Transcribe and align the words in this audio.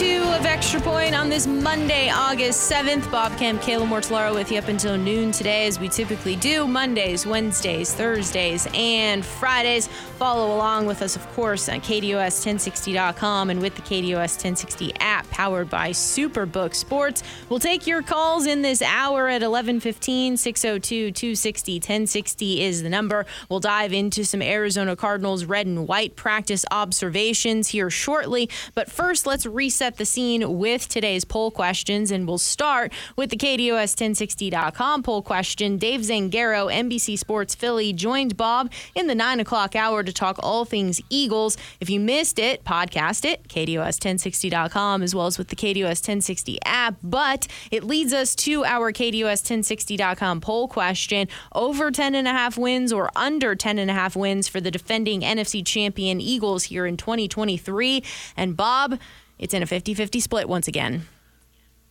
Two 0.00 0.24
of 0.30 0.46
Extra 0.46 0.80
Point 0.80 1.14
on 1.14 1.28
this 1.28 1.46
Monday, 1.46 2.08
August 2.08 2.72
7th. 2.72 3.10
Bob 3.10 3.36
Kemp, 3.36 3.60
Kayla 3.60 3.86
Mortellaro 3.86 4.34
with 4.34 4.50
you 4.50 4.56
up 4.56 4.68
until 4.68 4.96
noon 4.96 5.30
today, 5.30 5.66
as 5.66 5.78
we 5.78 5.90
typically 5.90 6.36
do 6.36 6.66
Mondays, 6.66 7.26
Wednesdays, 7.26 7.92
Thursdays, 7.92 8.66
and 8.72 9.22
Fridays. 9.22 9.88
Follow 10.16 10.56
along 10.56 10.86
with 10.86 11.02
us, 11.02 11.16
of 11.16 11.28
course, 11.32 11.68
on 11.68 11.82
KDUS1060.com 11.82 13.50
and 13.50 13.60
with 13.60 13.74
the 13.74 13.82
KDUS 13.82 14.36
1060 14.36 14.94
app 15.00 15.28
powered 15.28 15.68
by 15.68 15.90
Superbook 15.90 16.74
Sports. 16.74 17.22
We'll 17.50 17.58
take 17.58 17.86
your 17.86 18.00
calls 18.00 18.46
in 18.46 18.62
this 18.62 18.80
hour 18.80 19.28
at 19.28 19.42
11:15. 19.42 20.38
602-260-1060 20.38 22.60
is 22.60 22.82
the 22.82 22.88
number. 22.88 23.26
We'll 23.50 23.60
dive 23.60 23.92
into 23.92 24.24
some 24.24 24.40
Arizona 24.40 24.96
Cardinals 24.96 25.44
red 25.44 25.66
and 25.66 25.86
white 25.86 26.16
practice 26.16 26.64
observations 26.70 27.68
here 27.68 27.90
shortly. 27.90 28.48
But 28.74 28.90
first, 28.90 29.26
let's 29.26 29.44
reset 29.44 29.89
the 29.96 30.04
scene 30.04 30.58
with 30.58 30.88
today's 30.88 31.24
poll 31.24 31.50
questions, 31.50 32.10
and 32.10 32.26
we'll 32.26 32.38
start 32.38 32.92
with 33.16 33.30
the 33.30 33.36
KDUS1060.com 33.36 35.02
poll 35.02 35.22
question. 35.22 35.78
Dave 35.78 36.00
Zangaro, 36.00 36.72
NBC 36.72 37.18
Sports 37.18 37.54
Philly, 37.54 37.92
joined 37.92 38.36
Bob 38.36 38.72
in 38.94 39.06
the 39.06 39.14
9 39.14 39.40
o'clock 39.40 39.74
hour 39.76 40.02
to 40.02 40.12
talk 40.12 40.38
all 40.40 40.64
things 40.64 41.00
Eagles. 41.10 41.56
If 41.80 41.90
you 41.90 42.00
missed 42.00 42.38
it, 42.38 42.64
podcast 42.64 43.24
it, 43.24 43.48
KDUS1060.com, 43.48 45.02
as 45.02 45.14
well 45.14 45.26
as 45.26 45.38
with 45.38 45.48
the 45.48 45.56
KDUS 45.56 46.00
1060 46.00 46.58
app. 46.64 46.96
But 47.02 47.46
it 47.70 47.84
leads 47.84 48.12
us 48.12 48.34
to 48.36 48.64
our 48.64 48.92
KDUS1060.com 48.92 50.40
poll 50.40 50.68
question 50.68 51.28
over 51.52 51.90
10.5 51.90 52.56
wins 52.56 52.92
or 52.92 53.10
under 53.16 53.54
10.5 53.54 54.16
wins 54.16 54.48
for 54.48 54.60
the 54.60 54.70
defending 54.70 55.20
NFC 55.20 55.64
champion 55.64 56.20
Eagles 56.20 56.64
here 56.64 56.86
in 56.86 56.96
2023. 56.96 58.02
And 58.36 58.56
Bob, 58.56 58.98
it's 59.40 59.54
in 59.54 59.62
a 59.62 59.66
50 59.66 59.94
50 59.94 60.20
split 60.20 60.48
once 60.48 60.68
again. 60.68 61.06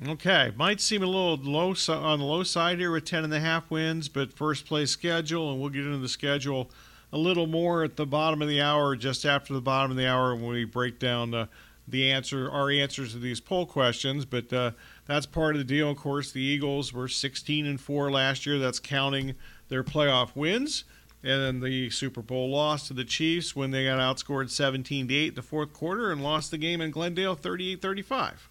Okay, 0.08 0.54
might 0.56 0.80
seem 0.80 1.04
a 1.04 1.06
little 1.06 1.36
low 1.36 1.76
on 1.90 2.20
the 2.20 2.26
low 2.26 2.44
side 2.44 2.80
here 2.80 2.92
with 2.92 3.04
10 3.04 3.26
and 3.26 3.34
a 3.34 3.40
half 3.42 3.70
wins, 3.70 4.08
but 4.08 4.32
first 4.32 4.66
place 4.66 4.92
schedule, 4.92 5.52
and 5.52 5.60
we'll 5.60 5.70
get 5.70 5.86
into 5.86 5.98
the 5.98 6.08
schedule 6.08 6.72
a 7.12 7.18
little 7.18 7.48
more 7.48 7.84
at 7.84 7.98
the 7.98 8.06
bottom 8.06 8.42
of 8.42 8.48
the 8.48 8.62
hour, 8.62 8.96
just 8.96 9.26
after 9.26 9.52
the 9.52 9.60
bottom 9.60 9.92
of 9.92 9.98
the 9.98 10.08
hour 10.08 10.34
when 10.36 10.48
we 10.48 10.64
break 10.64 11.00
down 11.00 11.32
the 11.32 11.50
the 11.88 12.12
answer, 12.12 12.50
our 12.52 12.70
answers 12.70 13.14
to 13.14 13.20
these 13.20 13.40
poll 13.40 13.66
questions. 13.66 14.24
But 14.24 14.54
uh, 14.54 14.72
that's 15.08 15.26
part 15.26 15.56
of 15.56 15.60
the 15.60 15.66
deal. 15.66 15.90
Of 15.90 15.98
course, 15.98 16.32
the 16.32 16.42
Eagles 16.42 16.94
were 16.94 17.08
16 17.08 17.66
and 17.66 17.82
four 17.82 18.12
last 18.12 18.46
year. 18.46 18.60
That's 18.60 18.80
counting 18.80 19.34
their 19.70 19.84
playoff 19.84 20.36
wins. 20.36 20.84
And 21.22 21.42
then 21.42 21.60
the 21.60 21.90
Super 21.90 22.22
Bowl 22.22 22.50
loss 22.50 22.88
to 22.88 22.94
the 22.94 23.04
Chiefs 23.04 23.56
when 23.56 23.72
they 23.72 23.86
got 23.86 24.00
outscored 24.00 24.50
17 24.50 25.10
to 25.10 25.14
8 25.14 25.28
in 25.28 25.36
the 25.36 25.42
fourth 25.42 25.74
quarter 25.74 26.12
and 26.12 26.24
lost 26.24 26.52
the 26.52 26.58
game 26.58 26.80
in 26.80 26.92
Glendale 26.92 27.36
38 27.36 27.82
35. 27.82 28.50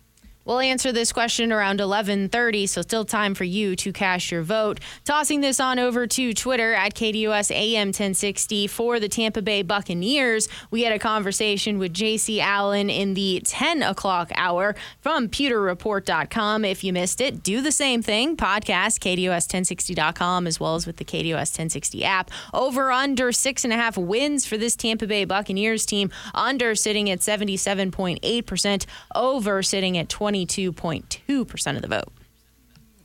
We'll 0.48 0.60
answer 0.60 0.92
this 0.92 1.12
question 1.12 1.52
around 1.52 1.78
11:30, 1.78 2.66
so 2.70 2.80
still 2.80 3.04
time 3.04 3.34
for 3.34 3.44
you 3.44 3.76
to 3.76 3.92
cast 3.92 4.30
your 4.30 4.40
vote. 4.40 4.80
Tossing 5.04 5.42
this 5.42 5.60
on 5.60 5.78
over 5.78 6.06
to 6.06 6.32
Twitter 6.32 6.72
at 6.72 6.94
KDUS 6.94 7.50
AM 7.50 7.88
1060 7.88 8.66
for 8.66 8.98
the 8.98 9.10
Tampa 9.10 9.42
Bay 9.42 9.60
Buccaneers. 9.60 10.48
We 10.70 10.84
had 10.84 10.94
a 10.94 10.98
conversation 10.98 11.78
with 11.78 11.92
JC 11.92 12.40
Allen 12.40 12.88
in 12.88 13.12
the 13.12 13.42
10 13.44 13.82
o'clock 13.82 14.30
hour 14.36 14.74
from 15.02 15.28
PewterReport.com. 15.28 16.64
If 16.64 16.82
you 16.82 16.94
missed 16.94 17.20
it, 17.20 17.42
do 17.42 17.60
the 17.60 17.70
same 17.70 18.00
thing. 18.00 18.34
Podcast 18.34 19.00
KDUS1060.com 19.00 20.46
as 20.46 20.58
well 20.58 20.76
as 20.76 20.86
with 20.86 20.96
the 20.96 21.04
KDUS 21.04 21.58
1060 21.58 22.04
app. 22.04 22.30
Over 22.54 22.90
under 22.90 23.32
six 23.32 23.64
and 23.64 23.72
a 23.74 23.76
half 23.76 23.98
wins 23.98 24.46
for 24.46 24.56
this 24.56 24.76
Tampa 24.76 25.06
Bay 25.06 25.26
Buccaneers 25.26 25.84
team. 25.84 26.10
Under 26.34 26.74
sitting 26.74 27.10
at 27.10 27.18
77.8%. 27.18 28.86
Over 29.14 29.62
sitting 29.62 29.98
at 29.98 30.08
20. 30.08 30.37
22.2% 30.46 31.76
of 31.76 31.82
the 31.82 31.88
vote. 31.88 32.12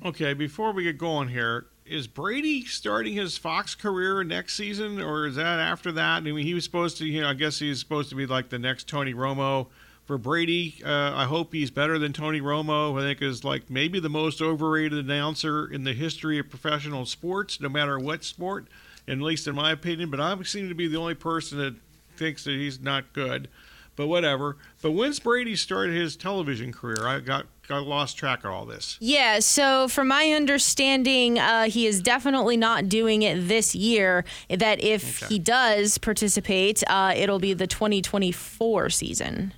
Okay, 0.06 0.34
before 0.34 0.74
we 0.74 0.84
get 0.84 0.98
going 0.98 1.30
here, 1.30 1.68
is 1.86 2.08
Brady 2.08 2.66
starting 2.66 3.14
his 3.14 3.38
Fox 3.38 3.76
career 3.76 4.24
next 4.24 4.56
season, 4.56 5.02
or 5.02 5.28
is 5.28 5.36
that 5.36 5.60
after 5.60 5.92
that? 5.94 6.18
I 6.18 6.22
mean, 6.22 6.46
he 6.46 6.54
was 6.54 6.64
supposed 6.64 6.98
to, 6.98 7.06
you 7.06 7.22
know, 7.22 7.30
I 7.30 7.34
guess 7.34 7.60
he's 7.60 7.80
supposed 7.80 8.10
to 8.10 8.16
be 8.16 8.26
like 8.26 8.50
the 8.50 8.60
next 8.60 8.88
Tony 8.88 9.14
Romo. 9.14 9.68
For 10.06 10.18
Brady, 10.18 10.82
uh, 10.86 11.14
I 11.16 11.24
hope 11.24 11.54
he's 11.54 11.72
better 11.72 11.98
than 11.98 12.12
Tony 12.12 12.42
Romo. 12.42 13.00
I 13.00 13.04
think 13.04 13.22
is 13.22 13.46
like 13.46 13.70
maybe 13.70 14.02
the 14.02 14.10
most 14.10 14.42
overrated 14.42 15.00
announcer 15.06 15.66
in 15.66 15.86
the 15.86 15.94
history 15.94 16.38
of 16.40 16.50
professional 16.50 17.06
sports, 17.06 17.62
no 17.62 17.70
matter 17.70 17.98
what 17.98 18.26
sport, 18.26 18.68
at 19.08 19.20
least 19.20 19.48
in 19.48 19.56
my 19.56 19.72
opinion. 19.72 20.10
But 20.10 20.20
I 20.20 20.36
seem 20.44 20.68
to 20.68 20.76
be 20.76 20.90
the 20.90 20.98
only 20.98 21.16
person 21.16 21.58
that 21.60 21.76
thinks 22.18 22.44
that 22.44 22.52
he's 22.52 22.82
not 22.82 23.14
good 23.14 23.48
but 23.96 24.08
whatever. 24.08 24.58
But 24.82 24.92
when's 24.92 25.20
Brady 25.20 25.56
started 25.56 25.96
his 25.96 26.16
television 26.16 26.72
career? 26.72 27.08
I 27.08 27.20
got 27.20 27.46
got 27.68 27.86
lost 27.86 28.18
track 28.18 28.44
of 28.44 28.52
all 28.52 28.66
this. 28.66 28.98
Yeah, 29.00 29.40
so 29.40 29.88
from 29.88 30.10
my 30.10 30.32
understanding, 30.32 31.40
uh, 31.40 31.66
he 31.66 31.86
is 31.86 32.02
definitely 32.02 32.58
not 32.58 32.90
doing 32.90 33.22
it 33.22 33.48
this 33.48 33.74
year. 33.74 34.26
That 34.50 34.82
if 34.82 35.24
okay. 35.24 35.34
he 35.34 35.40
does 35.40 35.98
participate, 35.98 36.84
uh, 36.88 37.14
it'll 37.16 37.40
be 37.40 37.54
the 37.54 37.68
2024 37.68 38.90
season. 38.90 39.54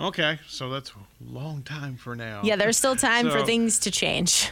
Okay, 0.00 0.38
so 0.46 0.70
that's 0.70 0.92
a 0.92 1.32
long 1.32 1.62
time 1.62 1.96
for 1.96 2.14
now. 2.14 2.42
Yeah, 2.44 2.56
there's 2.56 2.76
still 2.76 2.94
time 2.94 3.26
so, 3.26 3.32
for 3.32 3.44
things 3.44 3.80
to 3.80 3.90
change. 3.90 4.50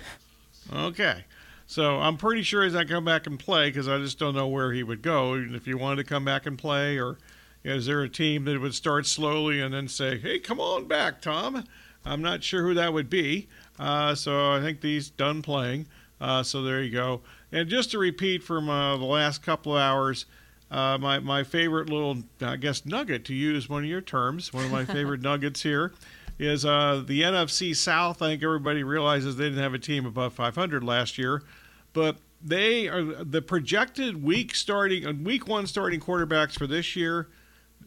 Okay. 0.73 1.25
So 1.69 1.97
I'm 1.97 2.17
pretty 2.17 2.43
sure 2.43 2.63
he's 2.63 2.75
not 2.75 2.89
come 2.89 3.05
back 3.05 3.27
and 3.27 3.39
play 3.39 3.69
because 3.69 3.89
I 3.89 3.99
just 3.99 4.19
don't 4.19 4.35
know 4.35 4.47
where 4.47 4.73
he 4.73 4.83
would 4.83 5.03
go. 5.03 5.35
if 5.35 5.65
he 5.65 5.75
wanted 5.75 5.97
to 5.97 6.05
come 6.05 6.25
back 6.25 6.47
and 6.47 6.57
play 6.57 6.99
or 6.99 7.19
is 7.67 7.87
there 7.87 8.03
a 8.03 8.09
team 8.09 8.45
that 8.45 8.61
would 8.61 8.75
start 8.75 9.07
slowly 9.07 9.61
and 9.61 9.75
then 9.75 9.89
say, 9.89 10.19
hey, 10.19 10.39
come 10.39 10.61
on 10.61 10.87
back, 10.87 11.21
Tom? 11.21 11.65
I'm 12.05 12.23
not 12.23 12.45
sure 12.45 12.63
who 12.63 12.75
that 12.75 12.93
would 12.93 13.11
be. 13.11 13.49
Uh, 13.79 14.15
so 14.15 14.53
I 14.53 14.61
think 14.61 14.83
he's 14.83 15.11
done 15.11 15.43
playing. 15.43 15.89
Uh, 16.21 16.45
so 16.45 16.63
there 16.63 16.81
you 16.81 16.93
go. 16.93 17.23
And 17.51 17.69
just 17.69 17.91
to 17.91 17.99
repeat 17.99 18.45
from 18.45 18.71
uh, 18.71 18.97
the 18.97 19.05
last 19.05 19.43
couple 19.43 19.73
of 19.73 19.81
hours, 19.81 20.27
uh, 20.71 20.97
my, 20.99 21.19
my 21.19 21.43
favorite 21.43 21.91
little, 21.91 22.19
I 22.41 22.55
guess, 22.55 22.87
nugget 22.87 23.25
to 23.27 23.35
use 23.35 23.69
one 23.69 23.83
of 23.83 23.91
your 23.91 24.01
terms, 24.01 24.53
one 24.53 24.65
of 24.65 24.71
my 24.71 24.85
favorite 24.95 25.21
nuggets 25.21 25.63
here 25.63 25.93
is 26.39 26.65
uh, 26.65 27.03
the 27.05 27.23
NFC 27.23 27.75
South. 27.75 28.23
I 28.23 28.29
think 28.29 28.45
everybody 28.45 28.85
realizes 28.85 29.37
they 29.37 29.45
didn't 29.45 29.63
have 29.63 29.75
a 29.75 29.79
team 29.79 30.07
above 30.07 30.35
500 30.35 30.85
last 30.85 31.19
year, 31.19 31.43
but 31.93 32.19
they 32.41 32.87
are 32.87 33.03
the 33.03 33.43
projected 33.43 34.23
week 34.23 34.55
starting, 34.55 35.25
week 35.25 35.49
one 35.49 35.67
starting 35.67 35.99
quarterbacks 35.99 36.57
for 36.57 36.69
this 36.69 36.95
year 36.95 37.27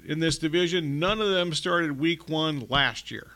in 0.09 0.20
this 0.20 0.40
division. 0.40 1.00
None 1.00 1.22
of 1.22 1.30
them 1.30 1.53
started 1.53 1.97
week 1.97 2.28
one 2.28 2.66
last 2.68 3.12
year. 3.12 3.28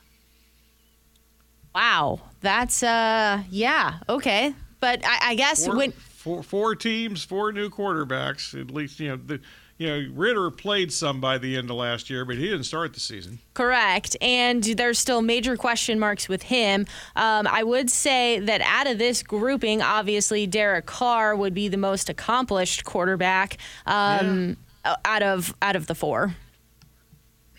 Wow, 1.74 2.22
that's 2.42 2.84
uh, 2.84 3.44
yeah, 3.50 4.00
okay, 4.10 4.54
but 4.80 5.02
I, 5.06 5.30
I 5.30 5.36
guess 5.36 5.66
four, 5.66 5.78
when 5.78 5.92
four, 5.92 6.44
four 6.44 6.76
teams, 6.76 7.24
four 7.24 7.52
new 7.52 7.70
quarterbacks, 7.70 8.60
at 8.60 8.70
least 8.70 9.00
you 9.00 9.10
know 9.10 9.16
the 9.16 9.40
you 9.80 9.88
know, 9.88 10.14
Ridder 10.14 10.52
played 10.52 10.94
some 10.94 11.20
by 11.20 11.40
the 11.40 11.58
end 11.58 11.70
of 11.72 11.76
last 11.76 12.10
year, 12.10 12.26
but 12.26 12.38
he 12.38 12.44
didn't 12.44 12.66
start 12.66 12.94
the 12.94 13.00
season. 13.00 13.40
Correct. 13.56 14.16
And 14.22 14.64
there's 14.64 15.00
still 15.00 15.24
major 15.24 15.58
question 15.58 16.00
marks 16.00 16.30
with 16.30 16.44
him. 16.44 16.86
Um, 17.16 17.48
I 17.48 17.64
would 17.64 17.90
say 17.90 18.40
that 18.40 18.62
out 18.62 18.86
of 18.86 19.00
this 19.00 19.24
grouping, 19.24 19.82
obviously, 19.82 20.46
Derek 20.46 20.86
Carr 20.86 21.36
would 21.36 21.56
be 21.56 21.70
the 21.70 21.78
most 21.78 22.08
accomplished 22.08 22.86
quarterback 22.86 23.58
um, 23.88 24.58
yeah. 24.86 24.96
out 25.06 25.24
of 25.24 25.56
out 25.64 25.76
of 25.76 25.88
the 25.88 25.96
four 25.96 26.36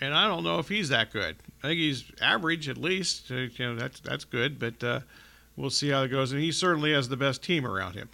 and 0.00 0.14
I 0.14 0.26
don't 0.26 0.44
know 0.44 0.58
if 0.58 0.68
he's 0.68 0.88
that 0.90 1.12
good. 1.12 1.36
I 1.62 1.68
think 1.68 1.78
he's 1.78 2.04
average 2.20 2.68
at 2.68 2.76
least. 2.76 3.30
Uh, 3.30 3.34
you 3.34 3.50
know, 3.58 3.74
that's 3.76 4.00
that's 4.00 4.24
good, 4.24 4.58
but 4.58 4.82
uh, 4.82 5.00
we'll 5.56 5.70
see 5.70 5.90
how 5.90 6.02
it 6.02 6.08
goes. 6.08 6.32
And 6.32 6.40
he 6.40 6.52
certainly 6.52 6.92
has 6.92 7.08
the 7.08 7.16
best 7.16 7.42
team 7.42 7.66
around 7.66 7.94
him. 7.94 8.08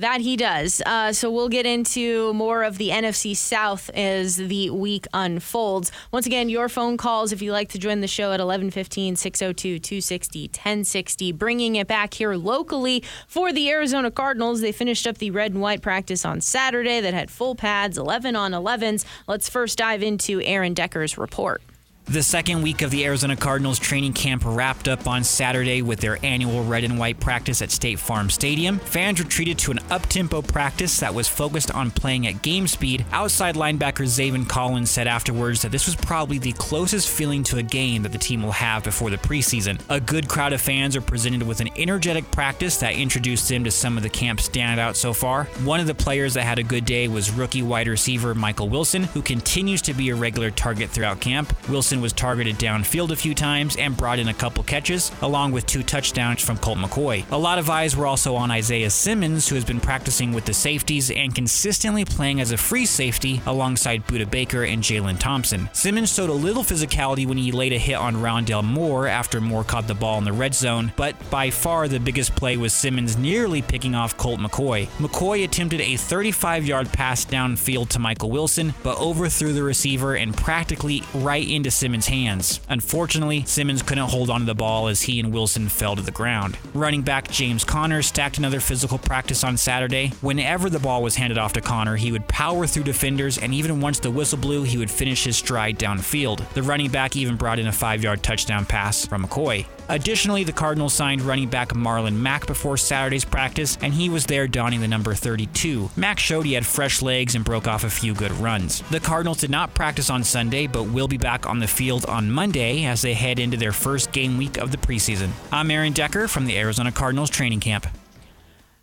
That 0.00 0.22
he 0.22 0.38
does. 0.38 0.80
Uh, 0.86 1.12
so 1.12 1.30
we'll 1.30 1.50
get 1.50 1.66
into 1.66 2.32
more 2.32 2.62
of 2.62 2.78
the 2.78 2.88
NFC 2.88 3.36
South 3.36 3.90
as 3.90 4.36
the 4.36 4.70
week 4.70 5.06
unfolds. 5.12 5.92
Once 6.10 6.24
again, 6.24 6.48
your 6.48 6.70
phone 6.70 6.96
calls 6.96 7.32
if 7.32 7.42
you'd 7.42 7.52
like 7.52 7.68
to 7.72 7.78
join 7.78 8.00
the 8.00 8.08
show 8.08 8.32
at 8.32 8.40
1115 8.40 9.16
602 9.16 9.78
260 9.78 10.44
1060. 10.44 11.32
Bringing 11.32 11.76
it 11.76 11.86
back 11.86 12.14
here 12.14 12.34
locally 12.34 13.04
for 13.28 13.52
the 13.52 13.68
Arizona 13.68 14.10
Cardinals. 14.10 14.62
They 14.62 14.72
finished 14.72 15.06
up 15.06 15.18
the 15.18 15.32
red 15.32 15.52
and 15.52 15.60
white 15.60 15.82
practice 15.82 16.24
on 16.24 16.40
Saturday 16.40 17.02
that 17.02 17.12
had 17.12 17.30
full 17.30 17.54
pads, 17.54 17.98
11 17.98 18.34
on 18.34 18.52
11s. 18.52 19.04
Let's 19.28 19.50
first 19.50 19.76
dive 19.76 20.02
into 20.02 20.40
Aaron 20.40 20.72
Decker's 20.72 21.18
report. 21.18 21.60
The 22.10 22.24
second 22.24 22.62
week 22.62 22.82
of 22.82 22.90
the 22.90 23.04
Arizona 23.04 23.36
Cardinals 23.36 23.78
training 23.78 24.14
camp 24.14 24.42
wrapped 24.44 24.88
up 24.88 25.06
on 25.06 25.22
Saturday 25.22 25.80
with 25.80 26.00
their 26.00 26.18
annual 26.24 26.64
red 26.64 26.82
and 26.82 26.98
white 26.98 27.20
practice 27.20 27.62
at 27.62 27.70
State 27.70 28.00
Farm 28.00 28.28
Stadium. 28.30 28.80
Fans 28.80 29.22
were 29.22 29.30
treated 29.30 29.58
to 29.60 29.70
an 29.70 29.78
up-tempo 29.90 30.42
practice 30.42 30.98
that 30.98 31.14
was 31.14 31.28
focused 31.28 31.70
on 31.70 31.92
playing 31.92 32.26
at 32.26 32.42
game 32.42 32.66
speed. 32.66 33.06
Outside 33.12 33.54
linebacker 33.54 34.06
Zaven 34.06 34.48
Collins 34.48 34.90
said 34.90 35.06
afterwards 35.06 35.62
that 35.62 35.70
this 35.70 35.86
was 35.86 35.94
probably 35.94 36.38
the 36.38 36.50
closest 36.54 37.08
feeling 37.08 37.44
to 37.44 37.58
a 37.58 37.62
game 37.62 38.02
that 38.02 38.10
the 38.10 38.18
team 38.18 38.42
will 38.42 38.50
have 38.50 38.82
before 38.82 39.10
the 39.10 39.16
preseason. 39.16 39.80
A 39.88 40.00
good 40.00 40.28
crowd 40.28 40.52
of 40.52 40.60
fans 40.60 40.96
are 40.96 41.00
presented 41.00 41.44
with 41.44 41.60
an 41.60 41.70
energetic 41.76 42.28
practice 42.32 42.76
that 42.78 42.96
introduced 42.96 43.48
them 43.48 43.62
to 43.62 43.70
some 43.70 43.96
of 43.96 44.02
the 44.02 44.10
camp's 44.10 44.48
standouts 44.48 44.96
so 44.96 45.12
far. 45.12 45.44
One 45.62 45.78
of 45.78 45.86
the 45.86 45.94
players 45.94 46.34
that 46.34 46.42
had 46.42 46.58
a 46.58 46.64
good 46.64 46.86
day 46.86 47.06
was 47.06 47.30
rookie 47.30 47.62
wide 47.62 47.86
receiver 47.86 48.34
Michael 48.34 48.68
Wilson, 48.68 49.04
who 49.04 49.22
continues 49.22 49.80
to 49.82 49.94
be 49.94 50.10
a 50.10 50.16
regular 50.16 50.50
target 50.50 50.90
throughout 50.90 51.20
camp. 51.20 51.54
Wilson 51.68 51.99
was 52.00 52.12
targeted 52.12 52.56
downfield 52.56 53.10
a 53.10 53.16
few 53.16 53.34
times 53.34 53.76
and 53.76 53.96
brought 53.96 54.18
in 54.18 54.28
a 54.28 54.34
couple 54.34 54.64
catches, 54.64 55.10
along 55.22 55.52
with 55.52 55.66
two 55.66 55.82
touchdowns 55.82 56.42
from 56.42 56.58
Colt 56.58 56.78
McCoy. 56.78 57.30
A 57.30 57.36
lot 57.36 57.58
of 57.58 57.70
eyes 57.70 57.96
were 57.96 58.06
also 58.06 58.34
on 58.34 58.50
Isaiah 58.50 58.90
Simmons, 58.90 59.48
who 59.48 59.54
has 59.54 59.64
been 59.64 59.80
practicing 59.80 60.32
with 60.32 60.44
the 60.44 60.54
safeties 60.54 61.10
and 61.10 61.34
consistently 61.34 62.04
playing 62.04 62.40
as 62.40 62.52
a 62.52 62.56
free 62.56 62.86
safety 62.86 63.40
alongside 63.46 64.06
Budda 64.06 64.30
Baker 64.30 64.64
and 64.64 64.82
Jalen 64.82 65.18
Thompson. 65.18 65.68
Simmons 65.72 66.12
showed 66.12 66.30
a 66.30 66.34
little 66.34 66.62
physicality 66.62 67.26
when 67.26 67.38
he 67.38 67.52
laid 67.52 67.72
a 67.72 67.78
hit 67.78 67.96
on 67.96 68.16
Rondale 68.16 68.64
Moore 68.64 69.06
after 69.06 69.40
Moore 69.40 69.64
caught 69.64 69.86
the 69.86 69.94
ball 69.94 70.18
in 70.18 70.24
the 70.24 70.32
red 70.32 70.54
zone, 70.54 70.92
but 70.96 71.14
by 71.30 71.50
far 71.50 71.88
the 71.88 72.00
biggest 72.00 72.34
play 72.36 72.56
was 72.56 72.72
Simmons 72.72 73.16
nearly 73.16 73.62
picking 73.62 73.94
off 73.94 74.16
Colt 74.16 74.40
McCoy. 74.40 74.86
McCoy 74.98 75.44
attempted 75.44 75.80
a 75.80 75.96
35 75.96 76.66
yard 76.66 76.92
pass 76.92 77.24
downfield 77.24 77.88
to 77.90 77.98
Michael 77.98 78.30
Wilson, 78.30 78.74
but 78.82 78.98
overthrew 78.98 79.52
the 79.52 79.62
receiver 79.62 80.14
and 80.14 80.36
practically 80.36 81.02
right 81.14 81.48
into 81.48 81.70
Simmons 81.80 82.08
hands. 82.08 82.60
Unfortunately, 82.68 83.42
Simmons 83.46 83.80
couldn't 83.80 84.10
hold 84.10 84.28
onto 84.28 84.44
the 84.44 84.54
ball 84.54 84.88
as 84.88 85.00
he 85.00 85.18
and 85.18 85.32
Wilson 85.32 85.66
fell 85.70 85.96
to 85.96 86.02
the 86.02 86.10
ground. 86.10 86.58
Running 86.74 87.00
back 87.00 87.30
James 87.30 87.64
Conner 87.64 88.02
stacked 88.02 88.36
another 88.36 88.60
physical 88.60 88.98
practice 88.98 89.42
on 89.44 89.56
Saturday. 89.56 90.08
Whenever 90.20 90.68
the 90.68 90.78
ball 90.78 91.02
was 91.02 91.16
handed 91.16 91.38
off 91.38 91.54
to 91.54 91.62
Conner, 91.62 91.96
he 91.96 92.12
would 92.12 92.28
power 92.28 92.66
through 92.66 92.82
defenders, 92.82 93.38
and 93.38 93.54
even 93.54 93.80
once 93.80 93.98
the 93.98 94.10
whistle 94.10 94.36
blew, 94.36 94.62
he 94.62 94.76
would 94.76 94.90
finish 94.90 95.24
his 95.24 95.38
stride 95.38 95.78
downfield. 95.78 96.46
The 96.52 96.62
running 96.62 96.90
back 96.90 97.16
even 97.16 97.36
brought 97.36 97.58
in 97.58 97.66
a 97.66 97.72
five 97.72 98.02
yard 98.02 98.22
touchdown 98.22 98.66
pass 98.66 99.06
from 99.06 99.24
McCoy. 99.24 99.64
Additionally, 99.90 100.44
the 100.44 100.52
Cardinals 100.52 100.94
signed 100.94 101.20
running 101.20 101.48
back 101.48 101.70
Marlon 101.70 102.14
Mack 102.14 102.46
before 102.46 102.76
Saturday's 102.76 103.24
practice, 103.24 103.76
and 103.82 103.92
he 103.92 104.08
was 104.08 104.24
there 104.24 104.46
donning 104.46 104.80
the 104.80 104.86
number 104.86 105.14
32. 105.14 105.90
Mack 105.96 106.20
showed 106.20 106.46
he 106.46 106.52
had 106.52 106.64
fresh 106.64 107.02
legs 107.02 107.34
and 107.34 107.44
broke 107.44 107.66
off 107.66 107.82
a 107.82 107.90
few 107.90 108.14
good 108.14 108.30
runs. 108.32 108.82
The 108.82 109.00
Cardinals 109.00 109.38
did 109.38 109.50
not 109.50 109.74
practice 109.74 110.08
on 110.08 110.22
Sunday, 110.22 110.68
but 110.68 110.84
will 110.84 111.08
be 111.08 111.18
back 111.18 111.44
on 111.44 111.58
the 111.58 111.66
field 111.66 112.06
on 112.06 112.30
Monday 112.30 112.84
as 112.84 113.02
they 113.02 113.14
head 113.14 113.40
into 113.40 113.56
their 113.56 113.72
first 113.72 114.12
game 114.12 114.38
week 114.38 114.58
of 114.58 114.70
the 114.70 114.78
preseason. 114.78 115.30
I'm 115.50 115.72
Aaron 115.72 115.92
Decker 115.92 116.28
from 116.28 116.46
the 116.46 116.56
Arizona 116.56 116.92
Cardinals 116.92 117.28
training 117.28 117.58
camp. 117.58 117.88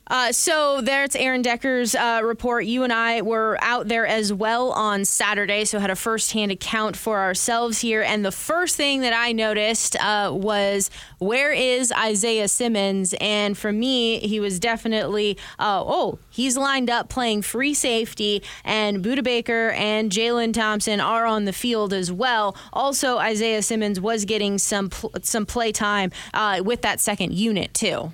Uh, 0.09 0.31
so 0.31 0.81
there's 0.81 1.15
Aaron 1.15 1.41
Decker's 1.41 1.95
uh, 1.95 2.21
report. 2.23 2.65
You 2.65 2.83
and 2.83 2.93
I 2.93 3.21
were 3.21 3.57
out 3.61 3.87
there 3.87 4.07
as 4.07 4.31
well 4.31 4.71
on 4.71 5.05
Saturday, 5.05 5.65
so 5.65 5.79
had 5.79 5.89
a 5.89 5.95
firsthand 5.95 6.51
account 6.51 6.95
for 6.95 7.19
ourselves 7.19 7.79
here. 7.79 8.01
And 8.01 8.23
the 8.23 8.31
first 8.31 8.75
thing 8.75 9.01
that 9.01 9.13
I 9.13 9.31
noticed 9.31 9.95
uh, 9.97 10.31
was 10.33 10.89
where 11.19 11.51
is 11.51 11.91
Isaiah 11.91 12.47
Simmons? 12.47 13.13
And 13.19 13.57
for 13.57 13.71
me, 13.71 14.19
he 14.19 14.39
was 14.39 14.59
definitely 14.59 15.37
uh, 15.59 15.83
oh 15.85 16.19
he's 16.29 16.57
lined 16.57 16.89
up 16.89 17.09
playing 17.09 17.41
free 17.41 17.73
safety, 17.73 18.43
and 18.63 19.03
Budda 19.03 19.23
Baker 19.23 19.71
and 19.71 20.11
Jalen 20.11 20.53
Thompson 20.53 20.99
are 20.99 21.25
on 21.25 21.45
the 21.45 21.53
field 21.53 21.93
as 21.93 22.11
well. 22.11 22.55
Also, 22.71 23.17
Isaiah 23.17 23.61
Simmons 23.61 23.99
was 23.99 24.25
getting 24.25 24.57
some 24.57 24.89
pl- 24.89 25.11
some 25.23 25.45
play 25.45 25.71
time 25.71 26.11
uh, 26.33 26.61
with 26.63 26.81
that 26.83 26.99
second 26.99 27.33
unit 27.33 27.73
too. 27.73 28.11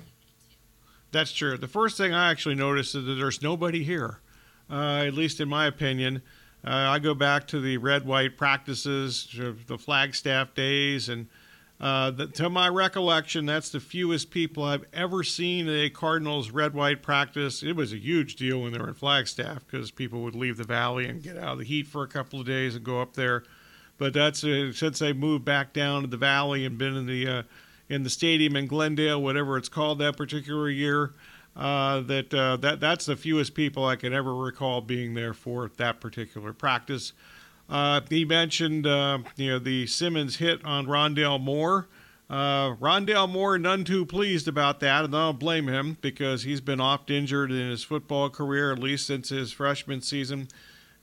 That's 1.14 1.32
true. 1.32 1.56
The 1.56 1.68
first 1.68 1.96
thing 1.96 2.12
I 2.12 2.32
actually 2.32 2.56
noticed 2.56 2.96
is 2.96 3.04
that 3.04 3.14
there's 3.14 3.40
nobody 3.40 3.84
here, 3.84 4.18
uh, 4.68 5.04
at 5.06 5.14
least 5.14 5.40
in 5.40 5.48
my 5.48 5.66
opinion. 5.66 6.22
Uh, 6.66 6.70
I 6.70 6.98
go 6.98 7.14
back 7.14 7.46
to 7.48 7.60
the 7.60 7.76
red 7.76 8.04
white 8.04 8.36
practices, 8.36 9.28
the 9.68 9.78
Flagstaff 9.78 10.54
days, 10.54 11.08
and 11.08 11.28
uh, 11.80 12.10
the, 12.10 12.26
to 12.26 12.50
my 12.50 12.68
recollection, 12.68 13.46
that's 13.46 13.68
the 13.68 13.78
fewest 13.78 14.32
people 14.32 14.64
I've 14.64 14.86
ever 14.92 15.22
seen 15.22 15.68
at 15.68 15.74
a 15.74 15.90
Cardinals 15.90 16.50
red 16.50 16.74
white 16.74 17.00
practice. 17.00 17.62
It 17.62 17.76
was 17.76 17.92
a 17.92 17.98
huge 17.98 18.34
deal 18.34 18.62
when 18.62 18.72
they 18.72 18.78
were 18.78 18.88
in 18.88 18.94
Flagstaff 18.94 19.64
because 19.66 19.92
people 19.92 20.22
would 20.22 20.34
leave 20.34 20.56
the 20.56 20.64
valley 20.64 21.06
and 21.06 21.22
get 21.22 21.36
out 21.36 21.52
of 21.52 21.58
the 21.58 21.64
heat 21.64 21.86
for 21.86 22.02
a 22.02 22.08
couple 22.08 22.40
of 22.40 22.46
days 22.46 22.74
and 22.74 22.84
go 22.84 23.00
up 23.00 23.14
there. 23.14 23.44
But 23.98 24.14
that's 24.14 24.42
uh, 24.42 24.72
since 24.72 24.98
they 24.98 25.12
moved 25.12 25.44
back 25.44 25.72
down 25.72 26.02
to 26.02 26.08
the 26.08 26.16
valley 26.16 26.64
and 26.64 26.76
been 26.76 26.96
in 26.96 27.06
the 27.06 27.28
uh, 27.28 27.42
in 27.94 28.02
the 28.02 28.10
stadium 28.10 28.56
in 28.56 28.66
Glendale, 28.66 29.22
whatever 29.22 29.56
it's 29.56 29.68
called 29.68 30.00
that 30.00 30.16
particular 30.16 30.68
year. 30.68 31.12
Uh, 31.56 32.00
that 32.00 32.34
uh, 32.34 32.56
that 32.56 32.80
that's 32.80 33.06
the 33.06 33.14
fewest 33.14 33.54
people 33.54 33.84
I 33.84 33.94
can 33.94 34.12
ever 34.12 34.34
recall 34.34 34.80
being 34.80 35.14
there 35.14 35.32
for 35.32 35.70
that 35.76 36.00
particular 36.00 36.52
practice. 36.52 37.12
Uh, 37.70 38.00
he 38.10 38.24
mentioned 38.24 38.88
uh, 38.88 39.18
you 39.36 39.50
know 39.50 39.58
the 39.60 39.86
Simmons 39.86 40.36
hit 40.36 40.64
on 40.64 40.86
Rondale 40.86 41.40
Moore. 41.40 41.86
Uh, 42.28 42.74
Rondale 42.74 43.30
Moore 43.30 43.56
none 43.56 43.84
too 43.84 44.04
pleased 44.04 44.48
about 44.48 44.80
that, 44.80 45.04
and 45.04 45.14
I 45.14 45.26
don't 45.26 45.38
blame 45.38 45.68
him 45.68 45.96
because 46.00 46.42
he's 46.42 46.60
been 46.60 46.80
oft 46.80 47.08
injured 47.08 47.52
in 47.52 47.70
his 47.70 47.84
football 47.84 48.30
career 48.30 48.72
at 48.72 48.80
least 48.80 49.06
since 49.06 49.28
his 49.28 49.52
freshman 49.52 50.00
season. 50.00 50.48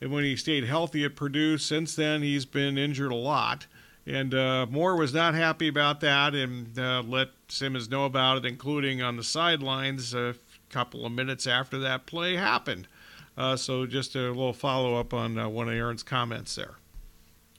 And 0.02 0.12
when 0.12 0.24
he 0.24 0.36
stayed 0.36 0.64
healthy 0.64 1.04
at 1.04 1.16
Purdue, 1.16 1.56
since 1.56 1.94
then 1.94 2.22
he's 2.22 2.44
been 2.44 2.76
injured 2.76 3.12
a 3.12 3.16
lot. 3.16 3.66
And 4.06 4.34
uh, 4.34 4.66
Moore 4.68 4.96
was 4.96 5.14
not 5.14 5.34
happy 5.34 5.68
about 5.68 6.00
that 6.00 6.34
and 6.34 6.76
uh, 6.78 7.02
let 7.06 7.28
Simmons 7.48 7.88
know 7.88 8.04
about 8.04 8.38
it, 8.38 8.46
including 8.46 9.00
on 9.00 9.16
the 9.16 9.22
sidelines 9.22 10.12
a 10.14 10.34
couple 10.70 11.06
of 11.06 11.12
minutes 11.12 11.46
after 11.46 11.78
that 11.78 12.06
play 12.06 12.36
happened. 12.36 12.88
Uh, 13.36 13.56
so 13.56 13.86
just 13.86 14.16
a 14.16 14.28
little 14.28 14.52
follow 14.52 14.98
up 14.98 15.14
on 15.14 15.38
uh, 15.38 15.48
one 15.48 15.68
of 15.68 15.74
Aaron's 15.74 16.02
comments 16.02 16.56
there. 16.56 16.76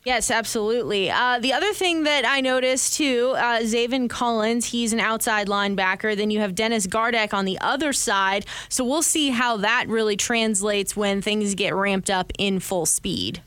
Yes, 0.05 0.29
absolutely. 0.29 1.09
Uh, 1.09 1.39
the 1.39 1.53
other 1.53 1.71
thing 1.71 2.03
that 2.03 2.25
I 2.25 2.41
noticed 2.41 2.95
too, 2.95 3.33
uh, 3.37 3.61
Zaven 3.61 4.09
Collins, 4.09 4.65
he's 4.65 4.91
an 4.91 4.99
outside 4.99 5.47
linebacker. 5.47 6.15
Then 6.15 6.29
you 6.29 6.41
have 6.41 6.55
Dennis 6.55 6.87
Gardeck 6.87 7.33
on 7.33 7.45
the 7.45 7.57
other 7.61 7.93
side. 7.93 8.45
So 8.67 8.83
we'll 8.83 9.01
see 9.01 9.29
how 9.29 9.55
that 9.57 9.85
really 9.87 10.17
translates 10.17 10.97
when 10.97 11.21
things 11.21 11.55
get 11.55 11.73
ramped 11.73 12.09
up 12.09 12.33
in 12.37 12.59
full 12.59 12.85
speed. 12.85 13.41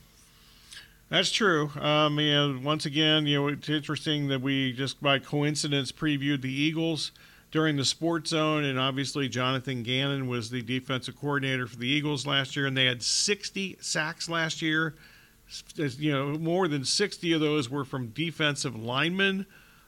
That's 1.09 1.31
true. 1.31 1.71
Um, 1.81 2.17
know, 2.17 2.61
once 2.63 2.85
again, 2.85 3.27
you 3.27 3.41
know, 3.41 3.49
it's 3.49 3.69
interesting 3.69 4.27
that 4.29 4.41
we 4.41 4.73
just 4.73 5.01
by 5.01 5.21
coincidence 5.21 5.93
previewed 5.93 6.43
the 6.43 6.53
Eagles 6.53 7.13
during 7.53 7.77
the 7.77 7.85
Sports 7.85 8.31
Zone, 8.31 8.65
and 8.65 8.79
obviously 8.79 9.29
Jonathan 9.29 9.85
Gannon 9.85 10.27
was 10.27 10.51
the 10.51 10.63
defensive 10.63 11.19
coordinator 11.19 11.69
for 11.69 11.77
the 11.77 11.87
Eagles 11.87 12.27
last 12.27 12.57
year, 12.57 12.67
and 12.67 12.77
they 12.77 12.87
had 12.87 13.03
60 13.03 13.79
sacks 13.81 14.29
last 14.29 14.61
year. 14.61 14.95
You 15.77 16.13
know, 16.13 16.27
more 16.39 16.67
than 16.67 16.85
60 16.85 17.33
of 17.33 17.41
those 17.41 17.71
were 17.71 17.85
from 17.85 18.09
defensive 18.09 18.75
linemen. 18.75 19.47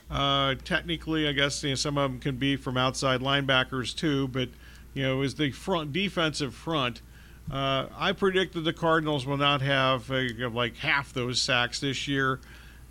Uh, 0.08 0.54
technically, 0.64 1.28
I 1.28 1.32
guess 1.32 1.64
you 1.64 1.70
know, 1.70 1.74
some 1.74 1.98
of 1.98 2.12
them 2.12 2.20
can 2.20 2.36
be 2.36 2.54
from 2.54 2.76
outside 2.76 3.20
linebackers 3.20 3.94
too, 3.94 4.28
but 4.28 4.48
you 4.94 5.02
know, 5.02 5.16
it 5.16 5.18
was 5.18 5.34
the 5.34 5.50
front 5.50 5.92
defensive 5.92 6.54
front 6.54 7.02
uh, 7.50 7.86
I 7.96 8.12
predicted 8.12 8.64
the 8.64 8.72
Cardinals 8.72 9.26
will 9.26 9.36
not 9.36 9.62
have 9.62 10.10
uh, 10.10 10.50
like 10.50 10.76
half 10.76 11.12
those 11.12 11.40
sacks 11.40 11.80
this 11.80 12.06
year. 12.06 12.40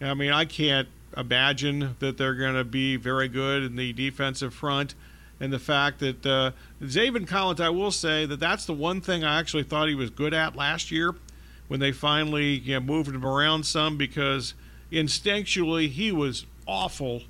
I 0.01 0.13
mean, 0.13 0.31
I 0.31 0.45
can't 0.45 0.87
imagine 1.15 1.95
that 1.99 2.17
they're 2.17 2.35
going 2.35 2.55
to 2.55 2.63
be 2.63 2.95
very 2.95 3.27
good 3.27 3.63
in 3.63 3.75
the 3.75 3.93
defensive 3.93 4.53
front. 4.53 4.95
And 5.39 5.53
the 5.53 5.59
fact 5.59 5.99
that 5.99 6.25
uh, 6.25 6.51
Zaven 6.81 7.27
Collins, 7.27 7.61
I 7.61 7.69
will 7.69 7.91
say 7.91 8.25
that 8.25 8.39
that's 8.39 8.65
the 8.65 8.73
one 8.73 9.01
thing 9.01 9.23
I 9.23 9.39
actually 9.39 9.63
thought 9.63 9.87
he 9.87 9.95
was 9.95 10.09
good 10.09 10.33
at 10.33 10.55
last 10.55 10.89
year 10.89 11.13
when 11.67 11.79
they 11.79 11.91
finally 11.91 12.55
you 12.55 12.73
know, 12.73 12.79
moved 12.79 13.09
him 13.09 13.25
around 13.25 13.65
some 13.65 13.97
because 13.97 14.55
instinctually 14.91 15.89
he 15.89 16.11
was 16.11 16.45
awful 16.65 17.23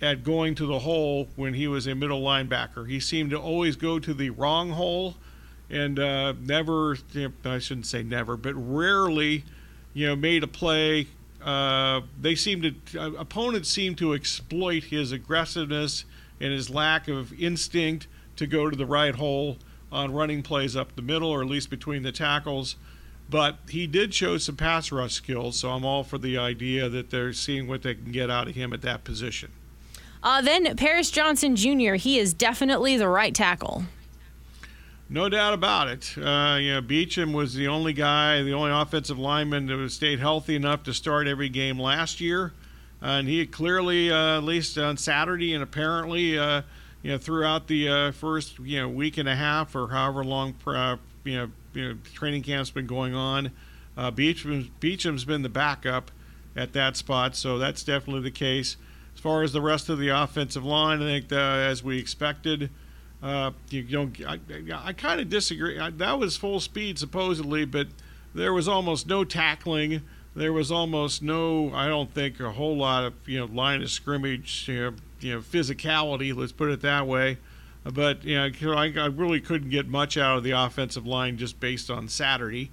at 0.00 0.24
going 0.24 0.56
to 0.56 0.66
the 0.66 0.80
hole 0.80 1.28
when 1.36 1.54
he 1.54 1.68
was 1.68 1.86
a 1.86 1.94
middle 1.94 2.22
linebacker. 2.22 2.88
He 2.88 2.98
seemed 2.98 3.30
to 3.30 3.38
always 3.38 3.76
go 3.76 4.00
to 4.00 4.12
the 4.12 4.30
wrong 4.30 4.70
hole 4.70 5.14
and 5.72 5.98
uh, 5.98 6.34
never, 6.40 6.96
you 7.12 7.32
know, 7.44 7.50
I 7.50 7.58
shouldn't 7.58 7.86
say 7.86 8.02
never, 8.02 8.36
but 8.36 8.54
rarely, 8.54 9.44
you 9.94 10.06
know, 10.06 10.14
made 10.14 10.44
a 10.44 10.46
play. 10.46 11.08
Uh, 11.42 12.02
they 12.20 12.34
seem 12.34 12.62
to, 12.62 12.74
uh, 13.00 13.12
opponents 13.14 13.70
seem 13.70 13.94
to 13.96 14.12
exploit 14.12 14.84
his 14.84 15.10
aggressiveness 15.10 16.04
and 16.40 16.52
his 16.52 16.68
lack 16.70 17.08
of 17.08 17.32
instinct 17.40 18.06
to 18.36 18.46
go 18.46 18.68
to 18.68 18.76
the 18.76 18.86
right 18.86 19.14
hole 19.14 19.56
on 19.90 20.12
running 20.12 20.42
plays 20.42 20.76
up 20.76 20.94
the 20.94 21.02
middle 21.02 21.30
or 21.30 21.42
at 21.42 21.48
least 21.48 21.70
between 21.70 22.02
the 22.02 22.12
tackles. 22.12 22.76
But 23.30 23.58
he 23.68 23.86
did 23.86 24.12
show 24.12 24.36
some 24.36 24.56
pass 24.56 24.92
rush 24.92 25.12
skills, 25.12 25.58
so 25.58 25.70
I'm 25.70 25.86
all 25.86 26.04
for 26.04 26.18
the 26.18 26.36
idea 26.36 26.90
that 26.90 27.10
they're 27.10 27.32
seeing 27.32 27.66
what 27.66 27.82
they 27.82 27.94
can 27.94 28.12
get 28.12 28.30
out 28.30 28.46
of 28.46 28.54
him 28.54 28.74
at 28.74 28.82
that 28.82 29.04
position. 29.04 29.50
Uh, 30.22 30.42
then 30.42 30.76
Paris 30.76 31.10
Johnson 31.10 31.56
Jr., 31.56 31.94
he 31.94 32.18
is 32.18 32.34
definitely 32.34 32.96
the 32.96 33.08
right 33.08 33.34
tackle. 33.34 33.84
No 35.12 35.28
doubt 35.28 35.52
about 35.52 35.88
it. 35.88 36.16
Uh, 36.16 36.56
you 36.58 36.72
know, 36.72 36.80
Beachum 36.80 37.34
was 37.34 37.52
the 37.52 37.68
only 37.68 37.92
guy, 37.92 38.42
the 38.42 38.54
only 38.54 38.70
offensive 38.70 39.18
lineman 39.18 39.66
that 39.66 39.90
stayed 39.90 40.20
healthy 40.20 40.56
enough 40.56 40.84
to 40.84 40.94
start 40.94 41.26
every 41.26 41.50
game 41.50 41.78
last 41.78 42.18
year, 42.18 42.54
and 43.02 43.28
he 43.28 43.44
clearly, 43.44 44.10
uh, 44.10 44.38
at 44.38 44.44
least 44.44 44.78
on 44.78 44.96
Saturday, 44.96 45.52
and 45.52 45.62
apparently, 45.62 46.38
uh, 46.38 46.62
you 47.02 47.10
know, 47.10 47.18
throughout 47.18 47.66
the 47.66 47.90
uh, 47.90 48.12
first 48.12 48.58
you 48.60 48.80
know 48.80 48.88
week 48.88 49.18
and 49.18 49.28
a 49.28 49.36
half 49.36 49.76
or 49.76 49.88
however 49.88 50.24
long 50.24 50.54
uh, 50.66 50.96
you 51.24 51.36
know, 51.36 51.50
you 51.74 51.88
know 51.88 51.98
training 52.14 52.42
camp's 52.42 52.70
been 52.70 52.86
going 52.86 53.14
on, 53.14 53.50
uh, 53.98 54.10
Beachum, 54.10 54.70
Beachum's 54.80 55.26
been 55.26 55.42
the 55.42 55.50
backup 55.50 56.10
at 56.56 56.72
that 56.72 56.96
spot, 56.96 57.36
so 57.36 57.58
that's 57.58 57.84
definitely 57.84 58.22
the 58.22 58.30
case. 58.30 58.78
As 59.14 59.20
far 59.20 59.42
as 59.42 59.52
the 59.52 59.60
rest 59.60 59.90
of 59.90 59.98
the 59.98 60.08
offensive 60.08 60.64
line, 60.64 61.02
I 61.02 61.04
think 61.04 61.28
the, 61.28 61.38
as 61.38 61.84
we 61.84 61.98
expected. 61.98 62.70
Uh, 63.22 63.52
you 63.70 63.82
don't. 63.82 64.20
I, 64.26 64.40
I 64.74 64.92
kind 64.92 65.20
of 65.20 65.28
disagree. 65.28 65.78
I, 65.78 65.90
that 65.90 66.18
was 66.18 66.36
full 66.36 66.58
speed 66.58 66.98
supposedly, 66.98 67.64
but 67.64 67.86
there 68.34 68.52
was 68.52 68.66
almost 68.66 69.06
no 69.06 69.22
tackling. 69.22 70.02
There 70.34 70.52
was 70.52 70.72
almost 70.72 71.22
no. 71.22 71.72
I 71.72 71.86
don't 71.86 72.12
think 72.12 72.40
a 72.40 72.50
whole 72.50 72.76
lot 72.76 73.04
of 73.04 73.14
you 73.26 73.38
know 73.38 73.44
line 73.44 73.80
of 73.82 73.90
scrimmage, 73.90 74.66
you 74.66 74.74
know, 74.74 74.92
you 75.20 75.34
know 75.34 75.40
physicality. 75.40 76.34
Let's 76.34 76.52
put 76.52 76.70
it 76.70 76.80
that 76.80 77.06
way. 77.06 77.38
But 77.84 78.24
you 78.24 78.36
know, 78.36 78.72
I, 78.72 78.92
I 78.96 79.06
really 79.06 79.40
couldn't 79.40 79.70
get 79.70 79.86
much 79.86 80.16
out 80.16 80.38
of 80.38 80.44
the 80.44 80.52
offensive 80.52 81.06
line 81.06 81.36
just 81.36 81.60
based 81.60 81.90
on 81.90 82.08
Saturday. 82.08 82.70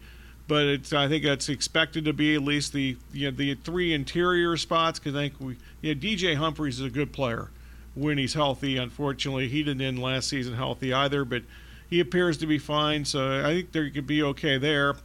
But 0.48 0.66
it's, 0.66 0.94
I 0.94 1.08
think 1.08 1.24
that's 1.24 1.48
expected 1.48 2.06
to 2.06 2.14
be 2.14 2.34
at 2.34 2.42
least 2.42 2.74
the 2.74 2.98
you 3.14 3.30
know, 3.30 3.38
the 3.38 3.54
three 3.54 3.94
interior 3.94 4.58
spots 4.58 4.98
because 4.98 5.14
I 5.14 5.30
think 5.30 5.34
we 5.40 5.58
you 5.82 5.94
know, 5.94 6.02
DJ 6.02 6.38
Humphries 6.38 6.80
is 6.80 6.86
a 6.88 6.90
good 6.90 7.14
player 7.14 7.52
when 7.96 8.18
he's 8.18 8.34
healthy. 8.34 8.78
Unfortunately, 8.78 9.48
he 9.48 9.64
didn't 9.64 9.82
end 9.82 10.02
last 10.02 10.30
season 10.30 10.56
healthy 10.56 10.94
either, 10.94 11.26
but 11.26 11.44
he 11.90 12.00
appears 12.00 12.38
to 12.38 12.48
be 12.48 12.58
fine. 12.58 13.06
So 13.06 13.40
I 13.44 13.56
think 13.56 13.72
they 13.72 13.90
could 13.90 14.08
be 14.08 14.22
okay 14.24 14.58
there. 14.58 14.96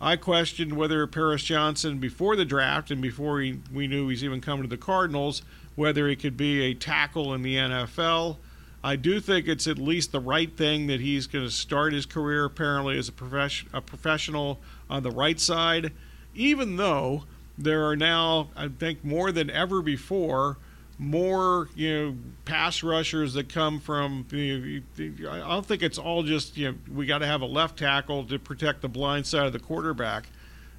I 0.00 0.16
questioned 0.16 0.76
whether 0.76 1.06
Paris 1.06 1.42
Johnson 1.42 1.98
before 1.98 2.34
the 2.34 2.46
draft 2.46 2.90
and 2.90 3.02
before 3.02 3.40
he, 3.40 3.60
we 3.72 3.86
knew 3.86 4.08
he's 4.08 4.24
even 4.24 4.40
coming 4.40 4.62
to 4.62 4.68
the 4.68 4.78
Cardinals, 4.78 5.42
whether 5.74 6.08
he 6.08 6.16
could 6.16 6.36
be 6.36 6.62
a 6.62 6.74
tackle 6.74 7.34
in 7.34 7.42
the 7.42 7.56
NFL. 7.56 8.38
I 8.82 8.96
do 8.96 9.20
think 9.20 9.46
it's 9.46 9.66
at 9.66 9.76
least 9.76 10.10
the 10.10 10.20
right 10.20 10.56
thing 10.56 10.86
that 10.86 11.00
he's 11.00 11.26
going 11.26 11.44
to 11.44 11.50
start 11.50 11.92
his 11.92 12.06
career 12.06 12.46
apparently 12.46 12.98
as 12.98 13.10
a, 13.10 13.12
profession, 13.12 13.68
a 13.74 13.82
professional 13.82 14.58
on 14.88 15.02
the 15.02 15.10
right 15.10 15.38
side, 15.38 15.92
even 16.34 16.76
though 16.76 17.24
there 17.58 17.84
are 17.86 17.96
now, 17.96 18.48
I 18.56 18.68
think, 18.68 19.04
more 19.04 19.32
than 19.32 19.50
ever 19.50 19.82
before, 19.82 20.56
more 21.00 21.70
you 21.74 21.90
know 21.90 22.16
pass 22.44 22.82
rushers 22.82 23.32
that 23.32 23.48
come 23.48 23.80
from. 23.80 24.26
You 24.30 24.82
know, 24.98 25.30
I 25.30 25.38
don't 25.38 25.64
think 25.64 25.82
it's 25.82 25.98
all 25.98 26.22
just 26.22 26.56
you 26.56 26.70
know 26.70 26.78
we 26.94 27.06
got 27.06 27.18
to 27.18 27.26
have 27.26 27.40
a 27.40 27.46
left 27.46 27.78
tackle 27.78 28.24
to 28.24 28.38
protect 28.38 28.82
the 28.82 28.88
blind 28.88 29.26
side 29.26 29.46
of 29.46 29.52
the 29.52 29.58
quarterback. 29.58 30.26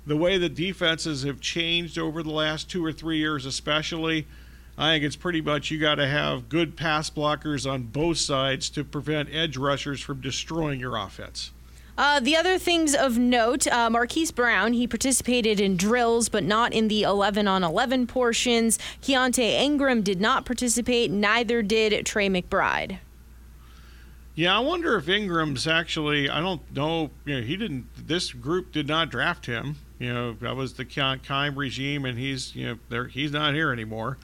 The 0.05 0.15
way 0.15 0.37
the 0.37 0.49
defenses 0.49 1.23
have 1.23 1.41
changed 1.41 1.97
over 1.97 2.23
the 2.23 2.31
last 2.31 2.69
two 2.69 2.83
or 2.83 2.91
three 2.91 3.17
years, 3.17 3.45
especially, 3.45 4.25
I 4.77 4.93
think 4.93 5.03
it's 5.03 5.15
pretty 5.15 5.41
much 5.41 5.69
you 5.69 5.79
got 5.79 5.95
to 5.95 6.07
have 6.07 6.49
good 6.49 6.75
pass 6.75 7.09
blockers 7.09 7.69
on 7.69 7.83
both 7.83 8.17
sides 8.17 8.69
to 8.71 8.83
prevent 8.83 9.29
edge 9.31 9.57
rushers 9.57 10.01
from 10.01 10.21
destroying 10.21 10.79
your 10.79 10.95
offense. 10.95 11.51
Uh, 11.97 12.19
the 12.19 12.35
other 12.35 12.57
things 12.57 12.95
of 12.95 13.17
note 13.17 13.67
uh, 13.67 13.89
Marquise 13.89 14.31
Brown, 14.31 14.73
he 14.73 14.87
participated 14.87 15.59
in 15.59 15.77
drills, 15.77 16.29
but 16.29 16.43
not 16.43 16.73
in 16.73 16.87
the 16.87 17.03
11 17.03 17.47
on 17.47 17.63
11 17.63 18.07
portions. 18.07 18.79
Keaontay 19.01 19.61
Ingram 19.61 20.01
did 20.01 20.21
not 20.21 20.45
participate, 20.45 21.11
neither 21.11 21.61
did 21.61 22.05
Trey 22.05 22.29
McBride. 22.29 22.99
Yeah, 24.33 24.55
I 24.55 24.59
wonder 24.59 24.95
if 24.95 25.09
Ingram's 25.09 25.67
actually, 25.67 26.29
I 26.29 26.39
don't 26.39 26.61
know, 26.73 27.11
you 27.25 27.35
know, 27.35 27.41
he 27.41 27.57
didn't, 27.57 27.85
this 27.95 28.31
group 28.31 28.71
did 28.71 28.87
not 28.87 29.09
draft 29.09 29.45
him. 29.45 29.75
You 29.99 30.13
know, 30.13 30.33
that 30.41 30.55
was 30.55 30.73
the 30.73 30.85
Keim 30.85 31.55
regime, 31.55 32.05
and 32.05 32.17
he's, 32.17 32.55
you 32.55 32.65
know, 32.65 32.79
there, 32.89 33.07
he's 33.07 33.31
not 33.31 33.53
here 33.53 33.71
anymore. 33.71 34.17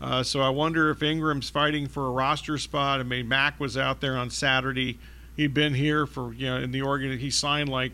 Uh, 0.00 0.22
so 0.22 0.40
I 0.40 0.48
wonder 0.48 0.90
if 0.90 1.02
Ingram's 1.02 1.50
fighting 1.50 1.88
for 1.88 2.06
a 2.06 2.10
roster 2.10 2.56
spot. 2.56 3.00
I 3.00 3.02
mean, 3.02 3.28
Mack 3.28 3.58
was 3.58 3.76
out 3.76 4.00
there 4.00 4.16
on 4.16 4.30
Saturday 4.30 4.98
he'd 5.38 5.54
been 5.54 5.72
here 5.72 6.04
for 6.04 6.34
you 6.34 6.46
know 6.46 6.56
in 6.58 6.72
the 6.72 6.82
organ 6.82 7.16
he 7.16 7.30
signed 7.30 7.70
like 7.70 7.92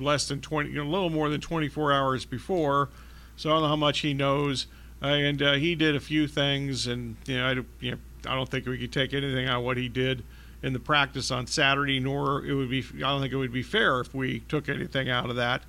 less 0.00 0.26
than 0.26 0.40
20 0.40 0.70
you 0.70 0.76
know, 0.76 0.82
a 0.82 0.90
little 0.90 1.10
more 1.10 1.28
than 1.28 1.40
24 1.40 1.92
hours 1.92 2.24
before. 2.24 2.88
So 3.36 3.50
i 3.50 3.52
don't 3.52 3.62
know 3.62 3.68
how 3.68 3.76
much 3.76 4.00
he 4.00 4.12
knows. 4.12 4.66
Uh, 5.00 5.08
and 5.08 5.42
uh, 5.42 5.52
he 5.52 5.74
did 5.74 5.94
a 5.94 6.00
few 6.00 6.26
things 6.26 6.86
and 6.88 7.16
you 7.26 7.36
know, 7.36 7.46
I, 7.46 7.52
you 7.80 7.90
know 7.92 7.98
i 8.26 8.34
don't 8.34 8.50
think 8.50 8.66
we 8.66 8.78
could 8.78 8.92
take 8.92 9.14
anything 9.14 9.46
out 9.46 9.58
of 9.58 9.64
what 9.64 9.76
he 9.76 9.88
did 9.88 10.24
in 10.62 10.72
the 10.72 10.80
practice 10.80 11.30
on 11.30 11.46
saturday 11.46 12.00
nor 12.00 12.44
it 12.46 12.54
would 12.54 12.70
be 12.70 12.82
i 12.96 13.00
don't 13.00 13.20
think 13.20 13.32
it 13.32 13.36
would 13.36 13.52
be 13.52 13.62
fair 13.62 14.00
if 14.00 14.14
we 14.14 14.40
took 14.40 14.68
anything 14.68 15.08
out 15.08 15.30
of 15.30 15.36
that. 15.36 15.62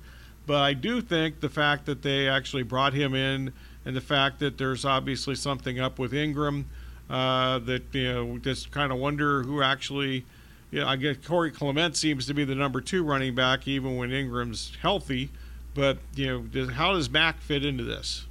But 0.46 0.62
i 0.62 0.72
do 0.72 1.02
think 1.02 1.40
the 1.40 1.50
fact 1.50 1.84
that 1.86 2.00
they 2.00 2.26
actually 2.26 2.62
brought 2.62 2.94
him 2.94 3.14
in 3.14 3.52
and 3.84 3.94
the 3.94 4.00
fact 4.00 4.38
that 4.40 4.56
there's 4.56 4.86
obviously 4.86 5.34
something 5.34 5.78
up 5.78 5.98
with 5.98 6.14
ingram 6.14 6.64
uh, 7.10 7.58
that 7.60 7.82
you 7.92 8.10
know 8.10 8.38
just 8.38 8.70
kind 8.70 8.90
of 8.90 8.98
wonder 8.98 9.42
who 9.42 9.62
actually 9.62 10.24
yeah, 10.70 10.86
I 10.86 10.96
guess 10.96 11.16
Corey 11.24 11.50
Clement 11.50 11.96
seems 11.96 12.26
to 12.26 12.34
be 12.34 12.44
the 12.44 12.54
number 12.54 12.80
two 12.80 13.02
running 13.02 13.34
back, 13.34 13.66
even 13.66 13.96
when 13.96 14.12
Ingram's 14.12 14.72
healthy. 14.80 15.30
But 15.74 15.98
you 16.14 16.26
know, 16.26 16.40
does, 16.40 16.70
how 16.70 16.92
does 16.92 17.08
Mack 17.08 17.40
fit 17.40 17.64
into 17.64 17.84
this? 17.84 18.26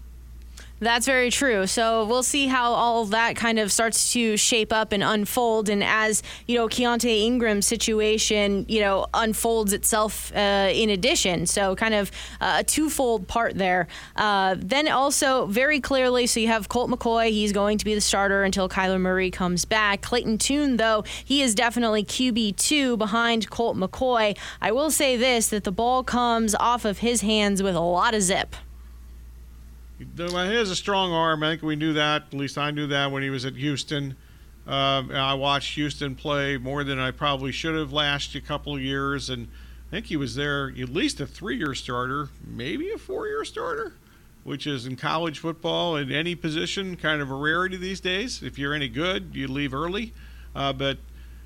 That's 0.79 1.07
very 1.07 1.31
true. 1.31 1.65
So 1.65 2.05
we'll 2.05 2.22
see 2.22 2.46
how 2.46 2.74
all 2.74 3.05
that 3.05 3.36
kind 3.36 3.57
of 3.57 3.72
starts 3.72 4.13
to 4.13 4.38
shape 4.38 4.72
up 4.72 4.91
and 4.91 5.03
unfold. 5.03 5.69
And 5.69 5.84
as, 5.84 6.22
you 6.46 6.55
know, 6.55 6.67
Keaontay 6.67 7.24
Ingram's 7.24 7.65
situation, 7.65 8.65
you 8.69 8.81
know, 8.81 9.07
unfolds 9.13 9.74
itself 9.74 10.31
uh, 10.36 10.69
in 10.72 10.91
addition. 10.91 11.48
So 11.48 11.75
kind 11.75 11.96
of 11.96 12.12
uh, 12.39 12.57
a 12.60 12.63
twofold 12.63 13.27
part 13.27 13.55
there. 13.55 13.88
Uh, 14.15 14.55
then 14.57 14.88
also 14.88 15.48
very 15.48 15.79
clearly, 15.79 16.27
so 16.27 16.39
you 16.39 16.48
have 16.48 16.69
Colt 16.69 16.91
McCoy. 16.91 17.31
He's 17.31 17.53
going 17.53 17.79
to 17.79 17.86
be 17.86 17.96
the 17.96 18.01
starter 18.01 18.43
until 18.43 18.69
Kyler 18.69 19.01
Murray 19.01 19.31
comes 19.31 19.65
back. 19.65 20.01
Clayton 20.01 20.38
Tune, 20.38 20.77
though, 20.77 21.03
he 21.25 21.41
is 21.41 21.55
definitely 21.55 22.03
QB2 22.03 23.00
behind 23.00 23.50
Colt 23.50 23.77
McCoy. 23.77 24.38
I 24.62 24.72
will 24.72 24.91
say 24.91 25.17
this, 25.17 25.50
that 25.50 25.63
the 25.63 25.72
ball 25.72 26.03
comes 26.03 26.53
off 26.53 26.86
of 26.86 27.00
his 27.00 27.22
hands 27.22 27.63
with 27.63 27.75
a 27.75 27.79
lot 27.79 28.13
of 28.13 28.22
zip. 28.22 28.55
He 29.99 30.05
has 30.05 30.69
a 30.69 30.75
strong 30.75 31.11
arm. 31.11 31.43
I 31.43 31.51
think 31.51 31.63
we 31.63 31.75
knew 31.75 31.93
that. 31.93 32.23
At 32.27 32.33
least 32.33 32.57
I 32.57 32.71
knew 32.71 32.87
that 32.87 33.11
when 33.11 33.23
he 33.23 33.29
was 33.29 33.45
at 33.45 33.55
Houston. 33.55 34.15
Uh, 34.67 35.03
I 35.11 35.33
watched 35.33 35.75
Houston 35.75 36.15
play 36.15 36.57
more 36.57 36.83
than 36.83 36.99
I 36.99 37.11
probably 37.11 37.51
should 37.51 37.75
have 37.75 37.93
last 37.93 38.35
a 38.35 38.41
couple 38.41 38.75
of 38.75 38.81
years, 38.81 39.29
and 39.29 39.47
I 39.87 39.91
think 39.91 40.07
he 40.07 40.17
was 40.17 40.35
there 40.35 40.67
at 40.69 40.89
least 40.89 41.21
a 41.21 41.25
three-year 41.25 41.73
starter, 41.73 42.29
maybe 42.45 42.91
a 42.91 42.97
four-year 42.97 43.45
starter, 43.45 43.93
which 44.43 44.67
is 44.67 44.85
in 44.85 44.97
college 44.97 45.39
football 45.39 45.95
in 45.95 46.11
any 46.11 46.35
position 46.35 46.97
kind 46.97 47.21
of 47.21 47.31
a 47.31 47.35
rarity 47.35 47.77
these 47.77 48.01
days. 48.01 48.43
If 48.43 48.59
you're 48.59 48.73
any 48.73 48.89
good, 48.89 49.31
you 49.33 49.47
leave 49.47 49.73
early. 49.73 50.13
Uh, 50.53 50.73
but 50.73 50.97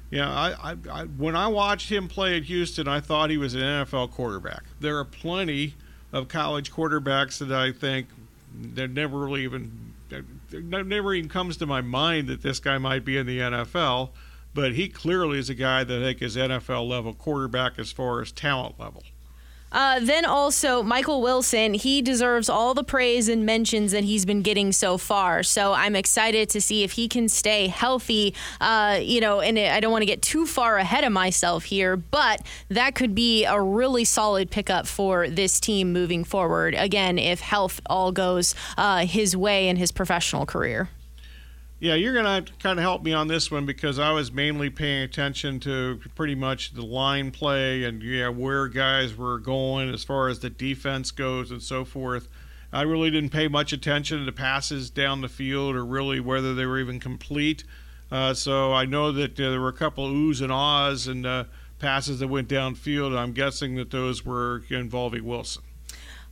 yeah, 0.09 0.29
I, 0.29 0.71
I, 0.71 0.75
I, 0.91 1.03
when 1.03 1.35
I 1.35 1.47
watched 1.47 1.91
him 1.91 2.07
play 2.07 2.35
at 2.35 2.43
Houston, 2.43 2.87
I 2.87 2.99
thought 2.99 3.29
he 3.29 3.37
was 3.37 3.53
an 3.53 3.61
NFL 3.61 4.11
quarterback. 4.11 4.63
There 4.79 4.97
are 4.97 5.05
plenty 5.05 5.75
of 6.11 6.27
college 6.27 6.71
quarterbacks 6.71 7.37
that 7.37 7.51
I 7.51 7.71
think 7.71 8.07
that 8.53 8.91
never 8.91 9.17
really 9.19 9.43
even 9.43 9.93
never 10.51 11.13
even 11.13 11.29
comes 11.29 11.57
to 11.57 11.65
my 11.65 11.81
mind 11.81 12.27
that 12.27 12.41
this 12.41 12.59
guy 12.59 12.77
might 12.77 13.05
be 13.05 13.17
in 13.17 13.25
the 13.25 13.39
NFL. 13.39 14.09
But 14.53 14.73
he 14.73 14.89
clearly 14.89 15.39
is 15.39 15.49
a 15.49 15.55
guy 15.55 15.85
that 15.85 16.01
I 16.01 16.03
think 16.03 16.21
is 16.21 16.35
NFL 16.35 16.87
level 16.87 17.13
quarterback 17.13 17.79
as 17.79 17.91
far 17.91 18.21
as 18.21 18.31
talent 18.31 18.79
level. 18.79 19.03
Uh, 19.71 19.99
then 20.01 20.25
also 20.25 20.83
Michael 20.83 21.21
Wilson, 21.21 21.73
he 21.73 22.01
deserves 22.01 22.49
all 22.49 22.73
the 22.73 22.83
praise 22.83 23.29
and 23.29 23.45
mentions 23.45 23.91
that 23.91 24.03
he's 24.03 24.25
been 24.25 24.41
getting 24.41 24.71
so 24.71 24.97
far. 24.97 25.43
So 25.43 25.73
I'm 25.73 25.95
excited 25.95 26.49
to 26.49 26.61
see 26.61 26.83
if 26.83 26.93
he 26.93 27.07
can 27.07 27.29
stay 27.29 27.67
healthy. 27.67 28.33
Uh, 28.59 28.99
you 29.01 29.21
know, 29.21 29.39
and 29.41 29.57
I 29.57 29.79
don't 29.79 29.91
want 29.91 30.01
to 30.01 30.07
get 30.07 30.21
too 30.21 30.45
far 30.45 30.77
ahead 30.77 31.03
of 31.03 31.11
myself 31.11 31.63
here, 31.63 31.95
but 31.95 32.41
that 32.69 32.95
could 32.95 33.15
be 33.15 33.45
a 33.45 33.59
really 33.59 34.05
solid 34.05 34.51
pickup 34.51 34.87
for 34.87 35.29
this 35.29 35.59
team 35.59 35.93
moving 35.93 36.23
forward. 36.23 36.75
Again, 36.75 37.17
if 37.17 37.39
health 37.39 37.79
all 37.85 38.11
goes 38.11 38.55
uh, 38.77 39.05
his 39.05 39.35
way 39.35 39.67
in 39.67 39.77
his 39.77 39.91
professional 39.91 40.45
career. 40.45 40.89
Yeah, 41.81 41.95
you're 41.95 42.13
going 42.13 42.45
to 42.45 42.53
kind 42.59 42.77
of 42.77 42.83
help 42.83 43.01
me 43.01 43.11
on 43.11 43.27
this 43.27 43.49
one 43.49 43.65
because 43.65 43.97
I 43.97 44.11
was 44.11 44.31
mainly 44.31 44.69
paying 44.69 45.01
attention 45.01 45.59
to 45.61 45.99
pretty 46.13 46.35
much 46.35 46.75
the 46.75 46.85
line 46.85 47.31
play 47.31 47.85
and 47.85 48.03
yeah, 48.03 48.29
where 48.29 48.67
guys 48.67 49.17
were 49.17 49.39
going 49.39 49.91
as 49.91 50.03
far 50.03 50.29
as 50.29 50.37
the 50.37 50.51
defense 50.51 51.09
goes 51.09 51.49
and 51.49 51.59
so 51.59 51.83
forth. 51.83 52.27
I 52.71 52.83
really 52.83 53.09
didn't 53.09 53.31
pay 53.31 53.47
much 53.47 53.73
attention 53.73 54.23
to 54.23 54.31
passes 54.31 54.91
down 54.91 55.21
the 55.21 55.27
field 55.27 55.75
or 55.75 55.83
really 55.83 56.19
whether 56.19 56.53
they 56.53 56.67
were 56.67 56.79
even 56.79 56.99
complete. 56.99 57.63
Uh, 58.11 58.35
so 58.35 58.71
I 58.73 58.85
know 58.85 59.11
that 59.13 59.39
uh, 59.39 59.49
there 59.49 59.59
were 59.59 59.69
a 59.69 59.73
couple 59.73 60.07
oohs 60.07 60.39
and 60.39 60.51
ahs 60.51 61.07
and 61.07 61.25
uh, 61.25 61.45
passes 61.79 62.19
that 62.19 62.27
went 62.27 62.47
downfield. 62.47 63.17
I'm 63.17 63.33
guessing 63.33 63.73
that 63.77 63.89
those 63.89 64.23
were 64.23 64.61
involving 64.69 65.25
Wilson. 65.25 65.63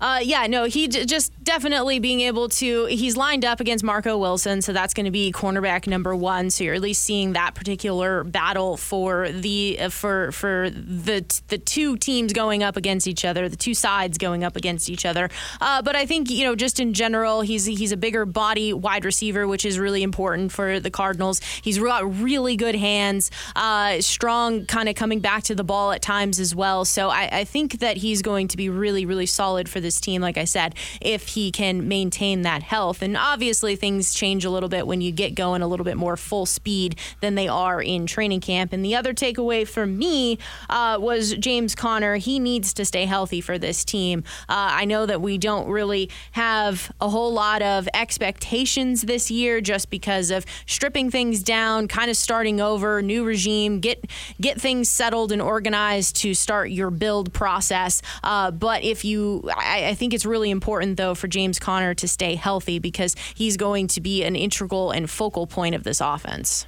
Uh, 0.01 0.19
yeah, 0.23 0.47
no, 0.47 0.63
he 0.65 0.87
j- 0.87 1.05
just 1.05 1.31
definitely 1.43 1.99
being 1.99 2.21
able 2.21 2.47
to. 2.47 2.85
He's 2.85 3.17
lined 3.17 3.43
up 3.43 3.59
against 3.59 3.83
Marco 3.83 4.17
Wilson, 4.17 4.61
so 4.61 4.71
that's 4.71 4.93
going 4.93 5.05
to 5.05 5.11
be 5.11 5.31
cornerback 5.31 5.87
number 5.87 6.15
one. 6.15 6.49
So 6.49 6.63
you're 6.63 6.75
at 6.75 6.81
least 6.81 7.03
seeing 7.03 7.33
that 7.33 7.53
particular 7.53 8.23
battle 8.23 8.77
for 8.77 9.29
the 9.29 9.77
uh, 9.79 9.89
for 9.89 10.31
for 10.31 10.69
the 10.69 11.25
the 11.49 11.57
two 11.57 11.97
teams 11.97 12.31
going 12.31 12.63
up 12.63 12.77
against 12.77 13.07
each 13.07 13.25
other, 13.25 13.49
the 13.49 13.57
two 13.57 13.73
sides 13.73 14.17
going 14.17 14.43
up 14.43 14.55
against 14.55 14.89
each 14.89 15.05
other. 15.05 15.29
Uh, 15.59 15.81
but 15.81 15.95
I 15.95 16.05
think 16.05 16.29
you 16.29 16.45
know, 16.45 16.55
just 16.55 16.79
in 16.79 16.93
general, 16.93 17.41
he's 17.41 17.65
he's 17.65 17.91
a 17.91 17.97
bigger 17.97 18.25
body 18.25 18.71
wide 18.71 19.03
receiver, 19.03 19.47
which 19.47 19.65
is 19.65 19.77
really 19.77 20.03
important 20.03 20.53
for 20.53 20.79
the 20.79 20.91
Cardinals. 20.91 21.41
He's 21.61 21.77
got 21.77 22.21
really 22.21 22.55
good 22.55 22.75
hands, 22.75 23.31
uh, 23.55 23.99
strong, 23.99 24.65
kind 24.65 24.87
of 24.87 24.95
coming 24.95 25.19
back 25.19 25.43
to 25.43 25.55
the 25.55 25.63
ball 25.63 25.91
at 25.91 26.01
times 26.01 26.39
as 26.39 26.55
well. 26.55 26.85
So 26.85 27.09
I, 27.09 27.29
I 27.31 27.43
think 27.43 27.79
that 27.79 27.97
he's 27.97 28.21
going 28.21 28.47
to 28.49 28.57
be 28.57 28.69
really 28.69 29.05
really 29.05 29.25
solid 29.25 29.67
for 29.67 29.81
the 29.81 29.88
this 29.89 29.99
team, 29.99 30.21
like 30.21 30.37
I 30.37 30.45
said, 30.45 30.75
if 31.01 31.29
he 31.29 31.51
can 31.51 31.87
maintain 31.87 32.43
that 32.43 32.61
health. 32.61 33.01
And 33.01 33.17
obviously, 33.17 33.75
things 33.75 34.13
change 34.13 34.45
a 34.45 34.51
little 34.51 34.69
bit 34.69 34.85
when 34.85 35.01
you 35.01 35.11
get 35.11 35.33
going 35.33 35.63
a 35.63 35.67
little 35.67 35.83
bit 35.83 35.97
more 35.97 36.15
full 36.15 36.45
speed 36.45 36.95
than 37.21 37.33
they 37.33 37.47
are 37.47 37.81
in 37.81 38.05
training 38.05 38.41
camp. 38.41 38.71
And 38.71 38.85
the 38.85 38.95
other 38.95 39.15
takeaway 39.15 39.67
for 39.67 39.87
me 39.87 40.37
uh, 40.69 40.97
was 40.99 41.33
James 41.33 41.73
Conner. 41.73 42.17
He 42.17 42.37
needs 42.37 42.71
to 42.75 42.85
stay 42.85 43.05
healthy 43.05 43.41
for 43.41 43.57
this 43.57 43.83
team. 43.83 44.23
Uh, 44.47 44.69
I 44.81 44.85
know 44.85 45.07
that 45.07 45.21
we 45.21 45.39
don't 45.39 45.67
really 45.67 46.11
have 46.33 46.91
a 47.01 47.09
whole 47.09 47.33
lot 47.33 47.63
of 47.63 47.89
expectations 47.95 49.01
this 49.01 49.31
year 49.31 49.59
just 49.59 49.89
because 49.89 50.29
of 50.29 50.45
stripping 50.67 51.09
things 51.09 51.41
down, 51.41 51.87
kind 51.87 52.11
of 52.11 52.17
starting 52.17 52.61
over, 52.61 53.01
new 53.01 53.23
regime, 53.23 53.79
get 53.79 54.05
get 54.39 54.61
things 54.61 54.87
settled 54.87 55.31
and 55.31 55.41
organized 55.41 56.17
to 56.17 56.35
start 56.35 56.69
your 56.69 56.91
build 56.91 57.33
process. 57.33 58.03
Uh, 58.23 58.51
but 58.51 58.83
if 58.83 59.03
you, 59.05 59.49
I, 59.55 59.78
I, 59.87 59.95
think 59.95 60.13
it's 60.13 60.25
really 60.25 60.49
important, 60.49 60.97
though, 60.97 61.15
for 61.15 61.27
James 61.27 61.59
Conner 61.59 61.93
to 61.95 62.07
stay 62.07 62.35
healthy 62.35 62.79
because 62.79 63.15
he's 63.33 63.57
going 63.57 63.87
to 63.87 64.01
be 64.01 64.23
an 64.23 64.35
integral 64.35 64.91
and 64.91 65.09
focal 65.09 65.47
point 65.47 65.75
of 65.75 65.83
this 65.83 66.01
offense. 66.01 66.65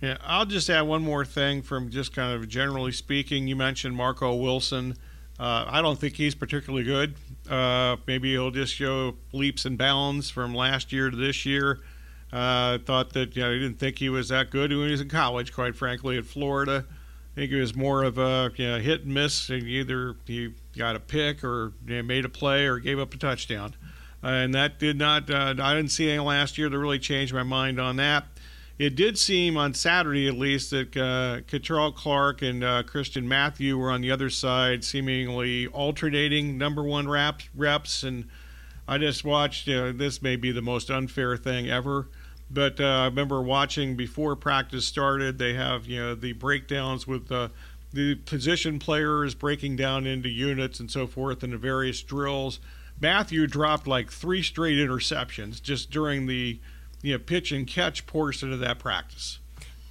Yeah, 0.00 0.18
I'll 0.24 0.46
just 0.46 0.68
add 0.68 0.82
one 0.82 1.02
more 1.02 1.24
thing 1.24 1.62
from 1.62 1.90
just 1.90 2.14
kind 2.14 2.34
of 2.34 2.48
generally 2.48 2.92
speaking. 2.92 3.48
You 3.48 3.56
mentioned 3.56 3.96
Marco 3.96 4.34
Wilson. 4.34 4.96
Uh, 5.38 5.64
I 5.68 5.82
don't 5.82 5.98
think 5.98 6.14
he's 6.14 6.34
particularly 6.34 6.84
good. 6.84 7.14
Uh, 7.48 7.96
maybe 8.06 8.32
he'll 8.32 8.50
just 8.50 8.74
show 8.74 9.16
leaps 9.32 9.64
and 9.64 9.76
bounds 9.76 10.30
from 10.30 10.54
last 10.54 10.92
year 10.92 11.10
to 11.10 11.16
this 11.16 11.46
year. 11.46 11.80
I 12.32 12.74
uh, 12.74 12.78
thought 12.78 13.12
that 13.12 13.36
you 13.36 13.42
know, 13.42 13.50
I 13.50 13.54
didn't 13.54 13.78
think 13.78 13.98
he 13.98 14.08
was 14.08 14.28
that 14.28 14.50
good 14.50 14.70
when 14.70 14.86
he 14.86 14.90
was 14.90 15.00
in 15.00 15.08
college, 15.08 15.52
quite 15.52 15.76
frankly, 15.76 16.18
at 16.18 16.26
Florida. 16.26 16.84
I 16.88 17.34
think 17.34 17.52
it 17.52 17.60
was 17.60 17.76
more 17.76 18.02
of 18.02 18.18
a 18.18 18.50
you 18.56 18.66
know, 18.66 18.78
hit 18.78 19.04
and 19.04 19.14
miss. 19.14 19.48
And 19.48 19.62
either 19.64 20.16
he 20.26 20.52
got 20.76 20.96
a 20.96 21.00
pick 21.00 21.42
or 21.44 21.72
made 21.84 22.24
a 22.24 22.28
play 22.28 22.66
or 22.66 22.78
gave 22.78 22.98
up 22.98 23.14
a 23.14 23.16
touchdown. 23.16 23.74
Uh, 24.22 24.28
and 24.28 24.54
that 24.54 24.78
did 24.78 24.98
not, 24.98 25.30
uh, 25.30 25.54
I 25.58 25.74
didn't 25.74 25.90
see 25.90 26.08
anything 26.08 26.26
last 26.26 26.58
year 26.58 26.68
to 26.68 26.78
really 26.78 26.98
change 26.98 27.32
my 27.32 27.42
mind 27.42 27.80
on 27.80 27.96
that. 27.96 28.26
It 28.78 28.94
did 28.94 29.16
seem 29.16 29.56
on 29.56 29.72
Saturday, 29.72 30.28
at 30.28 30.34
least, 30.34 30.70
that 30.70 30.96
uh, 30.96 31.92
Clark 31.92 32.42
and 32.42 32.62
uh, 32.62 32.82
Christian 32.82 33.26
Matthew 33.26 33.78
were 33.78 33.90
on 33.90 34.02
the 34.02 34.10
other 34.10 34.28
side, 34.28 34.84
seemingly 34.84 35.66
alternating 35.68 36.58
number 36.58 36.82
one 36.82 37.08
reps. 37.08 37.48
reps 37.54 38.02
and 38.02 38.28
I 38.86 38.98
just 38.98 39.24
watched, 39.24 39.66
this 39.66 40.20
may 40.20 40.36
be 40.36 40.52
the 40.52 40.62
most 40.62 40.90
unfair 40.90 41.36
thing 41.36 41.70
ever. 41.70 42.08
But 42.50 42.80
uh, 42.80 42.84
I 42.84 43.04
remember 43.06 43.42
watching 43.42 43.96
before 43.96 44.36
practice 44.36 44.86
started, 44.86 45.38
they 45.38 45.54
have 45.54 45.86
you 45.86 46.00
know 46.00 46.14
the 46.14 46.32
breakdowns 46.32 47.06
with 47.06 47.32
the 47.96 48.14
position 48.14 48.78
players 48.78 49.34
breaking 49.34 49.74
down 49.74 50.06
into 50.06 50.28
units 50.28 50.78
and 50.78 50.90
so 50.90 51.06
forth 51.06 51.42
in 51.42 51.50
the 51.50 51.56
various 51.56 52.02
drills. 52.02 52.60
Matthew 53.00 53.46
dropped 53.46 53.86
like 53.86 54.12
three 54.12 54.42
straight 54.42 54.76
interceptions 54.76 55.62
just 55.62 55.90
during 55.90 56.26
the 56.26 56.60
you 57.02 57.14
know, 57.14 57.18
pitch 57.18 57.52
and 57.52 57.66
catch 57.66 58.06
portion 58.06 58.52
of 58.52 58.60
that 58.60 58.78
practice. 58.78 59.38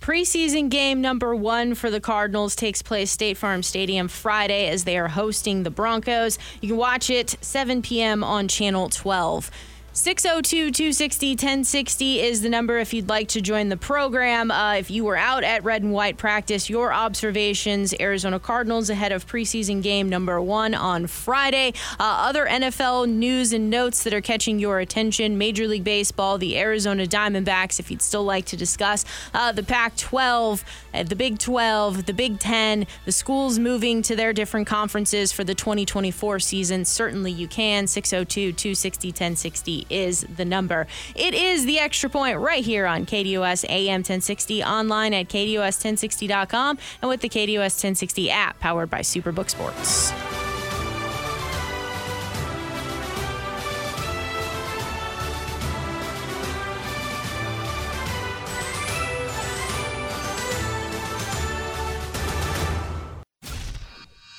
Preseason 0.01 0.69
game 0.69 1.01
number 1.01 1.35
one 1.35 1.73
for 1.73 1.89
the 1.89 1.99
Cardinals 1.99 2.55
takes 2.55 2.83
place 2.83 3.09
State 3.09 3.37
Farm 3.37 3.63
Stadium 3.63 4.07
Friday 4.07 4.69
as 4.69 4.83
they 4.83 4.99
are 4.99 5.07
hosting 5.07 5.63
the 5.63 5.71
Broncos. 5.71 6.37
You 6.61 6.69
can 6.69 6.77
watch 6.77 7.09
it 7.09 7.35
7 7.41 7.81
p.m. 7.81 8.23
on 8.23 8.47
Channel 8.47 8.89
12. 8.89 9.49
602 9.97 10.71
260 10.71 11.29
1060 11.31 12.19
is 12.19 12.41
the 12.41 12.49
number 12.49 12.79
if 12.79 12.93
you'd 12.93 13.07
like 13.07 13.29
to 13.29 13.39
join 13.39 13.69
the 13.69 13.77
program. 13.77 14.51
Uh, 14.51 14.73
if 14.73 14.91
you 14.91 15.05
were 15.05 15.15
out 15.15 15.45
at 15.45 15.63
red 15.63 15.83
and 15.83 15.93
white 15.93 16.17
practice, 16.17 16.69
your 16.69 16.91
observations 16.91 17.93
Arizona 17.97 18.37
Cardinals 18.37 18.89
ahead 18.89 19.13
of 19.13 19.25
preseason 19.25 19.81
game 19.81 20.09
number 20.09 20.41
one 20.41 20.73
on 20.73 21.07
Friday. 21.07 21.73
Uh, 21.97 22.27
other 22.27 22.45
NFL 22.45 23.07
news 23.07 23.53
and 23.53 23.69
notes 23.69 24.03
that 24.03 24.13
are 24.13 24.19
catching 24.19 24.59
your 24.59 24.81
attention 24.81 25.37
Major 25.37 25.65
League 25.65 25.85
Baseball, 25.85 26.37
the 26.37 26.57
Arizona 26.59 27.05
Diamondbacks, 27.05 27.79
if 27.79 27.89
you'd 27.89 28.01
still 28.01 28.25
like 28.25 28.43
to 28.47 28.57
discuss 28.57 29.05
uh, 29.33 29.53
the 29.53 29.63
Pac 29.63 29.95
12, 29.95 30.65
uh, 30.93 31.03
the 31.03 31.15
Big 31.15 31.39
12, 31.39 32.05
the 32.05 32.13
Big 32.13 32.41
10, 32.41 32.85
the 33.05 33.13
schools 33.13 33.57
moving 33.57 34.01
to 34.01 34.17
their 34.17 34.33
different 34.33 34.67
conferences 34.67 35.31
for 35.31 35.45
the 35.45 35.55
2024 35.55 36.41
season. 36.41 36.83
Certainly 36.83 37.31
you 37.31 37.47
can. 37.47 37.87
602 37.87 38.51
260 38.51 39.07
1060 39.07 39.84
is 39.89 40.25
the 40.35 40.45
number. 40.45 40.87
It 41.15 41.33
is 41.33 41.65
the 41.65 41.79
extra 41.79 42.09
point 42.09 42.39
right 42.39 42.63
here 42.63 42.85
on 42.85 43.05
KDUS 43.05 43.65
AM 43.69 43.99
1060, 43.99 44.63
online 44.63 45.13
at 45.13 45.27
KDUS1060.com, 45.29 46.77
and 47.01 47.09
with 47.09 47.21
the 47.21 47.29
KDUS 47.29 47.57
1060 47.57 48.29
app 48.29 48.59
powered 48.59 48.89
by 48.89 48.99
Superbook 48.99 49.49
Sports. 49.49 50.11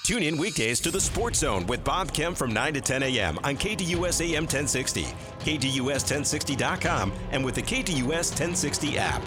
Tune 0.06 0.22
in 0.22 0.36
weekdays 0.36 0.78
to 0.82 0.92
the 0.92 1.00
Sports 1.00 1.40
Zone 1.40 1.66
with 1.66 1.82
Bob 1.82 2.12
Kemp 2.12 2.36
from 2.36 2.54
9 2.54 2.74
to 2.74 2.80
10 2.80 3.02
a.m. 3.02 3.40
on 3.42 3.56
KDUS 3.56 4.20
AM 4.20 4.44
1060, 4.44 5.02
KDUS1060.com, 5.40 7.12
and 7.32 7.44
with 7.44 7.56
the 7.56 7.62
KDUS 7.62 8.30
1060 8.30 8.98
app. 8.98 9.20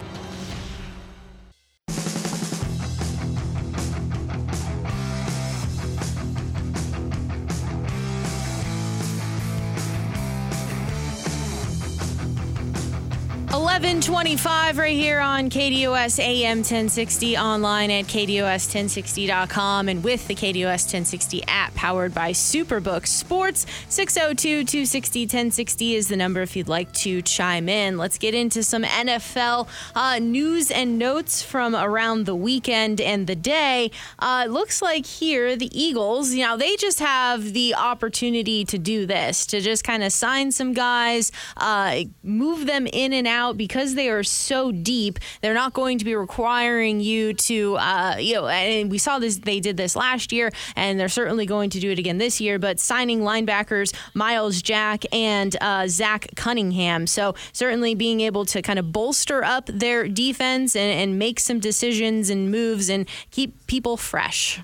1125 13.80 14.76
right 14.76 14.94
here 14.94 15.20
on 15.20 15.48
KDUS 15.48 16.18
AM 16.18 16.58
1060 16.58 17.38
online 17.38 17.90
at 17.90 18.04
KDUS1060.com 18.04 19.88
and 19.88 20.04
with 20.04 20.28
the 20.28 20.34
KDUS 20.34 20.84
1060 20.84 21.42
app 21.48 21.72
powered 21.74 22.12
by 22.12 22.32
Superbook 22.32 23.06
Sports. 23.06 23.64
602 23.88 24.64
260 24.64 25.22
1060 25.22 25.94
is 25.94 26.08
the 26.08 26.16
number 26.18 26.42
if 26.42 26.56
you'd 26.56 26.68
like 26.68 26.92
to 26.92 27.22
chime 27.22 27.70
in. 27.70 27.96
Let's 27.96 28.18
get 28.18 28.34
into 28.34 28.62
some 28.62 28.82
NFL 28.82 29.66
uh, 29.94 30.18
news 30.18 30.70
and 30.70 30.98
notes 30.98 31.42
from 31.42 31.74
around 31.74 32.26
the 32.26 32.36
weekend 32.36 33.00
and 33.00 33.26
the 33.26 33.34
day. 33.34 33.90
Uh, 34.18 34.44
looks 34.46 34.82
like 34.82 35.06
here 35.06 35.56
the 35.56 35.70
Eagles, 35.72 36.34
you 36.34 36.44
know, 36.44 36.58
they 36.58 36.76
just 36.76 36.98
have 37.00 37.54
the 37.54 37.74
opportunity 37.74 38.62
to 38.66 38.76
do 38.76 39.06
this, 39.06 39.46
to 39.46 39.62
just 39.62 39.84
kind 39.84 40.02
of 40.02 40.12
sign 40.12 40.52
some 40.52 40.74
guys, 40.74 41.32
uh, 41.56 42.00
move 42.22 42.66
them 42.66 42.86
in 42.86 43.14
and 43.14 43.26
out 43.26 43.56
because 43.56 43.69
they 43.70 44.08
are 44.10 44.22
so 44.22 44.72
deep, 44.72 45.18
they're 45.40 45.54
not 45.54 45.72
going 45.72 45.98
to 45.98 46.04
be 46.04 46.14
requiring 46.14 47.00
you 47.00 47.32
to, 47.34 47.76
uh, 47.76 48.16
you 48.18 48.34
know, 48.34 48.48
and 48.48 48.90
we 48.90 48.98
saw 48.98 49.18
this, 49.18 49.38
they 49.38 49.60
did 49.60 49.76
this 49.76 49.96
last 49.96 50.32
year, 50.32 50.52
and 50.76 50.98
they're 50.98 51.08
certainly 51.08 51.46
going 51.46 51.70
to 51.70 51.80
do 51.80 51.90
it 51.90 51.98
again 51.98 52.18
this 52.18 52.40
year, 52.40 52.58
but 52.58 52.78
signing 52.80 53.20
linebackers 53.20 53.94
Myles 54.14 54.60
Jack 54.62 55.04
and 55.12 55.56
uh, 55.60 55.86
Zach 55.88 56.28
Cunningham. 56.36 57.06
So 57.06 57.34
certainly 57.52 57.94
being 57.94 58.20
able 58.20 58.44
to 58.46 58.62
kind 58.62 58.78
of 58.78 58.92
bolster 58.92 59.44
up 59.44 59.66
their 59.66 60.08
defense 60.08 60.76
and, 60.76 60.92
and 60.92 61.18
make 61.18 61.40
some 61.40 61.60
decisions 61.60 62.30
and 62.30 62.50
moves 62.50 62.88
and 62.88 63.08
keep 63.30 63.66
people 63.66 63.96
fresh. 63.96 64.60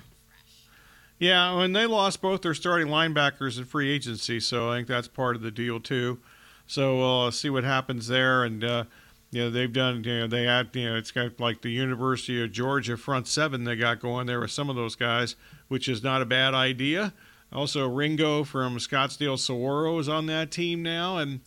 Yeah, 1.19 1.59
and 1.61 1.75
they 1.75 1.87
lost 1.87 2.21
both 2.21 2.43
their 2.43 2.53
starting 2.53 2.87
linebackers 2.87 3.57
in 3.57 3.65
free 3.65 3.89
agency, 3.91 4.39
so 4.39 4.69
I 4.69 4.77
think 4.77 4.87
that's 4.87 5.07
part 5.07 5.35
of 5.35 5.41
the 5.41 5.49
deal 5.49 5.79
too. 5.79 6.19
So 6.67 6.97
we'll 6.97 7.21
uh, 7.23 7.31
see 7.31 7.49
what 7.49 7.63
happens 7.63 8.07
there. 8.07 8.43
And, 8.43 8.63
uh, 8.63 8.83
you 9.31 9.43
know, 9.43 9.49
they've 9.49 9.71
done, 9.71 10.03
you 10.03 10.19
know, 10.19 10.27
they 10.27 10.43
had, 10.43 10.69
you 10.73 10.89
know, 10.89 10.95
it's 10.95 11.11
got 11.11 11.39
like 11.39 11.61
the 11.61 11.71
University 11.71 12.43
of 12.43 12.51
Georgia 12.51 12.97
front 12.97 13.27
seven 13.27 13.63
they 13.63 13.75
got 13.75 14.01
going 14.01 14.27
there 14.27 14.41
with 14.41 14.51
some 14.51 14.69
of 14.69 14.75
those 14.75 14.95
guys, 14.95 15.35
which 15.69 15.87
is 15.87 16.03
not 16.03 16.21
a 16.21 16.25
bad 16.25 16.53
idea. 16.53 17.13
Also, 17.51 17.87
Ringo 17.87 18.43
from 18.43 18.77
Scottsdale 18.77 19.39
Saguaro 19.39 19.97
is 19.99 20.09
on 20.09 20.25
that 20.25 20.51
team 20.51 20.83
now. 20.83 21.17
And 21.17 21.39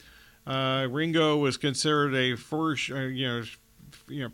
uh, 0.47 0.89
Ringo 0.91 1.37
was 1.37 1.59
considered 1.59 2.15
a 2.15 2.37
first, 2.37 2.91
uh, 2.91 3.01
you 3.01 3.29
know, 3.29 3.43
you 4.09 4.25
know, 4.25 4.31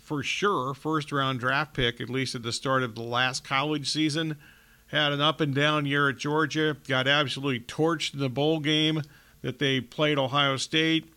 for 0.00 0.22
sure 0.22 0.72
first 0.72 1.12
round 1.12 1.40
draft 1.40 1.74
pick, 1.74 2.00
at 2.00 2.08
least 2.08 2.34
at 2.34 2.42
the 2.42 2.52
start 2.52 2.82
of 2.82 2.94
the 2.94 3.02
last 3.02 3.44
college 3.44 3.90
season. 3.90 4.38
Had 4.86 5.12
an 5.12 5.20
up 5.20 5.40
and 5.40 5.54
down 5.54 5.86
year 5.86 6.08
at 6.10 6.18
Georgia, 6.18 6.76
got 6.86 7.06
absolutely 7.06 7.60
torched 7.60 8.14
in 8.14 8.20
the 8.20 8.28
bowl 8.28 8.60
game 8.60 9.02
that 9.42 9.58
they 9.58 9.80
played 9.80 10.18
Ohio 10.18 10.56
State, 10.56 11.12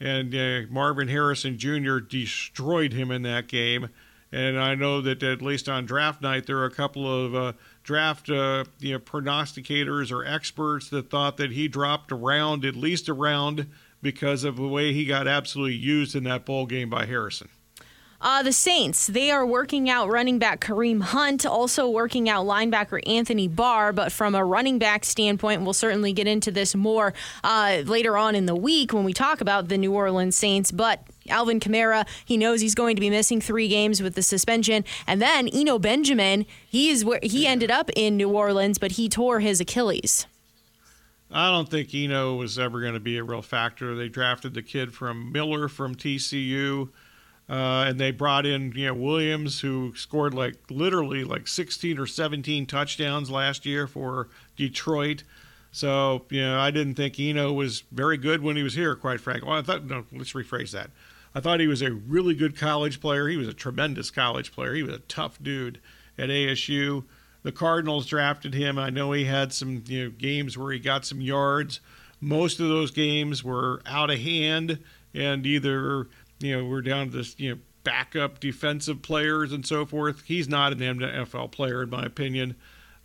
and 0.00 0.34
uh, 0.34 0.60
Marvin 0.70 1.08
Harrison 1.08 1.58
Jr. 1.58 1.98
destroyed 1.98 2.92
him 2.92 3.10
in 3.10 3.22
that 3.22 3.48
game. 3.48 3.88
And 4.30 4.60
I 4.60 4.74
know 4.74 5.00
that 5.00 5.22
at 5.22 5.40
least 5.40 5.68
on 5.68 5.86
draft 5.86 6.20
night, 6.20 6.46
there 6.46 6.58
are 6.58 6.66
a 6.66 6.70
couple 6.70 7.24
of 7.24 7.34
uh, 7.34 7.52
draft 7.82 8.28
uh, 8.28 8.64
you 8.78 8.92
know, 8.92 8.98
prognosticators 8.98 10.12
or 10.12 10.24
experts 10.24 10.90
that 10.90 11.08
thought 11.08 11.38
that 11.38 11.52
he 11.52 11.66
dropped 11.66 12.12
around, 12.12 12.64
at 12.64 12.76
least 12.76 13.08
around, 13.08 13.68
because 14.02 14.44
of 14.44 14.56
the 14.56 14.68
way 14.68 14.92
he 14.92 15.06
got 15.06 15.26
absolutely 15.26 15.76
used 15.76 16.14
in 16.14 16.24
that 16.24 16.44
bowl 16.44 16.66
game 16.66 16.90
by 16.90 17.06
Harrison. 17.06 17.48
Uh, 18.20 18.42
the 18.42 18.52
Saints, 18.52 19.06
they 19.06 19.30
are 19.30 19.46
working 19.46 19.88
out 19.88 20.10
running 20.10 20.40
back 20.40 20.60
Kareem 20.60 21.00
Hunt, 21.00 21.46
also 21.46 21.88
working 21.88 22.28
out 22.28 22.46
linebacker 22.46 23.00
Anthony 23.08 23.46
Barr. 23.46 23.92
But 23.92 24.10
from 24.10 24.34
a 24.34 24.44
running 24.44 24.80
back 24.80 25.04
standpoint, 25.04 25.62
we'll 25.62 25.72
certainly 25.72 26.12
get 26.12 26.26
into 26.26 26.50
this 26.50 26.74
more 26.74 27.14
uh, 27.44 27.82
later 27.86 28.16
on 28.16 28.34
in 28.34 28.46
the 28.46 28.56
week 28.56 28.92
when 28.92 29.04
we 29.04 29.12
talk 29.12 29.40
about 29.40 29.68
the 29.68 29.78
New 29.78 29.92
Orleans 29.92 30.34
Saints. 30.34 30.72
But 30.72 31.00
Alvin 31.28 31.60
Kamara, 31.60 32.08
he 32.24 32.36
knows 32.36 32.60
he's 32.60 32.74
going 32.74 32.96
to 32.96 33.00
be 33.00 33.10
missing 33.10 33.40
three 33.40 33.68
games 33.68 34.02
with 34.02 34.16
the 34.16 34.22
suspension. 34.22 34.84
And 35.06 35.22
then 35.22 35.46
Eno 35.46 35.78
Benjamin, 35.78 36.44
he 36.68 36.88
is 36.88 37.04
where 37.04 37.20
he 37.22 37.46
ended 37.46 37.70
up 37.70 37.88
in 37.94 38.16
New 38.16 38.30
Orleans, 38.30 38.78
but 38.78 38.92
he 38.92 39.08
tore 39.08 39.38
his 39.38 39.60
Achilles. 39.60 40.26
I 41.30 41.50
don't 41.50 41.68
think 41.68 41.94
Eno 41.94 42.34
was 42.34 42.58
ever 42.58 42.80
going 42.80 42.94
to 42.94 43.00
be 43.00 43.18
a 43.18 43.22
real 43.22 43.42
factor. 43.42 43.94
They 43.94 44.08
drafted 44.08 44.54
the 44.54 44.62
kid 44.62 44.92
from 44.92 45.30
Miller 45.30 45.68
from 45.68 45.94
TCU. 45.94 46.88
Uh, 47.48 47.86
and 47.88 47.98
they 47.98 48.10
brought 48.10 48.44
in 48.44 48.72
you 48.72 48.86
know 48.86 48.94
Williams, 48.94 49.60
who 49.60 49.94
scored 49.96 50.34
like 50.34 50.56
literally 50.70 51.24
like 51.24 51.48
16 51.48 51.98
or 51.98 52.06
17 52.06 52.66
touchdowns 52.66 53.30
last 53.30 53.64
year 53.64 53.86
for 53.86 54.28
Detroit. 54.56 55.24
So 55.72 56.26
you 56.30 56.42
know 56.42 56.58
I 56.58 56.70
didn't 56.70 56.94
think 56.94 57.18
Eno 57.18 57.52
was 57.52 57.84
very 57.90 58.18
good 58.18 58.42
when 58.42 58.56
he 58.56 58.62
was 58.62 58.74
here, 58.74 58.94
quite 58.94 59.20
frankly. 59.20 59.48
Well, 59.48 59.58
I 59.58 59.62
thought 59.62 59.84
no, 59.84 60.04
let's 60.12 60.34
rephrase 60.34 60.72
that. 60.72 60.90
I 61.34 61.40
thought 61.40 61.60
he 61.60 61.66
was 61.66 61.82
a 61.82 61.92
really 61.92 62.34
good 62.34 62.56
college 62.56 63.00
player. 63.00 63.28
He 63.28 63.36
was 63.36 63.48
a 63.48 63.54
tremendous 63.54 64.10
college 64.10 64.52
player. 64.52 64.74
He 64.74 64.82
was 64.82 64.94
a 64.94 65.00
tough 65.00 65.42
dude 65.42 65.80
at 66.18 66.30
ASU. 66.30 67.04
The 67.42 67.52
Cardinals 67.52 68.06
drafted 68.06 68.54
him. 68.54 68.78
I 68.78 68.90
know 68.90 69.12
he 69.12 69.24
had 69.24 69.52
some 69.52 69.84
you 69.86 70.04
know, 70.04 70.10
games 70.10 70.58
where 70.58 70.72
he 70.72 70.78
got 70.78 71.06
some 71.06 71.20
yards. 71.20 71.80
Most 72.20 72.60
of 72.60 72.68
those 72.68 72.90
games 72.90 73.44
were 73.44 73.80
out 73.86 74.10
of 74.10 74.18
hand 74.18 74.80
and 75.14 75.46
either 75.46 76.08
you 76.40 76.56
know, 76.56 76.64
we're 76.64 76.82
down 76.82 77.10
to 77.10 77.16
this, 77.18 77.34
you 77.38 77.50
know, 77.50 77.60
backup 77.84 78.40
defensive 78.40 79.02
players 79.02 79.52
and 79.52 79.64
so 79.66 79.86
forth. 79.86 80.22
He's 80.26 80.48
not 80.48 80.72
an 80.72 80.78
NFL 80.78 81.52
player, 81.52 81.82
in 81.82 81.90
my 81.90 82.04
opinion. 82.04 82.54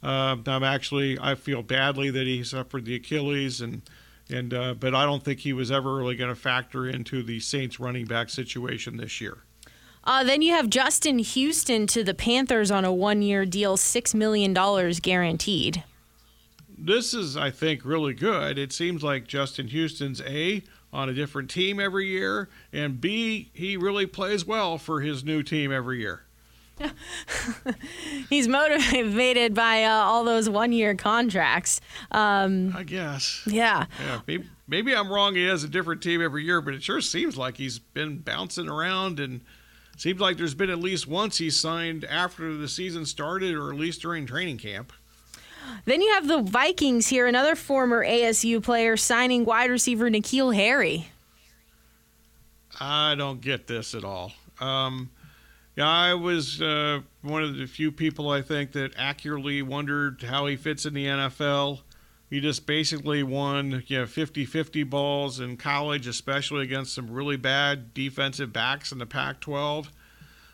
Uh, 0.01 0.35
I'm 0.45 0.63
actually, 0.63 1.17
I 1.19 1.35
feel 1.35 1.63
badly 1.63 2.09
that 2.11 2.27
he 2.27 2.43
suffered 2.43 2.85
the 2.85 2.95
Achilles, 2.95 3.61
and 3.61 3.81
and 4.29 4.53
uh, 4.53 4.73
but 4.73 4.93
I 4.93 5.05
don't 5.05 5.23
think 5.23 5.39
he 5.39 5.53
was 5.53 5.71
ever 5.71 5.95
really 5.95 6.15
going 6.15 6.29
to 6.29 6.35
factor 6.35 6.87
into 6.87 7.23
the 7.23 7.39
Saints 7.39 7.79
running 7.79 8.05
back 8.05 8.29
situation 8.29 8.97
this 8.97 9.21
year. 9.21 9.37
Uh, 10.03 10.23
then 10.23 10.41
you 10.41 10.51
have 10.51 10.69
Justin 10.69 11.19
Houston 11.19 11.87
to 11.87 12.03
the 12.03 12.13
Panthers 12.13 12.69
on 12.69 12.83
a 12.83 12.91
one-year 12.91 13.45
deal, 13.45 13.77
six 13.77 14.13
million 14.13 14.53
dollars 14.53 14.99
guaranteed. 14.99 15.83
This 16.77 17.13
is, 17.13 17.37
I 17.37 17.49
think, 17.51 17.85
really 17.85 18.13
good. 18.13 18.57
It 18.57 18.73
seems 18.73 19.03
like 19.03 19.27
Justin 19.27 19.67
Houston's 19.67 20.19
a 20.21 20.63
on 20.93 21.10
a 21.10 21.13
different 21.13 21.49
team 21.49 21.79
every 21.79 22.08
year, 22.08 22.47
and 22.71 23.01
B, 23.01 23.49
he 23.53 23.75
really 23.75 24.06
plays 24.06 24.45
well 24.45 24.77
for 24.77 25.01
his 25.01 25.23
new 25.23 25.41
team 25.41 25.71
every 25.71 25.99
year. 25.99 26.21
He's 28.29 28.47
motivated 28.47 29.53
by 29.53 29.84
uh, 29.84 29.91
all 29.91 30.23
those 30.23 30.49
one-year 30.49 30.95
contracts. 30.95 31.82
Um, 32.12 32.73
I 32.75 32.84
guess. 32.84 33.41
Yeah. 33.47 33.88
Yeah. 33.99 34.21
Maybe, 34.27 34.49
maybe 34.67 34.95
I'm 34.95 35.12
wrong. 35.12 35.36
He 35.36 35.45
has 35.45 35.63
a 35.63 35.67
different 35.67 36.03
team 36.03 36.21
every 36.21 36.43
year, 36.43 36.62
but 36.62 36.73
it 36.75 36.84
sure 36.84 37.01
seems 37.01 37.38
like 37.38 37.58
he's 37.58 37.79
been 37.79 38.19
bouncing 38.19 38.69
around, 38.69 39.19
and 39.19 39.41
seems 39.97 40.19
like 40.19 40.38
there's 40.38 40.56
been 40.56 40.69
at 40.69 40.79
least 40.79 41.08
once 41.08 41.38
he 41.38 41.49
signed 41.49 42.06
after 42.06 42.56
the 42.56 42.67
season 42.67 43.06
started, 43.06 43.56
or 43.56 43.71
at 43.71 43.79
least 43.79 44.01
during 44.01 44.27
training 44.27 44.58
camp. 44.60 44.93
Then 45.86 46.02
you 46.02 46.13
have 46.13 46.28
the 46.28 46.41
Vikings 46.41 47.08
here, 47.08 47.28
another 47.28 47.56
former 47.56 48.06
ASU 48.06 48.62
player 48.63 48.95
signing 48.97 49.45
wide 49.45 49.69
receiver 49.69 50.10
N'Keal 50.10 50.56
Harry. 50.56 51.10
I 52.80 53.15
don't 53.15 53.41
get 53.41 53.67
this 53.67 53.93
at 53.93 54.04
all. 54.04 54.32
Um, 54.60 55.10
yeah, 55.76 55.89
I 55.89 56.13
was 56.13 56.62
uh, 56.62 57.02
one 57.21 57.43
of 57.43 57.58
the 57.58 57.65
few 57.65 57.91
people 57.91 58.30
I 58.30 58.41
think 58.41 58.73
that 58.73 58.93
accurately 58.97 59.62
wondered 59.62 60.23
how 60.23 60.45
he 60.45 60.56
fits 60.56 60.86
in 60.86 60.93
the 60.93 61.06
NFL. 61.06 61.82
He 62.30 62.39
just 62.39 62.65
basically 62.65 63.21
won 63.23 63.84
you 63.88 63.99
know, 63.99 64.06
50 64.06 64.45
50 64.45 64.84
balls 64.84 65.39
in 65.39 65.58
college, 65.58 66.08
especially 66.08 66.63
against 66.63 66.93
some 66.93 67.12
really 67.12 67.38
bad 67.38 67.93
defensive 67.93 68.54
backs 68.54 68.91
in 68.91 68.97
the 68.99 69.06
Pac 69.06 69.39
12. 69.39 69.91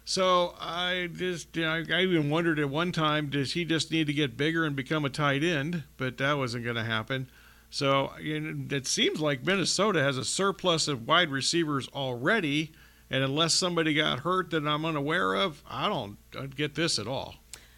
So 0.09 0.55
I 0.59 1.07
just, 1.13 1.55
you 1.55 1.61
know, 1.61 1.83
I 1.87 2.01
even 2.01 2.31
wondered 2.31 2.57
at 2.57 2.67
one 2.67 2.91
time, 2.91 3.29
does 3.29 3.53
he 3.53 3.63
just 3.63 3.91
need 3.91 4.07
to 4.07 4.13
get 4.13 4.35
bigger 4.35 4.65
and 4.65 4.75
become 4.75 5.05
a 5.05 5.09
tight 5.09 5.43
end? 5.43 5.83
But 5.97 6.17
that 6.17 6.35
wasn't 6.35 6.63
going 6.63 6.77
to 6.77 6.83
happen. 6.83 7.29
So 7.69 8.13
you 8.19 8.39
know, 8.39 8.75
it 8.75 8.87
seems 8.87 9.21
like 9.21 9.45
Minnesota 9.45 10.01
has 10.01 10.17
a 10.17 10.25
surplus 10.25 10.87
of 10.87 11.05
wide 11.05 11.29
receivers 11.29 11.87
already, 11.89 12.71
and 13.11 13.23
unless 13.23 13.53
somebody 13.53 13.93
got 13.93 14.21
hurt 14.21 14.49
that 14.49 14.65
I'm 14.65 14.83
unaware 14.83 15.35
of, 15.35 15.61
I 15.69 15.87
don't, 15.87 16.17
I 16.35 16.47
get 16.47 16.73
this 16.73 16.97
at 16.97 17.07
all. 17.07 17.35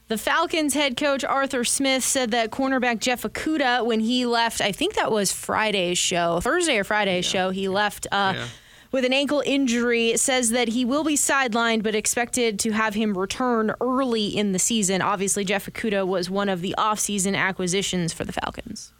The 0.08 0.18
Falcons 0.18 0.74
head 0.74 0.96
coach 0.96 1.26
Arthur 1.26 1.66
Smith 1.66 2.06
said 2.06 2.32
that 2.32 2.50
cornerback 2.50 3.00
Jeff 3.00 3.24
Okudah, 3.24 3.86
when 3.86 4.00
he 4.00 4.26
left, 4.26 4.62
I 4.62 4.72
think 4.72 4.94
that 4.94 5.12
was 5.12 5.34
Friday's 5.34 5.98
show, 5.98 6.40
Thursday 6.40 6.78
or 6.78 6.86
Friday's 6.86 7.26
yeah. 7.26 7.42
show, 7.42 7.50
he 7.50 7.68
left. 7.68 8.08
Uh, 8.10 8.36
yeah 8.38 8.46
with 8.92 9.06
an 9.06 9.14
ankle 9.14 9.42
injury 9.46 10.18
says 10.18 10.50
that 10.50 10.70
he 10.70 10.84
will 10.84 11.04
be 11.04 11.16
sidelined 11.16 11.84
but 11.84 11.96
expected 11.96 12.60
to 12.60 12.72
have 12.72 12.94
him 12.94 13.18
return 13.18 13.74
early 13.80 14.28
in 14.28 14.52
the 14.52 14.60
season. 14.60 15.02
Obviously, 15.02 15.46
Jeff 15.46 15.66
Okudah 15.66 16.06
was 16.06 16.30
one 16.30 16.50
of 16.50 16.62
the 16.62 16.76
offseason 16.78 17.36
acquisitions 17.36 18.14
for 18.14 18.26
the 18.26 18.34
Falcons. 18.34 18.92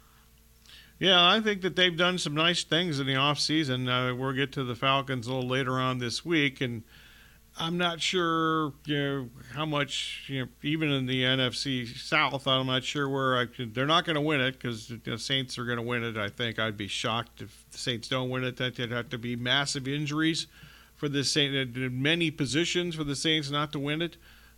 Yeah, 0.98 1.28
I 1.28 1.40
think 1.40 1.62
that 1.62 1.74
they've 1.74 1.96
done 1.96 2.16
some 2.16 2.34
nice 2.34 2.62
things 2.62 3.00
in 3.00 3.06
the 3.06 3.14
offseason. 3.14 3.88
Uh, 3.88 4.14
we'll 4.14 4.32
get 4.32 4.52
to 4.52 4.64
the 4.64 4.76
Falcons 4.76 5.26
a 5.26 5.32
little 5.32 5.48
later 5.48 5.80
on 5.80 5.98
this 5.98 6.24
week, 6.24 6.60
and 6.60 6.84
I'm 7.58 7.76
not 7.76 8.00
sure, 8.00 8.72
you 8.86 8.96
know, 8.96 9.28
how 9.54 9.66
much, 9.66 10.24
you 10.28 10.42
know, 10.42 10.48
even 10.62 10.90
in 10.90 11.06
the 11.06 11.22
NFC 11.22 11.86
South, 11.86 12.46
I'm 12.48 12.66
not 12.66 12.82
sure 12.82 13.08
where 13.08 13.36
I 13.36 13.44
could. 13.44 13.74
They're 13.74 13.86
not 13.86 14.06
going 14.06 14.14
to 14.14 14.22
win 14.22 14.40
it 14.40 14.52
because 14.52 14.88
the 15.04 15.18
Saints 15.18 15.58
are 15.58 15.64
going 15.64 15.76
to 15.76 15.82
win 15.82 16.02
it. 16.02 16.16
I 16.16 16.30
think 16.30 16.58
I'd 16.58 16.78
be 16.78 16.88
shocked 16.88 17.42
if 17.42 17.64
the 17.70 17.78
Saints 17.78 18.08
don't 18.08 18.30
win 18.30 18.44
it. 18.44 18.56
That 18.56 18.78
would 18.78 18.90
have 18.90 19.10
to 19.10 19.18
be 19.18 19.36
massive 19.36 19.86
injuries 19.86 20.46
for 20.96 21.08
the 21.08 21.24
Saints, 21.24 21.76
uh, 21.76 21.88
many 21.90 22.30
positions 22.30 22.94
for 22.94 23.04
the 23.04 23.16
Saints 23.16 23.50
not 23.50 23.70
to 23.72 23.78
win 23.78 24.00
it. 24.00 24.16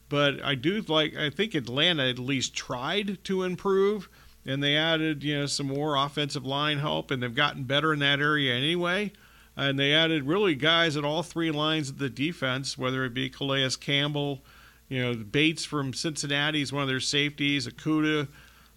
But 0.09 0.43
I 0.45 0.55
do 0.55 0.81
like. 0.83 1.17
I 1.17 1.31
think 1.31 1.55
Atlanta 1.55 2.09
at 2.09 2.19
least 2.19 2.55
tried 2.55 3.25
to 3.25 3.43
improve, 3.43 4.09
and 4.47 4.63
they 4.63 4.77
added, 4.77 5.25
you 5.25 5.41
know, 5.41 5.47
some 5.47 5.67
more 5.67 5.97
offensive 5.97 6.47
line 6.47 6.79
help, 6.79 7.11
and 7.11 7.23
they've 7.23 7.35
gotten 7.35 7.65
better 7.65 7.93
in 7.93 7.99
that 8.01 8.21
area 8.21 8.55
anyway 8.55 9.13
and 9.57 9.79
they 9.79 9.93
added 9.93 10.25
really 10.25 10.55
guys 10.55 10.97
at 10.97 11.05
all 11.05 11.23
three 11.23 11.51
lines 11.51 11.89
of 11.89 11.99
the 11.99 12.11
defense, 12.11 12.77
whether 12.77 13.05
it 13.05 13.15
be 13.15 13.31
Calais 13.31 13.71
Campbell, 13.81 14.43
you 14.89 15.03
know, 15.03 15.15
Bates 15.15 15.65
from 15.65 15.95
Cincinnati 15.95 16.63
is 16.63 16.73
one 16.73 16.83
of 16.83 16.89
their 16.89 17.01
safeties, 17.01 17.67
Okudah, 17.67 18.29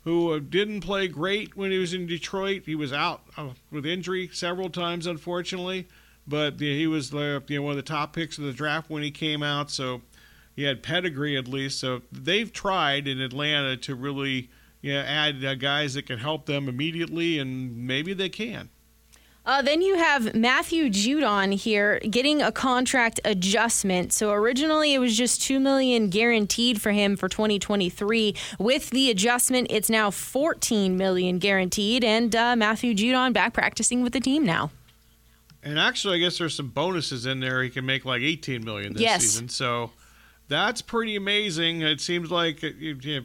who 0.04 0.40
didn't 0.40 0.82
play 0.82 1.08
great 1.08 1.58
when 1.58 1.72
he 1.72 1.78
was 1.78 1.94
in 1.94 2.08
Detroit. 2.08 2.63
He 2.66 2.76
was 2.76 2.94
out 2.94 3.24
uh, 3.36 3.50
with 3.72 3.86
injury 3.86 4.30
several 4.32 4.70
times, 4.70 5.06
unfortunately, 5.06 5.88
but 6.26 6.60
he 6.60 6.88
was 6.88 7.12
you 7.12 7.42
know, 7.50 7.62
one 7.62 7.72
of 7.72 7.78
the 7.78 7.82
top 7.82 8.13
picks 8.13 8.38
of 8.38 8.46
the 8.46 8.54
draft 8.54 8.90
when 8.90 9.04
he 9.04 9.12
came 9.12 9.44
out, 9.44 9.70
so 9.70 10.02
he 10.56 10.63
had 10.63 10.82
pedigree 10.82 11.38
at 11.38 11.48
least. 11.48 11.80
So 11.80 12.04
they've 12.12 12.52
tried 12.52 13.08
in 13.08 13.20
Atlanta 13.20 13.76
to 13.78 13.96
really 13.96 14.50
you 14.82 14.94
know, 14.94 15.02
add 15.02 15.44
uh, 15.44 15.56
guys 15.56 15.96
that 15.96 16.06
can 16.06 16.20
help 16.20 16.46
them 16.46 16.70
immediately, 16.70 17.40
and 17.40 17.76
maybe 17.76 18.13
they 18.13 18.30
can. 18.30 18.70
Uh, 19.48 19.62
then 19.62 19.82
you 19.82 19.96
have 19.96 20.36
Matthew 20.36 20.90
Judon 20.90 21.54
here 21.54 22.00
getting 22.00 22.42
a 22.42 22.52
contract 22.52 23.22
adjustment. 23.24 24.12
So 24.12 24.34
originally 24.34 24.94
it 24.94 25.00
was 25.00 25.16
just 25.18 25.42
two 25.42 25.58
million 25.62 26.10
guaranteed 26.10 26.82
for 26.82 26.92
him 26.92 27.16
for 27.16 27.30
2023. 27.30 28.36
With 28.60 28.90
the 28.90 29.10
adjustment, 29.10 29.68
it's 29.70 29.90
now 29.90 30.12
14 30.12 30.98
million 30.98 31.40
guaranteed, 31.40 32.04
and 32.04 32.36
uh, 32.36 32.58
Matthew 32.58 32.94
Judon 32.94 33.32
back 33.32 33.54
practicing 33.54 34.04
with 34.04 34.12
the 34.12 34.20
team 34.20 34.44
now. 34.44 34.70
And 35.64 35.80
actually, 35.80 36.18
I 36.18 36.20
guess 36.20 36.38
there's 36.38 36.54
some 36.54 36.68
bonuses 36.68 37.26
in 37.26 37.40
there. 37.40 37.64
He 37.64 37.70
can 37.70 37.86
make 37.86 38.04
like 38.04 38.22
18 38.22 38.66
million 38.66 38.94
this 38.94 39.02
yes. 39.02 39.22
season. 39.22 39.48
So 39.48 39.92
that's 40.50 40.82
pretty 40.82 41.16
amazing. 41.16 41.84
It 41.84 42.02
seems 42.02 42.30
like 42.30 42.66
uh, 42.66 42.72
you, 42.78 43.24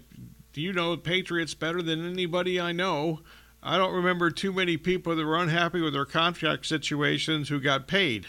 you 0.55 0.73
know 0.73 0.97
Patriots 0.97 1.55
better 1.55 1.83
than 1.83 2.09
anybody 2.09 2.61
I 2.61 2.71
know. 2.71 3.23
I 3.63 3.79
don't 3.79 3.95
remember 3.95 4.31
too 4.31 4.53
many 4.53 4.77
people 4.77 5.15
that 5.15 5.25
were 5.25 5.37
unhappy 5.37 5.81
with 5.81 5.93
their 5.93 6.05
contract 6.05 6.67
situations 6.67 7.49
who 7.49 7.61
got 7.61 7.87
paid. 7.87 8.27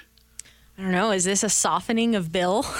I 0.77 0.83
don't 0.83 0.91
know. 0.91 1.11
Is 1.11 1.23
this 1.23 1.43
a 1.43 1.49
softening 1.49 2.15
of 2.15 2.31
Bill? 2.31 2.65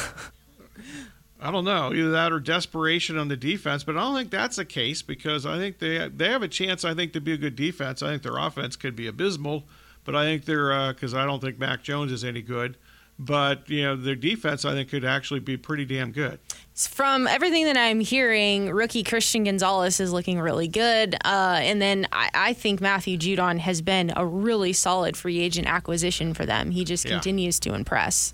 I 1.41 1.51
don't 1.51 1.65
know, 1.65 1.93
either 1.93 2.11
that 2.11 2.31
or 2.31 2.39
desperation 2.39 3.17
on 3.17 3.27
the 3.27 3.35
defense, 3.35 3.83
but 3.83 3.97
I 3.97 3.99
don't 3.99 4.15
think 4.15 4.31
that's 4.31 4.55
the 4.55 4.63
case 4.63 5.01
because 5.01 5.45
I 5.45 5.57
think 5.57 5.79
they 5.79 6.07
they 6.07 6.29
have 6.29 6.41
a 6.41 6.47
chance. 6.47 6.85
I 6.85 6.93
think 6.93 7.11
to 7.13 7.21
be 7.21 7.33
a 7.33 7.37
good 7.37 7.57
defense. 7.57 8.01
I 8.01 8.11
think 8.11 8.23
their 8.23 8.37
offense 8.37 8.77
could 8.77 8.95
be 8.95 9.07
abysmal, 9.07 9.65
but 10.05 10.15
I 10.15 10.23
think 10.23 10.45
they're 10.45 10.93
because 10.93 11.13
uh, 11.13 11.19
I 11.19 11.25
don't 11.25 11.41
think 11.41 11.59
Mac 11.59 11.83
Jones 11.83 12.13
is 12.13 12.23
any 12.23 12.41
good. 12.41 12.77
But 13.19 13.69
you 13.69 13.83
know 13.83 13.97
their 13.97 14.15
defense, 14.15 14.63
I 14.63 14.71
think, 14.71 14.89
could 14.89 15.03
actually 15.03 15.41
be 15.41 15.57
pretty 15.57 15.83
damn 15.83 16.13
good. 16.13 16.39
From 16.75 17.27
everything 17.27 17.65
that 17.65 17.77
I'm 17.77 17.99
hearing, 17.99 18.71
rookie 18.71 19.03
Christian 19.03 19.43
Gonzalez 19.43 19.99
is 19.99 20.11
looking 20.11 20.39
really 20.39 20.67
good, 20.67 21.15
uh, 21.23 21.59
and 21.61 21.79
then 21.81 22.07
I, 22.11 22.29
I, 22.33 22.53
think 22.53 22.81
Matthew 22.81 23.15
Judon 23.17 23.59
has 23.59 23.81
been 23.81 24.11
a 24.15 24.25
really 24.25 24.73
solid 24.73 25.15
free 25.15 25.39
agent 25.39 25.67
acquisition 25.67 26.33
for 26.33 26.47
them. 26.47 26.71
He 26.71 26.83
just 26.83 27.05
yeah. 27.05 27.11
continues 27.11 27.59
to 27.59 27.75
impress 27.75 28.33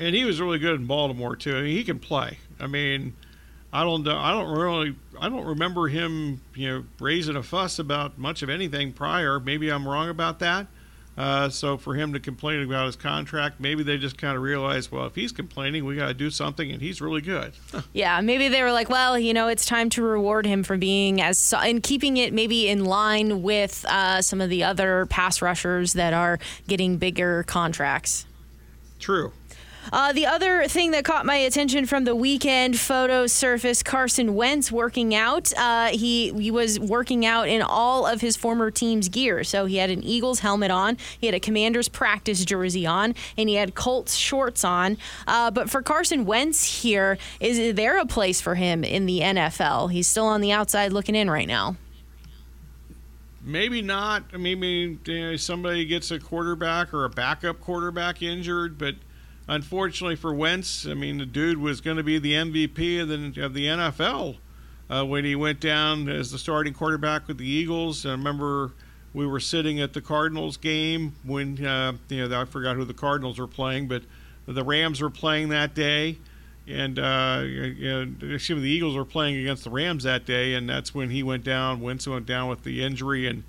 and 0.00 0.16
he 0.16 0.24
was 0.24 0.40
really 0.40 0.58
good 0.58 0.80
in 0.80 0.86
Baltimore 0.86 1.36
too. 1.36 1.56
I 1.56 1.62
mean, 1.62 1.76
he 1.76 1.84
can 1.84 1.98
play. 1.98 2.38
I 2.58 2.66
mean, 2.66 3.14
I 3.72 3.84
don't 3.84 4.02
know. 4.02 4.16
I 4.16 4.32
don't 4.32 4.50
really. 4.58 4.96
I 5.20 5.28
don't 5.28 5.44
remember 5.44 5.86
him, 5.86 6.40
you 6.54 6.68
know, 6.70 6.84
raising 6.98 7.36
a 7.36 7.42
fuss 7.42 7.78
about 7.78 8.18
much 8.18 8.42
of 8.42 8.48
anything 8.48 8.92
prior. 8.92 9.38
Maybe 9.38 9.70
I'm 9.70 9.86
wrong 9.86 10.08
about 10.08 10.38
that. 10.38 10.66
Uh, 11.20 11.50
so 11.50 11.76
for 11.76 11.94
him 11.94 12.14
to 12.14 12.18
complain 12.18 12.62
about 12.62 12.86
his 12.86 12.96
contract, 12.96 13.60
maybe 13.60 13.82
they 13.82 13.98
just 13.98 14.16
kind 14.16 14.34
of 14.34 14.42
realized, 14.42 14.90
well, 14.90 15.04
if 15.04 15.14
he's 15.14 15.32
complaining, 15.32 15.84
we 15.84 15.94
got 15.94 16.08
to 16.08 16.14
do 16.14 16.30
something, 16.30 16.72
and 16.72 16.80
he's 16.80 17.02
really 17.02 17.20
good. 17.20 17.52
yeah, 17.92 18.22
maybe 18.22 18.48
they 18.48 18.62
were 18.62 18.72
like, 18.72 18.88
well, 18.88 19.18
you 19.18 19.34
know, 19.34 19.46
it's 19.46 19.66
time 19.66 19.90
to 19.90 20.02
reward 20.02 20.46
him 20.46 20.62
for 20.62 20.78
being 20.78 21.20
as 21.20 21.52
and 21.52 21.82
keeping 21.82 22.16
it 22.16 22.32
maybe 22.32 22.68
in 22.68 22.86
line 22.86 23.42
with 23.42 23.84
uh, 23.86 24.22
some 24.22 24.40
of 24.40 24.48
the 24.48 24.64
other 24.64 25.04
pass 25.10 25.42
rushers 25.42 25.92
that 25.92 26.14
are 26.14 26.38
getting 26.68 26.96
bigger 26.96 27.42
contracts. 27.42 28.24
True. 28.98 29.30
Uh, 29.92 30.12
the 30.12 30.26
other 30.26 30.68
thing 30.68 30.92
that 30.92 31.04
caught 31.04 31.26
my 31.26 31.36
attention 31.36 31.86
from 31.86 32.04
the 32.04 32.14
weekend 32.14 32.78
photos 32.78 33.32
surfaced 33.32 33.84
Carson 33.84 34.34
Wentz 34.34 34.70
working 34.70 35.14
out. 35.14 35.52
Uh, 35.56 35.88
he, 35.88 36.32
he 36.32 36.50
was 36.50 36.78
working 36.78 37.26
out 37.26 37.48
in 37.48 37.62
all 37.62 38.06
of 38.06 38.20
his 38.20 38.36
former 38.36 38.70
team's 38.70 39.08
gear. 39.08 39.42
So 39.42 39.66
he 39.66 39.76
had 39.76 39.90
an 39.90 40.04
Eagles 40.04 40.40
helmet 40.40 40.70
on, 40.70 40.96
he 41.18 41.26
had 41.26 41.34
a 41.34 41.40
Commander's 41.40 41.88
practice 41.88 42.44
jersey 42.44 42.86
on, 42.86 43.14
and 43.36 43.48
he 43.48 43.56
had 43.56 43.74
Colts 43.74 44.14
shorts 44.14 44.64
on. 44.64 44.96
Uh, 45.26 45.50
but 45.50 45.68
for 45.68 45.82
Carson 45.82 46.24
Wentz 46.24 46.82
here, 46.82 47.18
is 47.40 47.74
there 47.74 47.98
a 47.98 48.06
place 48.06 48.40
for 48.40 48.54
him 48.54 48.84
in 48.84 49.06
the 49.06 49.20
NFL? 49.20 49.90
He's 49.90 50.06
still 50.06 50.26
on 50.26 50.40
the 50.40 50.52
outside 50.52 50.92
looking 50.92 51.14
in 51.14 51.30
right 51.30 51.48
now. 51.48 51.76
Maybe 53.42 53.80
not. 53.80 54.38
Maybe 54.38 54.98
you 55.06 55.20
know, 55.20 55.36
somebody 55.36 55.86
gets 55.86 56.10
a 56.10 56.20
quarterback 56.20 56.92
or 56.92 57.06
a 57.06 57.08
backup 57.08 57.60
quarterback 57.60 58.22
injured, 58.22 58.78
but– 58.78 58.94
unfortunately 59.48 60.16
for 60.16 60.32
Wentz, 60.32 60.86
I 60.86 60.94
mean, 60.94 61.18
the 61.18 61.26
dude 61.26 61.58
was 61.58 61.80
going 61.80 61.96
to 61.96 62.02
be 62.02 62.18
the 62.18 62.32
MVP 62.32 63.00
of 63.00 63.08
the, 63.08 63.42
of 63.42 63.54
the 63.54 63.66
NFL 63.66 64.38
uh, 64.88 65.04
when 65.04 65.24
he 65.24 65.36
went 65.36 65.60
down 65.60 66.08
as 66.08 66.30
the 66.30 66.38
starting 66.38 66.74
quarterback 66.74 67.28
with 67.28 67.38
the 67.38 67.48
Eagles. 67.48 68.04
I 68.04 68.10
remember 68.10 68.72
we 69.12 69.26
were 69.26 69.40
sitting 69.40 69.80
at 69.80 69.92
the 69.92 70.00
Cardinals 70.00 70.56
game 70.56 71.14
when, 71.24 71.64
uh, 71.64 71.92
you 72.08 72.28
know, 72.28 72.40
I 72.40 72.44
forgot 72.44 72.76
who 72.76 72.84
the 72.84 72.94
Cardinals 72.94 73.38
were 73.38 73.46
playing, 73.46 73.88
but 73.88 74.02
the 74.46 74.64
Rams 74.64 75.00
were 75.00 75.10
playing 75.10 75.48
that 75.50 75.74
day. 75.74 76.18
And 76.68 76.98
uh, 76.98 77.42
you 77.44 77.90
know, 77.90 78.34
excuse 78.34 78.56
me, 78.56 78.62
the 78.62 78.70
Eagles 78.70 78.94
were 78.94 79.04
playing 79.04 79.36
against 79.36 79.64
the 79.64 79.70
Rams 79.70 80.04
that 80.04 80.24
day, 80.24 80.54
and 80.54 80.68
that's 80.68 80.94
when 80.94 81.10
he 81.10 81.22
went 81.22 81.42
down. 81.42 81.80
Wentz 81.80 82.06
went 82.06 82.26
down 82.26 82.48
with 82.48 82.62
the 82.62 82.84
injury, 82.84 83.26
and 83.26 83.42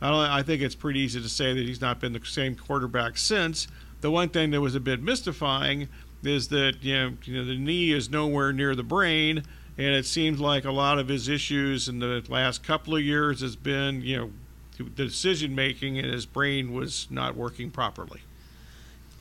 I, 0.00 0.10
don't, 0.10 0.18
I 0.18 0.42
think 0.42 0.60
it's 0.60 0.74
pretty 0.74 1.00
easy 1.00 1.20
to 1.20 1.28
say 1.28 1.52
that 1.52 1.60
he's 1.60 1.80
not 1.80 2.00
been 2.00 2.12
the 2.12 2.24
same 2.24 2.56
quarterback 2.56 3.16
since. 3.16 3.68
The 4.04 4.10
one 4.10 4.28
thing 4.28 4.50
that 4.50 4.60
was 4.60 4.74
a 4.74 4.80
bit 4.80 5.02
mystifying 5.02 5.88
is 6.22 6.48
that 6.48 6.74
you 6.82 6.94
know, 6.94 7.12
you 7.24 7.38
know 7.38 7.44
the 7.46 7.56
knee 7.56 7.90
is 7.90 8.10
nowhere 8.10 8.52
near 8.52 8.74
the 8.74 8.82
brain, 8.82 9.44
and 9.78 9.86
it 9.94 10.04
seems 10.04 10.38
like 10.38 10.66
a 10.66 10.70
lot 10.70 10.98
of 10.98 11.08
his 11.08 11.26
issues 11.26 11.88
in 11.88 12.00
the 12.00 12.22
last 12.28 12.62
couple 12.62 12.94
of 12.94 13.00
years 13.00 13.40
has 13.40 13.56
been 13.56 14.02
you 14.02 14.18
know 14.18 14.30
the 14.76 15.06
decision 15.06 15.54
making 15.54 15.98
and 15.98 16.12
his 16.12 16.26
brain 16.26 16.74
was 16.74 17.06
not 17.08 17.34
working 17.34 17.70
properly. 17.70 18.20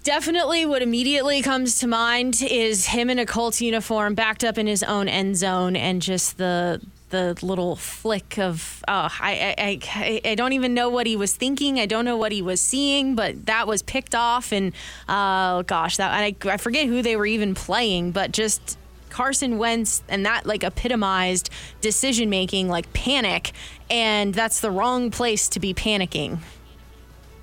Definitely, 0.04 0.66
what 0.66 0.82
immediately 0.82 1.42
comes 1.42 1.80
to 1.80 1.88
mind 1.88 2.44
is 2.44 2.88
him 2.88 3.10
in 3.10 3.18
a 3.20 3.26
Colts 3.26 3.62
uniform, 3.62 4.16
backed 4.16 4.44
up 4.44 4.58
in 4.58 4.68
his 4.68 4.84
own 4.84 5.08
end 5.08 5.38
zone, 5.38 5.78
and 5.78 6.02
just 6.02 6.38
the 6.38 6.82
the 7.14 7.38
little 7.46 7.76
flick 7.76 8.40
of 8.40 8.84
uh, 8.88 9.08
I, 9.22 9.56
I, 9.58 9.80
I 9.96 10.32
I 10.32 10.36
don't 10.36 10.54
even 10.54 10.74
know 10.74 10.90
what 10.90 11.06
he 11.06 11.16
was 11.16 11.34
thinking. 11.34 11.80
I 11.80 11.86
don't 11.86 12.06
know 12.06 12.18
what 12.18 12.32
he 12.32 12.42
was 12.42 12.60
seeing, 12.60 13.14
but 13.16 13.46
that 13.46 13.68
was 13.68 13.84
picked 13.84 14.16
off. 14.16 14.52
And 14.52 14.74
uh, 15.08 15.62
gosh, 15.62 15.98
that 15.98 16.12
I, 16.12 16.36
I 16.46 16.58
forget 16.58 16.88
who 16.88 17.04
they 17.04 17.16
were 17.16 17.28
even 17.28 17.54
playing, 17.54 18.12
but 18.12 18.32
just 18.32 18.80
Carson 19.12 19.60
Wentz 19.60 20.02
and 20.10 20.26
that 20.26 20.48
like 20.48 20.64
epitomized 20.64 21.52
decision 21.82 22.32
making, 22.32 22.68
like 22.68 22.92
panic, 22.94 23.52
and 23.92 24.34
that's 24.34 24.60
the 24.60 24.72
wrong 24.72 25.12
place 25.12 25.48
to 25.50 25.60
be 25.60 25.74
panicking 25.76 26.40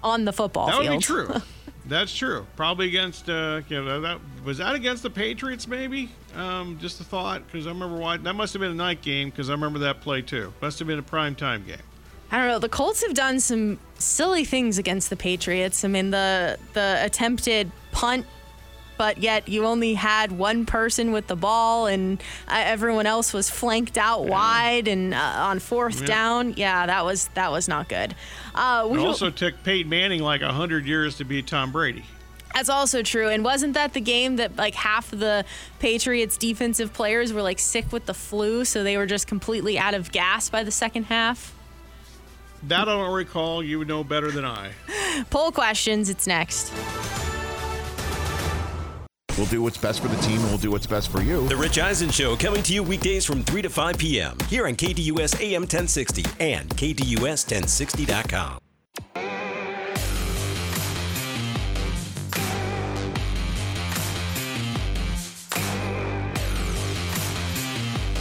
on 0.02 0.24
the 0.24 0.32
football 0.32 0.66
that 0.66 0.80
field. 0.80 0.86
That 0.86 0.90
would 0.90 0.98
be 0.98 1.02
true. 1.04 1.42
That's 1.86 2.14
true. 2.14 2.46
Probably 2.56 2.88
against 2.88 3.28
uh, 3.28 3.62
you 3.68 3.82
know, 3.82 4.00
that 4.00 4.20
was 4.44 4.58
that 4.58 4.74
against 4.74 5.02
the 5.02 5.10
Patriots 5.10 5.66
maybe. 5.66 6.10
Um, 6.34 6.78
just 6.80 7.00
a 7.00 7.04
thought 7.04 7.44
because 7.46 7.66
I 7.66 7.70
remember 7.70 7.96
why 7.96 8.16
that 8.18 8.34
must 8.34 8.52
have 8.52 8.60
been 8.60 8.70
a 8.70 8.74
night 8.74 9.02
game 9.02 9.30
because 9.30 9.48
I 9.48 9.52
remember 9.52 9.80
that 9.80 10.00
play 10.00 10.22
too. 10.22 10.52
Must 10.60 10.78
have 10.78 10.88
been 10.88 10.98
a 10.98 11.02
prime 11.02 11.34
time 11.34 11.64
game. 11.66 11.78
I 12.30 12.38
don't 12.38 12.46
know. 12.46 12.58
The 12.60 12.68
Colts 12.68 13.02
have 13.02 13.14
done 13.14 13.40
some 13.40 13.80
silly 13.98 14.44
things 14.44 14.78
against 14.78 15.10
the 15.10 15.16
Patriots. 15.16 15.84
I 15.84 15.88
mean, 15.88 16.10
the 16.10 16.58
the 16.74 16.98
attempted 17.02 17.72
punt, 17.92 18.26
but 19.00 19.16
yet 19.16 19.48
you 19.48 19.64
only 19.64 19.94
had 19.94 20.30
one 20.30 20.66
person 20.66 21.10
with 21.10 21.26
the 21.26 21.34
ball, 21.34 21.86
and 21.86 22.22
uh, 22.46 22.60
everyone 22.66 23.06
else 23.06 23.32
was 23.32 23.48
flanked 23.48 23.96
out 23.96 24.24
yeah. 24.24 24.30
wide 24.30 24.88
and 24.88 25.14
uh, 25.14 25.16
on 25.16 25.58
fourth 25.58 26.02
yeah. 26.02 26.06
down. 26.06 26.52
Yeah, 26.52 26.84
that 26.84 27.02
was 27.02 27.28
that 27.28 27.50
was 27.50 27.66
not 27.66 27.88
good. 27.88 28.14
Uh, 28.54 28.86
we 28.90 28.98
it 28.98 29.06
also 29.06 29.30
took 29.30 29.54
Peyton 29.64 29.88
Manning 29.88 30.20
like 30.20 30.42
hundred 30.42 30.84
years 30.84 31.16
to 31.16 31.24
beat 31.24 31.46
Tom 31.46 31.72
Brady. 31.72 32.04
That's 32.52 32.68
also 32.68 33.02
true. 33.02 33.30
And 33.30 33.42
wasn't 33.42 33.72
that 33.72 33.94
the 33.94 34.02
game 34.02 34.36
that 34.36 34.56
like 34.56 34.74
half 34.74 35.14
of 35.14 35.20
the 35.20 35.46
Patriots 35.78 36.36
defensive 36.36 36.92
players 36.92 37.32
were 37.32 37.40
like 37.40 37.58
sick 37.58 37.90
with 37.92 38.04
the 38.04 38.12
flu, 38.12 38.66
so 38.66 38.84
they 38.84 38.98
were 38.98 39.06
just 39.06 39.26
completely 39.26 39.78
out 39.78 39.94
of 39.94 40.12
gas 40.12 40.50
by 40.50 40.62
the 40.62 40.70
second 40.70 41.04
half? 41.04 41.54
That 42.64 42.86
I 42.86 42.92
don't 42.92 43.14
recall. 43.14 43.62
You 43.62 43.78
would 43.78 43.88
know 43.88 44.04
better 44.04 44.30
than 44.30 44.44
I. 44.44 44.72
Poll 45.30 45.52
questions. 45.52 46.10
It's 46.10 46.26
next. 46.26 46.70
We'll 49.40 49.48
do 49.48 49.62
what's 49.62 49.78
best 49.78 50.02
for 50.02 50.08
the 50.08 50.16
team 50.16 50.38
and 50.38 50.50
we'll 50.50 50.58
do 50.58 50.70
what's 50.70 50.86
best 50.86 51.10
for 51.10 51.22
you. 51.22 51.48
The 51.48 51.56
Rich 51.56 51.78
Eisen 51.78 52.10
Show 52.10 52.36
coming 52.36 52.62
to 52.62 52.74
you 52.74 52.82
weekdays 52.82 53.24
from 53.24 53.42
3 53.42 53.62
to 53.62 53.70
5 53.70 53.96
p.m. 53.96 54.36
here 54.50 54.66
on 54.66 54.74
KDUS 54.74 55.40
AM 55.40 55.62
1060 55.62 56.26
and 56.40 56.68
KDUS1060.com. 56.68 58.58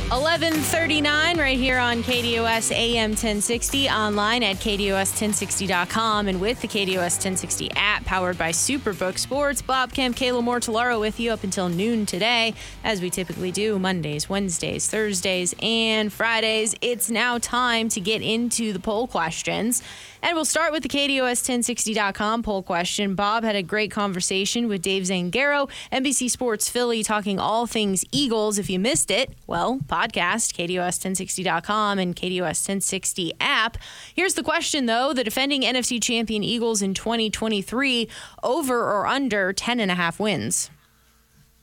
1139 0.10 1.38
right 1.38 1.56
here 1.56 1.78
on 1.78 2.02
KDUS 2.02 2.72
AM 2.72 3.12
1060 3.12 3.90
online 3.90 4.42
at 4.42 4.56
KDUS1060.com 4.56 6.28
and 6.28 6.42
with 6.42 6.60
the 6.62 6.68
KDUS 6.68 6.98
1060 6.98 7.70
app 7.76 8.04
powered 8.06 8.36
by 8.36 8.50
Superbook 8.50 9.20
Sports. 9.20 9.62
Bob 9.62 9.94
Kemp, 9.94 10.16
Kayla 10.16 10.44
Mortellaro 10.44 11.00
with 11.00 11.20
you 11.20 11.30
up 11.30 11.44
until 11.44 11.70
noon 11.70 12.08
today, 12.08 12.56
as 12.84 13.04
we 13.04 13.12
typically 13.12 13.52
do 13.52 13.78
Mondays, 13.78 14.28
Wednesdays, 14.28 14.88
Thursdays, 14.88 15.54
and 15.62 16.12
Fridays. 16.12 16.74
It's 16.82 17.12
now 17.12 17.38
time 17.38 17.88
to 17.90 18.00
get 18.00 18.24
into 18.24 18.74
the 18.74 18.80
poll 18.80 19.06
questions. 19.06 19.84
And 20.22 20.36
we'll 20.36 20.46
start 20.46 20.74
with 20.74 20.84
the 20.84 20.90
KDUS1060.com 20.90 22.44
poll 22.44 22.62
question. 22.64 23.16
Bob 23.16 23.44
had 23.44 23.56
a 23.56 23.64
great 23.64 23.92
conversation 23.92 24.68
with 24.68 24.82
Dave 24.82 25.04
Zangaro, 25.04 25.70
NBC 25.94 26.30
Sports 26.30 26.68
Philly, 26.68 27.04
talking 27.04 27.40
all 27.40 27.68
things 27.68 28.04
Eagles. 28.12 28.58
If 28.58 28.70
you 28.70 28.80
missed 28.80 29.12
it, 29.12 29.32
well, 29.48 29.80
podcast, 30.00 30.54
KDUS1060.com 30.54 32.00
and 32.00 32.16
KDUS1060 32.16 33.32
app. 33.40 33.78
Here's 34.14 34.36
the 34.36 34.44
question, 34.44 34.86
though. 34.86 35.14
The 35.14 35.24
defending 35.24 35.62
NFC 35.64 36.02
champion 36.02 36.44
Eagles 36.44 36.82
in 36.82 36.94
2023, 36.94 38.08
over 38.44 38.80
or 38.80 39.08
under 39.08 39.52
10 39.52 39.80
and 39.80 39.92
a 39.92 39.96
half 39.96 40.20
wins? 40.20 40.70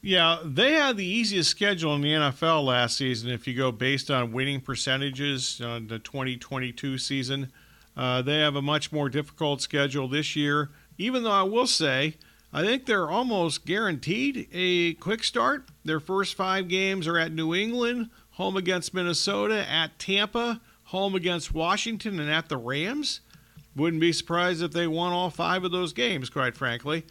Yeah, 0.03 0.39
they 0.45 0.73
had 0.73 0.97
the 0.97 1.05
easiest 1.05 1.51
schedule 1.51 1.95
in 1.95 2.03
the 2.03 2.13
NFL 2.13 2.65
last 2.65 2.97
season 2.97 3.31
if 3.31 3.47
you 3.47 3.55
go 3.55 3.73
based 3.73 4.11
on 4.11 4.33
winning 4.33 4.61
percentages 4.61 5.61
on 5.61 5.89
the 5.89 5.99
2022 5.99 6.99
season. 6.99 7.51
Uh, 7.97 8.23
they 8.23 8.39
have 8.39 8.57
a 8.57 8.63
much 8.63 8.93
more 8.93 9.09
difficult 9.09 9.63
schedule 9.63 10.07
this 10.07 10.37
year, 10.37 10.71
even 10.99 11.23
though 11.23 11.33
I 11.33 11.43
will 11.43 11.67
say 11.67 12.15
I 12.57 12.65
think 12.65 12.87
they're 12.87 13.11
almost 13.11 13.67
guaranteed 13.67 14.49
a 14.51 14.95
quick 14.95 15.25
start. 15.25 15.69
Their 15.85 16.01
first 16.01 16.35
five 16.35 16.69
games 16.69 17.07
are 17.07 17.19
at 17.19 17.33
New 17.33 17.55
England, 17.55 18.09
home 18.37 18.57
against 18.57 18.93
Minnesota, 18.93 19.67
at 19.67 19.99
Tampa, 19.99 20.61
home 20.85 21.15
against 21.15 21.55
Washington, 21.55 22.21
and 22.21 22.31
at 22.31 22.51
the 22.51 22.59
Rams. 22.59 23.21
Wouldn't 23.75 24.01
be 24.01 24.13
surprised 24.13 24.63
if 24.63 24.73
they 24.73 24.87
won 24.87 25.13
all 25.13 25.31
five 25.31 25.65
of 25.65 25.73
those 25.73 25.95
games, 25.95 26.29
quite 26.29 26.55
frankly. 26.55 27.05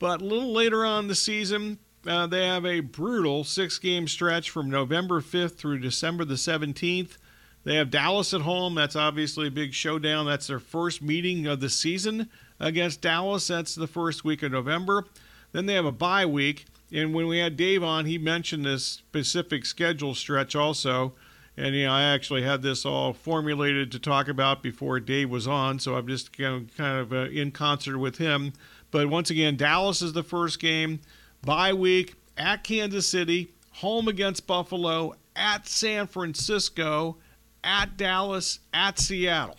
But 0.00 0.20
a 0.20 0.24
little 0.24 0.52
later 0.52 0.84
on 0.84 1.06
the 1.06 1.14
season, 1.14 1.78
uh, 2.04 2.26
they 2.26 2.44
have 2.46 2.66
a 2.66 2.80
brutal 2.80 3.44
six 3.44 3.78
game 3.78 4.08
stretch 4.08 4.50
from 4.50 4.68
November 4.68 5.20
5th 5.20 5.54
through 5.54 5.78
December 5.78 6.24
the 6.24 6.34
17th. 6.34 7.18
They 7.62 7.76
have 7.76 7.90
Dallas 7.90 8.34
at 8.34 8.40
home. 8.40 8.74
That's 8.74 8.96
obviously 8.96 9.46
a 9.46 9.52
big 9.52 9.74
showdown. 9.74 10.26
That's 10.26 10.48
their 10.48 10.58
first 10.58 11.00
meeting 11.00 11.46
of 11.46 11.60
the 11.60 11.70
season 11.70 12.28
against 12.58 13.00
Dallas. 13.00 13.46
That's 13.46 13.76
the 13.76 13.86
first 13.86 14.24
week 14.24 14.42
of 14.42 14.50
November. 14.50 15.04
Then 15.52 15.66
they 15.66 15.74
have 15.74 15.86
a 15.86 15.92
bye 15.92 16.26
week. 16.26 16.66
And 16.94 17.12
when 17.12 17.26
we 17.26 17.38
had 17.38 17.56
Dave 17.56 17.82
on, 17.82 18.06
he 18.06 18.18
mentioned 18.18 18.64
this 18.64 18.84
specific 18.84 19.66
schedule 19.66 20.14
stretch 20.14 20.54
also. 20.54 21.12
And 21.56 21.74
you 21.74 21.86
know, 21.86 21.92
I 21.92 22.04
actually 22.04 22.42
had 22.42 22.62
this 22.62 22.86
all 22.86 23.12
formulated 23.12 23.90
to 23.92 23.98
talk 23.98 24.28
about 24.28 24.62
before 24.62 25.00
Dave 25.00 25.28
was 25.28 25.48
on, 25.48 25.80
so 25.80 25.96
I'm 25.96 26.06
just 26.06 26.38
you 26.38 26.44
know, 26.44 26.64
kind 26.76 26.98
of 26.98 27.12
uh, 27.12 27.28
in 27.30 27.50
concert 27.50 27.98
with 27.98 28.18
him. 28.18 28.52
But 28.92 29.08
once 29.08 29.28
again, 29.30 29.56
Dallas 29.56 30.02
is 30.02 30.12
the 30.12 30.22
first 30.22 30.60
game, 30.60 31.00
bye 31.42 31.72
week 31.72 32.14
at 32.36 32.62
Kansas 32.62 33.08
City, 33.08 33.52
home 33.72 34.06
against 34.08 34.46
Buffalo, 34.46 35.14
at 35.34 35.66
San 35.66 36.06
Francisco, 36.06 37.16
at 37.64 37.96
Dallas, 37.96 38.60
at 38.72 39.00
Seattle. 39.00 39.56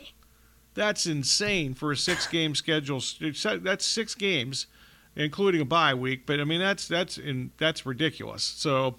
That's 0.73 1.05
insane 1.05 1.73
for 1.73 1.91
a 1.91 1.97
six-game 1.97 2.55
schedule. 2.55 3.01
That's 3.19 3.85
six 3.85 4.15
games, 4.15 4.67
including 5.15 5.61
a 5.61 5.65
bye 5.65 5.93
week. 5.93 6.25
But 6.25 6.39
I 6.39 6.43
mean, 6.43 6.59
that's 6.59 6.87
that's 6.87 7.17
in, 7.17 7.51
that's 7.57 7.85
ridiculous. 7.85 8.43
So, 8.43 8.97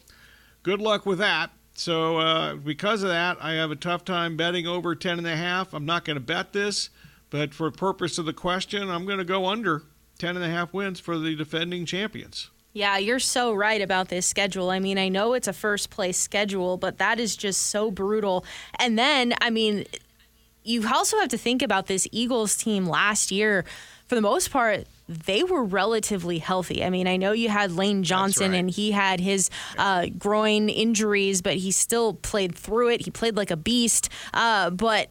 good 0.62 0.81
luck 0.81 1.07
with 1.07 1.18
that. 1.18 1.50
So, 1.74 2.18
uh, 2.18 2.55
because 2.55 3.02
of 3.02 3.11
that, 3.11 3.37
I 3.40 3.52
have 3.55 3.70
a 3.70 3.76
tough 3.76 4.05
time 4.05 4.37
betting 4.37 4.66
over 4.66 4.94
ten 4.94 5.18
and 5.18 5.26
a 5.26 5.37
half. 5.37 5.74
I'm 5.74 5.85
not 5.85 6.05
going 6.05 6.16
to 6.16 6.20
bet 6.20 6.52
this, 6.52 6.90
but 7.31 7.52
for 7.52 7.70
purpose 7.70 8.18
of 8.18 8.24
the 8.24 8.33
question, 8.33 8.90
I'm 8.90 9.05
going 9.05 9.18
to 9.18 9.24
go 9.24 9.46
under 9.46 9.83
ten 10.18 10.37
and 10.37 10.44
a 10.44 10.48
half 10.48 10.72
wins 10.72 11.00
for 11.00 11.18
the 11.18 11.37
defending 11.37 11.85
champions. 11.85 12.50
Yeah, 12.72 12.98
you're 12.98 13.20
so 13.20 13.55
right 13.55 13.81
about 13.81 14.09
this 14.09 14.26
schedule. 14.26 14.68
I 14.68 14.81
mean, 14.81 14.98
I 14.98 15.09
know 15.09 15.33
it's 15.33 15.48
a 15.48 15.55
first 15.55 15.88
place 15.88 16.18
schedule, 16.18 16.76
but 16.76 16.98
that 16.98 17.18
is 17.18 17.35
just 17.35 17.62
so 17.68 17.90
brutal. 17.90 18.44
And 18.79 18.98
then, 18.98 19.33
I 19.40 19.48
mean, 19.48 19.87
you 20.62 20.87
also 20.87 21.18
have 21.18 21.31
to 21.31 21.38
think 21.38 21.62
about 21.62 21.87
this 21.87 22.07
Eagles 22.12 22.55
team 22.55 22.87
last 22.87 23.31
year. 23.31 23.64
For 24.09 24.14
the 24.14 24.20
most 24.20 24.50
part, 24.50 24.87
they 25.09 25.45
were 25.45 25.64
relatively 25.64 26.38
healthy. 26.38 26.85
I 26.85 26.90
mean, 26.90 27.07
I 27.07 27.16
know 27.16 27.33
you 27.33 27.49
had 27.49 27.73
Lane 27.73 28.03
Johnson 28.03 28.53
right. 28.53 28.59
and 28.59 28.71
he 28.71 28.90
had 28.90 29.21
his 29.21 29.51
uh, 29.79 30.07
groin 30.19 30.69
injuries, 30.69 31.42
but 31.42 31.57
he 31.57 31.71
still 31.71 32.14
played 32.14 32.55
through 32.55 32.90
it. 32.90 33.05
He 33.05 33.11
played 33.11 33.37
like 33.37 33.51
a 33.51 33.57
beast. 33.57 34.09
Uh, 34.35 34.71
but 34.71 35.11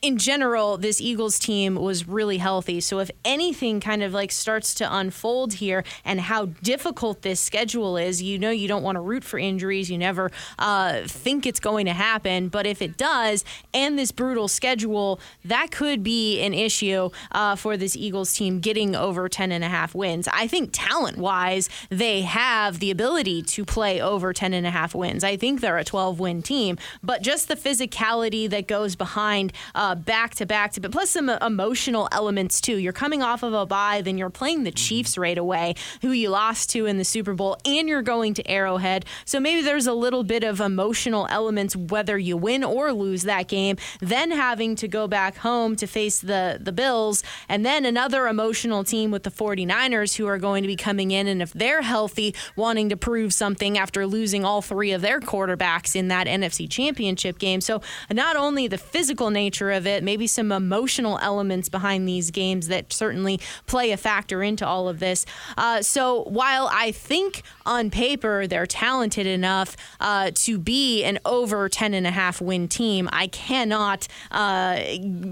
in 0.00 0.16
general, 0.16 0.76
this 0.76 1.00
Eagles 1.00 1.38
team 1.40 1.74
was 1.74 2.06
really 2.06 2.38
healthy. 2.38 2.80
So 2.80 3.00
if 3.00 3.10
anything 3.24 3.80
kind 3.80 4.02
of 4.02 4.12
like 4.12 4.30
starts 4.30 4.74
to 4.76 4.96
unfold 4.96 5.54
here 5.54 5.82
and 6.04 6.20
how 6.20 6.46
difficult 6.62 7.22
this 7.22 7.40
schedule 7.40 7.96
is, 7.96 8.22
you 8.22 8.38
know 8.38 8.50
you 8.50 8.68
don't 8.68 8.84
want 8.84 8.94
to 8.94 9.00
root 9.00 9.24
for 9.24 9.38
injuries. 9.38 9.90
You 9.90 9.98
never 9.98 10.30
uh, 10.58 11.00
think 11.06 11.46
it's 11.46 11.58
going 11.58 11.86
to 11.86 11.92
happen. 11.92 12.48
But 12.48 12.64
if 12.66 12.80
it 12.80 12.96
does, 12.96 13.44
and 13.74 13.98
this 13.98 14.12
brutal 14.12 14.46
schedule, 14.46 15.18
that 15.44 15.72
could 15.72 16.04
be 16.04 16.40
an 16.42 16.54
issue 16.54 17.10
uh, 17.32 17.56
for 17.56 17.76
this 17.76 17.96
Eagles 17.96 18.32
team 18.34 18.60
getting 18.60 18.94
over 18.94 19.28
10 19.28 19.50
and 19.50 19.64
a 19.64 19.68
half 19.68 19.96
wins. 19.96 20.28
I 20.28 20.46
think 20.46 20.70
talent 20.72 21.18
wise, 21.18 21.68
they 21.88 22.22
have 22.22 22.78
the 22.78 22.92
ability 22.92 23.42
to 23.42 23.64
play 23.64 24.00
over 24.00 24.32
10 24.32 24.52
and 24.52 24.66
a 24.66 24.70
half 24.70 24.94
wins. 24.94 25.24
I 25.24 25.36
think 25.36 25.60
they're 25.60 25.78
a 25.78 25.84
12 25.84 26.20
win 26.20 26.40
team, 26.42 26.78
but 27.02 27.22
just 27.22 27.48
the 27.48 27.56
physicality 27.56 28.48
that 28.48 28.68
goes 28.68 28.94
behind. 28.94 29.52
Uh, 29.74 29.87
Uh, 29.88 29.94
back 29.94 30.34
to 30.34 30.44
back 30.44 30.70
to, 30.70 30.82
but 30.82 30.92
plus 30.92 31.08
some 31.08 31.30
uh, 31.30 31.38
emotional 31.40 32.10
elements 32.12 32.60
too. 32.60 32.76
You're 32.76 32.92
coming 32.92 33.22
off 33.22 33.42
of 33.42 33.54
a 33.54 33.64
bye, 33.64 34.02
then 34.02 34.18
you're 34.18 34.28
playing 34.28 34.64
the 34.64 34.70
Chiefs 34.70 35.12
mm-hmm. 35.12 35.22
right 35.22 35.38
away, 35.38 35.76
who 36.02 36.10
you 36.10 36.28
lost 36.28 36.68
to 36.72 36.84
in 36.84 36.98
the 36.98 37.06
Super 37.06 37.32
Bowl, 37.32 37.56
and 37.64 37.88
you're 37.88 38.02
going 38.02 38.34
to 38.34 38.46
Arrowhead. 38.46 39.06
So 39.24 39.40
maybe 39.40 39.62
there's 39.62 39.86
a 39.86 39.94
little 39.94 40.24
bit 40.24 40.44
of 40.44 40.60
emotional 40.60 41.26
elements 41.30 41.74
whether 41.74 42.18
you 42.18 42.36
win 42.36 42.64
or 42.64 42.92
lose 42.92 43.22
that 43.22 43.48
game. 43.48 43.78
Then 44.00 44.30
having 44.30 44.76
to 44.76 44.88
go 44.88 45.08
back 45.08 45.38
home 45.38 45.74
to 45.76 45.86
face 45.86 46.18
the 46.18 46.58
the 46.60 46.72
Bills, 46.72 47.22
and 47.48 47.64
then 47.64 47.86
another 47.86 48.28
emotional 48.28 48.84
team 48.84 49.10
with 49.10 49.22
the 49.22 49.30
49ers 49.30 50.18
who 50.18 50.26
are 50.26 50.36
going 50.36 50.64
to 50.64 50.68
be 50.68 50.76
coming 50.76 51.12
in, 51.12 51.26
and 51.26 51.40
if 51.40 51.54
they're 51.54 51.80
healthy, 51.80 52.34
wanting 52.56 52.90
to 52.90 52.96
prove 52.98 53.32
something 53.32 53.78
after 53.78 54.06
losing 54.06 54.44
all 54.44 54.60
three 54.60 54.92
of 54.92 55.00
their 55.00 55.18
quarterbacks 55.18 55.96
in 55.96 56.08
that 56.08 56.26
NFC 56.26 56.68
Championship 56.68 57.38
game. 57.38 57.62
So 57.62 57.80
not 58.12 58.36
only 58.36 58.68
the 58.68 58.76
physical 58.76 59.30
nature 59.30 59.70
of 59.77 59.77
of 59.78 59.86
it, 59.86 60.04
maybe 60.04 60.26
some 60.26 60.52
emotional 60.52 61.18
elements 61.22 61.70
behind 61.70 62.06
these 62.06 62.30
games 62.30 62.68
that 62.68 62.92
certainly 62.92 63.40
play 63.64 63.92
a 63.92 63.96
factor 63.96 64.42
into 64.42 64.66
all 64.66 64.88
of 64.88 64.98
this. 64.98 65.24
Uh, 65.56 65.80
so 65.80 66.24
while 66.24 66.68
I 66.70 66.92
think 66.92 67.42
on 67.64 67.88
paper 67.90 68.46
they're 68.46 68.66
talented 68.66 69.26
enough 69.26 69.74
uh, 70.00 70.32
to 70.34 70.58
be 70.58 71.02
an 71.04 71.18
over 71.24 71.68
10 71.70 71.94
and 71.94 72.06
a 72.06 72.10
half 72.10 72.42
win 72.42 72.68
team, 72.68 73.08
I 73.12 73.28
cannot 73.28 74.06
uh, 74.30 74.80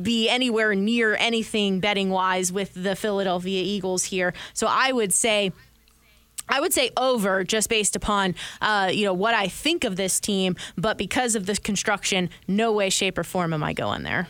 be 0.00 0.30
anywhere 0.30 0.74
near 0.74 1.16
anything 1.16 1.80
betting 1.80 2.08
wise 2.08 2.52
with 2.52 2.72
the 2.74 2.96
Philadelphia 2.96 3.62
Eagles 3.62 4.04
here. 4.04 4.32
So 4.54 4.68
I 4.70 4.92
would 4.92 5.12
say 5.12 5.52
I 6.48 6.60
would 6.60 6.72
say 6.72 6.90
over 6.96 7.44
just 7.44 7.68
based 7.68 7.96
upon 7.96 8.34
uh, 8.60 8.90
you 8.92 9.04
know 9.04 9.14
what 9.14 9.34
I 9.34 9.48
think 9.48 9.84
of 9.84 9.96
this 9.96 10.20
team, 10.20 10.56
but 10.76 10.98
because 10.98 11.34
of 11.34 11.46
this 11.46 11.58
construction, 11.58 12.30
no 12.46 12.72
way, 12.72 12.90
shape, 12.90 13.18
or 13.18 13.24
form 13.24 13.52
am 13.52 13.62
I 13.62 13.72
going 13.72 14.02
there. 14.02 14.28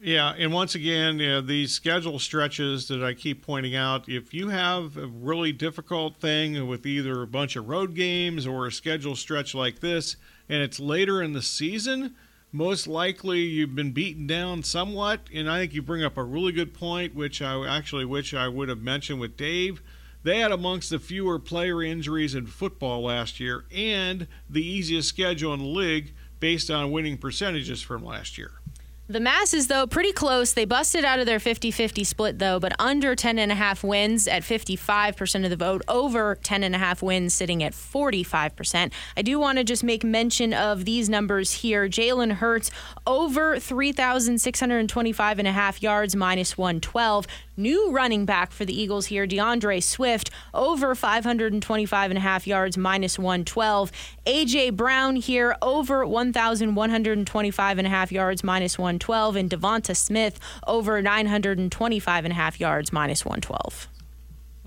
Yeah, 0.00 0.32
and 0.38 0.52
once 0.52 0.76
again, 0.76 1.18
you 1.18 1.26
know, 1.26 1.40
these 1.40 1.72
schedule 1.72 2.20
stretches 2.20 2.86
that 2.86 3.02
I 3.02 3.14
keep 3.14 3.44
pointing 3.44 3.74
out, 3.74 4.08
if 4.08 4.32
you 4.32 4.48
have 4.48 4.96
a 4.96 5.08
really 5.08 5.50
difficult 5.50 6.18
thing 6.18 6.68
with 6.68 6.86
either 6.86 7.20
a 7.20 7.26
bunch 7.26 7.56
of 7.56 7.68
road 7.68 7.96
games 7.96 8.46
or 8.46 8.66
a 8.66 8.72
schedule 8.72 9.16
stretch 9.16 9.56
like 9.56 9.80
this, 9.80 10.14
and 10.48 10.62
it's 10.62 10.78
later 10.78 11.20
in 11.20 11.32
the 11.32 11.42
season, 11.42 12.14
most 12.52 12.86
likely 12.86 13.40
you've 13.40 13.74
been 13.74 13.90
beaten 13.90 14.28
down 14.28 14.62
somewhat. 14.62 15.22
And 15.34 15.50
I 15.50 15.58
think 15.58 15.74
you 15.74 15.82
bring 15.82 16.04
up 16.04 16.16
a 16.16 16.22
really 16.22 16.52
good 16.52 16.74
point, 16.74 17.16
which 17.16 17.42
I 17.42 17.66
actually 17.66 18.04
wish 18.04 18.32
I 18.32 18.46
would 18.46 18.68
have 18.68 18.80
mentioned 18.80 19.18
with 19.18 19.36
Dave 19.36 19.82
they 20.28 20.40
had 20.40 20.52
amongst 20.52 20.90
the 20.90 20.98
fewer 20.98 21.38
player 21.38 21.82
injuries 21.82 22.34
in 22.34 22.46
football 22.46 23.02
last 23.02 23.40
year 23.40 23.64
and 23.74 24.26
the 24.50 24.64
easiest 24.64 25.08
schedule 25.08 25.54
in 25.54 25.60
the 25.60 25.66
league 25.66 26.12
based 26.38 26.70
on 26.70 26.92
winning 26.92 27.16
percentages 27.16 27.80
from 27.80 28.04
last 28.04 28.36
year. 28.36 28.52
The 29.10 29.20
Masses, 29.20 29.68
though, 29.68 29.86
pretty 29.86 30.12
close. 30.12 30.52
They 30.52 30.66
busted 30.66 31.02
out 31.02 31.18
of 31.18 31.24
their 31.24 31.40
50 31.40 31.70
50 31.70 32.04
split, 32.04 32.38
though, 32.38 32.60
but 32.60 32.78
under 32.78 33.16
10.5 33.16 33.82
wins 33.82 34.28
at 34.28 34.42
55% 34.42 35.44
of 35.44 35.50
the 35.50 35.56
vote, 35.56 35.80
over 35.88 36.36
10.5 36.36 37.00
wins 37.00 37.32
sitting 37.32 37.62
at 37.62 37.72
45%. 37.72 38.92
I 39.16 39.22
do 39.22 39.38
want 39.38 39.56
to 39.56 39.64
just 39.64 39.82
make 39.82 40.04
mention 40.04 40.52
of 40.52 40.84
these 40.84 41.08
numbers 41.08 41.54
here. 41.54 41.88
Jalen 41.88 42.32
Hurts, 42.32 42.70
over 43.06 43.58
3,625 43.58 45.38
and 45.38 45.48
a 45.48 45.52
half 45.52 45.82
yards, 45.82 46.14
minus 46.14 46.58
112 46.58 47.26
new 47.58 47.90
running 47.90 48.24
back 48.24 48.52
for 48.52 48.64
the 48.64 48.80
Eagles 48.80 49.06
here, 49.06 49.26
D'Andre 49.26 49.80
Swift, 49.80 50.30
over 50.54 50.94
525 50.94 52.10
and 52.10 52.16
a 52.16 52.20
half 52.20 52.46
yards, 52.46 52.78
minus 52.78 53.18
112. 53.18 53.92
A.J. 54.26 54.70
Brown 54.70 55.16
here, 55.16 55.56
over 55.60 56.06
1,125 56.06 57.78
and 57.78 57.86
a 57.86 57.90
half 57.90 58.12
yards, 58.12 58.44
minus 58.44 58.78
112. 58.78 59.36
And 59.36 59.50
Devonta 59.50 59.96
Smith, 59.96 60.38
over 60.66 61.02
925 61.02 62.24
and 62.24 62.32
a 62.32 62.34
half 62.34 62.60
yards, 62.60 62.92
minus 62.92 63.24
112. 63.24 63.88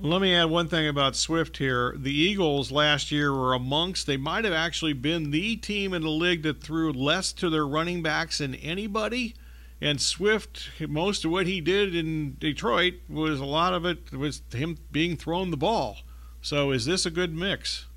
Let 0.04 0.20
me 0.20 0.34
add 0.34 0.46
one 0.46 0.68
thing 0.68 0.88
about 0.88 1.16
Swift 1.16 1.58
here. 1.58 1.94
The 1.96 2.12
Eagles 2.12 2.72
last 2.72 3.12
year 3.12 3.32
were 3.32 3.54
amongst, 3.54 4.08
they 4.08 4.18
might 4.18 4.46
have 4.46 4.54
actually 4.54 4.94
been 4.94 5.30
the 5.30 5.58
team 5.58 5.94
in 5.94 6.02
the 6.02 6.10
league 6.10 6.42
that 6.42 6.60
threw 6.60 6.92
less 6.92 7.32
to 7.34 7.52
their 7.52 7.68
running 7.68 8.02
backs 8.02 8.40
than 8.40 8.56
anybody. 8.56 9.36
And 9.82 10.00
Swift, 10.00 10.70
most 10.88 11.26
of 11.26 11.32
what 11.32 11.48
he 11.48 11.60
did 11.60 11.96
in 11.96 12.38
Detroit 12.40 12.96
was 13.10 13.40
a 13.40 13.46
lot 13.46 13.74
of 13.74 13.84
it 13.84 14.12
was 14.12 14.44
him 14.54 14.78
being 14.92 15.18
thrown 15.18 15.50
the 15.50 15.58
ball. 15.58 15.98
So 16.42 16.72
is 16.72 16.86
this 16.86 17.06
a 17.06 17.12
good 17.12 17.36
mix? 17.36 17.88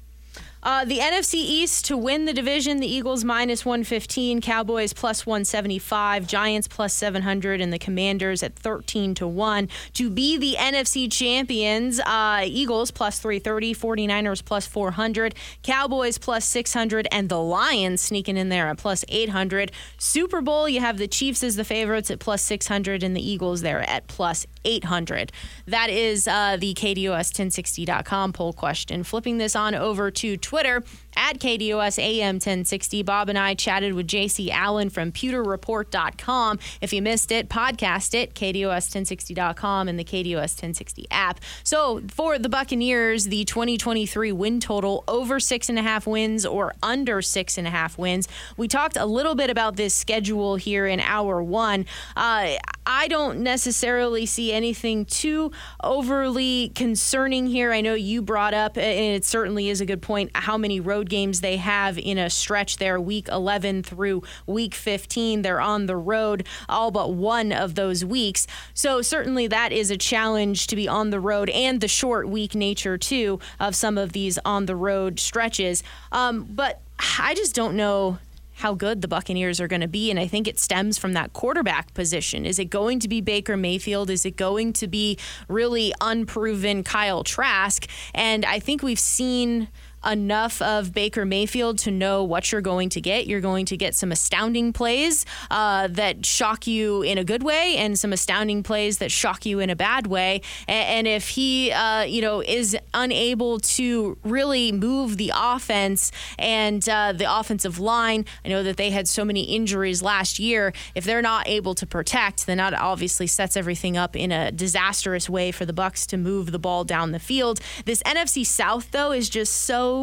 Uh, 0.64 0.82
the 0.82 0.98
NFC 0.98 1.34
East 1.34 1.84
to 1.84 1.96
win 1.96 2.24
the 2.24 2.32
division, 2.32 2.80
the 2.80 2.86
Eagles 2.86 3.22
minus 3.22 3.66
115, 3.66 4.40
Cowboys 4.40 4.94
plus 4.94 5.26
175, 5.26 6.26
Giants 6.26 6.66
plus 6.68 6.94
700, 6.94 7.60
and 7.60 7.70
the 7.70 7.78
Commanders 7.78 8.42
at 8.42 8.56
13 8.56 9.14
to 9.16 9.26
1. 9.26 9.68
To 9.92 10.08
be 10.08 10.38
the 10.38 10.56
NFC 10.58 11.12
champions, 11.12 12.00
uh, 12.00 12.44
Eagles 12.46 12.90
plus 12.90 13.18
330, 13.18 13.74
49ers 13.74 14.42
plus 14.42 14.66
400, 14.66 15.34
Cowboys 15.62 16.16
plus 16.16 16.46
600, 16.46 17.08
and 17.12 17.28
the 17.28 17.40
Lions 17.40 18.00
sneaking 18.00 18.38
in 18.38 18.48
there 18.48 18.68
at 18.68 18.78
plus 18.78 19.04
800. 19.10 19.70
Super 19.98 20.40
Bowl, 20.40 20.66
you 20.66 20.80
have 20.80 20.96
the 20.96 21.08
Chiefs 21.08 21.44
as 21.44 21.56
the 21.56 21.64
favorites 21.64 22.10
at 22.10 22.20
plus 22.20 22.40
600, 22.40 23.02
and 23.02 23.14
the 23.14 23.20
Eagles 23.20 23.60
there 23.60 23.82
at 23.82 24.06
plus 24.06 24.46
800. 24.64 25.30
That 25.66 25.90
is 25.90 26.26
uh, 26.26 26.56
the 26.58 26.72
KDUS 26.72 27.34
1060.com 27.34 28.32
poll 28.32 28.54
question. 28.54 29.04
Flipping 29.04 29.36
this 29.36 29.54
on 29.54 29.74
over 29.74 30.10
to 30.10 30.38
Twitter. 30.38 30.53
Twitter 30.54 30.84
at 31.16 31.38
KDUS 31.38 31.98
AM 31.98 32.36
1060. 32.36 33.02
Bob 33.02 33.28
and 33.28 33.38
I 33.38 33.54
chatted 33.54 33.94
with 33.94 34.06
JC 34.06 34.50
Allen 34.50 34.90
from 34.90 35.12
pewterreport.com. 35.12 36.58
If 36.80 36.92
you 36.92 37.02
missed 37.02 37.32
it, 37.32 37.48
podcast 37.48 38.14
it, 38.14 38.34
KDUS1060.com 38.34 39.88
and 39.88 39.98
the 39.98 40.04
KDUS 40.04 40.34
1060 40.34 41.06
app. 41.10 41.40
So 41.62 42.02
for 42.08 42.38
the 42.38 42.48
Buccaneers, 42.48 43.26
the 43.26 43.44
2023 43.44 44.32
win 44.32 44.60
total 44.60 45.04
over 45.08 45.40
six 45.40 45.68
and 45.68 45.78
a 45.78 45.82
half 45.82 46.06
wins 46.06 46.44
or 46.46 46.74
under 46.82 47.22
six 47.22 47.58
and 47.58 47.66
a 47.66 47.70
half 47.70 47.98
wins. 47.98 48.28
We 48.56 48.68
talked 48.68 48.96
a 48.96 49.06
little 49.06 49.34
bit 49.34 49.50
about 49.50 49.76
this 49.76 49.94
schedule 49.94 50.56
here 50.56 50.86
in 50.86 51.00
hour 51.00 51.42
one. 51.42 51.86
Uh, 52.16 52.54
I 52.86 53.08
don't 53.08 53.40
necessarily 53.40 54.26
see 54.26 54.52
anything 54.52 55.04
too 55.06 55.52
overly 55.82 56.70
concerning 56.74 57.46
here. 57.46 57.72
I 57.72 57.80
know 57.80 57.94
you 57.94 58.20
brought 58.20 58.54
up, 58.54 58.76
and 58.76 59.14
it 59.14 59.24
certainly 59.24 59.68
is 59.68 59.80
a 59.80 59.86
good 59.86 60.02
point, 60.02 60.30
how 60.34 60.58
many 60.58 60.80
road 60.80 61.03
games 61.08 61.40
they 61.40 61.56
have 61.56 61.98
in 61.98 62.18
a 62.18 62.30
stretch 62.30 62.78
there, 62.78 63.00
week 63.00 63.28
11 63.28 63.82
through 63.82 64.22
week 64.46 64.74
15. 64.74 65.42
They're 65.42 65.60
on 65.60 65.86
the 65.86 65.96
road 65.96 66.46
all 66.68 66.90
but 66.90 67.12
one 67.12 67.52
of 67.52 67.74
those 67.74 68.04
weeks. 68.04 68.46
So 68.72 69.02
certainly 69.02 69.46
that 69.48 69.72
is 69.72 69.90
a 69.90 69.96
challenge 69.96 70.66
to 70.68 70.76
be 70.76 70.88
on 70.88 71.10
the 71.10 71.20
road 71.20 71.50
and 71.50 71.80
the 71.80 71.88
short 71.88 72.28
week 72.28 72.54
nature, 72.54 72.98
too, 72.98 73.40
of 73.60 73.74
some 73.74 73.98
of 73.98 74.12
these 74.12 74.38
on 74.44 74.66
the 74.66 74.76
road 74.76 75.20
stretches. 75.20 75.82
Um, 76.12 76.46
but 76.50 76.80
I 77.18 77.34
just 77.34 77.54
don't 77.54 77.76
know 77.76 78.18
how 78.56 78.74
good 78.74 79.02
the 79.02 79.08
Buccaneers 79.08 79.60
are 79.60 79.68
going 79.68 79.80
to 79.80 79.88
be. 79.88 80.10
And 80.10 80.18
I 80.18 80.26
think 80.26 80.46
it 80.46 80.58
stems 80.58 80.96
from 80.96 81.12
that 81.14 81.32
quarterback 81.32 81.92
position. 81.94 82.46
Is 82.46 82.58
it 82.58 82.66
going 82.66 83.00
to 83.00 83.08
be 83.08 83.20
Baker 83.20 83.56
Mayfield? 83.56 84.10
Is 84.10 84.24
it 84.24 84.36
going 84.36 84.72
to 84.74 84.86
be 84.86 85.18
really 85.48 85.92
unproven 86.00 86.84
Kyle 86.84 87.24
Trask? 87.24 87.86
And 88.14 88.44
I 88.44 88.60
think 88.60 88.82
we've 88.82 88.98
seen 88.98 89.68
enough 90.06 90.60
of 90.62 90.92
Baker 90.92 91.24
Mayfield 91.24 91.78
to 91.78 91.90
know 91.90 92.22
what 92.24 92.52
you're 92.52 92.60
going 92.60 92.88
to 92.90 93.00
get. 93.00 93.26
You're 93.26 93.40
going 93.40 93.66
to 93.66 93.76
get 93.76 93.94
some 93.94 94.12
astounding 94.12 94.72
plays 94.72 95.24
uh, 95.50 95.88
that 95.88 96.24
shock 96.26 96.66
you 96.66 97.02
in 97.02 97.18
a 97.18 97.24
good 97.24 97.42
way, 97.42 97.76
and 97.76 97.98
some 97.98 98.12
astounding 98.12 98.62
plays 98.62 98.98
that 98.98 99.10
shock 99.10 99.46
you 99.46 99.60
in 99.60 99.70
a 99.70 99.76
bad 99.76 100.06
way. 100.06 100.42
And, 100.68 100.88
and 100.88 101.08
if 101.08 101.28
he, 101.28 101.72
uh, 101.72 102.02
you 102.02 102.20
know, 102.20 102.42
is 102.42 102.76
unable 102.92 103.60
to 103.60 104.18
really 104.24 104.72
move 104.72 105.16
the 105.16 105.32
offense 105.34 106.12
and 106.38 106.86
uh, 106.88 107.12
the 107.12 107.26
offensive 107.38 107.78
line, 107.78 108.24
I 108.44 108.48
know 108.48 108.62
that 108.62 108.76
they 108.76 108.90
had 108.90 109.08
so 109.08 109.24
many 109.24 109.42
injuries 109.42 110.02
last 110.02 110.38
year. 110.38 110.72
If 110.94 111.04
they're 111.04 111.22
not 111.22 111.48
able 111.48 111.74
to 111.76 111.86
protect, 111.86 112.46
then 112.46 112.58
that 112.58 112.74
obviously 112.74 113.26
sets 113.26 113.56
everything 113.56 113.96
up 113.96 114.16
in 114.16 114.32
a 114.32 114.50
disastrous 114.50 115.28
way 115.28 115.50
for 115.52 115.64
the 115.64 115.72
Bucs 115.72 116.06
to 116.08 116.16
move 116.16 116.52
the 116.52 116.58
ball 116.58 116.84
down 116.84 117.12
the 117.12 117.18
field. 117.18 117.60
This 117.84 118.02
NFC 118.02 118.44
South, 118.46 118.90
though, 118.90 119.12
is 119.12 119.28
just 119.28 119.52
so 119.52 119.93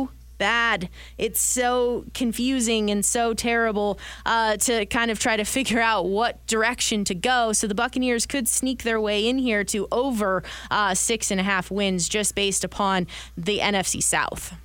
bad. 0.41 0.89
It's 1.19 1.39
so 1.39 2.05
confusing 2.15 2.89
and 2.89 3.05
so 3.05 3.35
terrible 3.35 3.99
uh, 4.25 4.57
to 4.57 4.87
kind 4.87 5.11
of 5.11 5.19
try 5.19 5.37
to 5.37 5.43
figure 5.43 5.79
out 5.79 6.07
what 6.07 6.43
direction 6.47 7.03
to 7.05 7.13
go. 7.13 7.53
So 7.53 7.67
the 7.67 7.75
Buccaneers 7.75 8.25
could 8.25 8.47
sneak 8.47 8.81
their 8.81 8.99
way 8.99 9.27
in 9.29 9.37
here 9.37 9.63
to 9.65 9.87
over 9.91 10.41
uh, 10.71 10.95
six 10.95 11.29
and 11.29 11.39
a 11.39 11.43
half 11.43 11.69
wins 11.69 12.09
just 12.09 12.33
based 12.33 12.63
upon 12.63 13.05
the 13.37 13.59
NFC 13.59 14.01
South. 14.01 14.55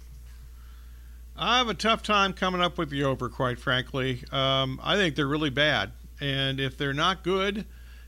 I 1.36 1.58
have 1.58 1.68
a 1.68 1.74
tough 1.74 2.02
time 2.02 2.32
coming 2.32 2.62
up 2.62 2.78
with 2.78 2.88
the 2.88 3.04
over, 3.04 3.28
quite 3.28 3.58
frankly. 3.58 4.24
Um, 4.32 4.80
I 4.82 4.96
think 4.96 5.14
they're 5.14 5.26
really 5.26 5.50
bad. 5.50 5.92
And 6.22 6.58
if 6.58 6.78
they're 6.78 6.94
not 6.94 7.22
good, 7.22 7.66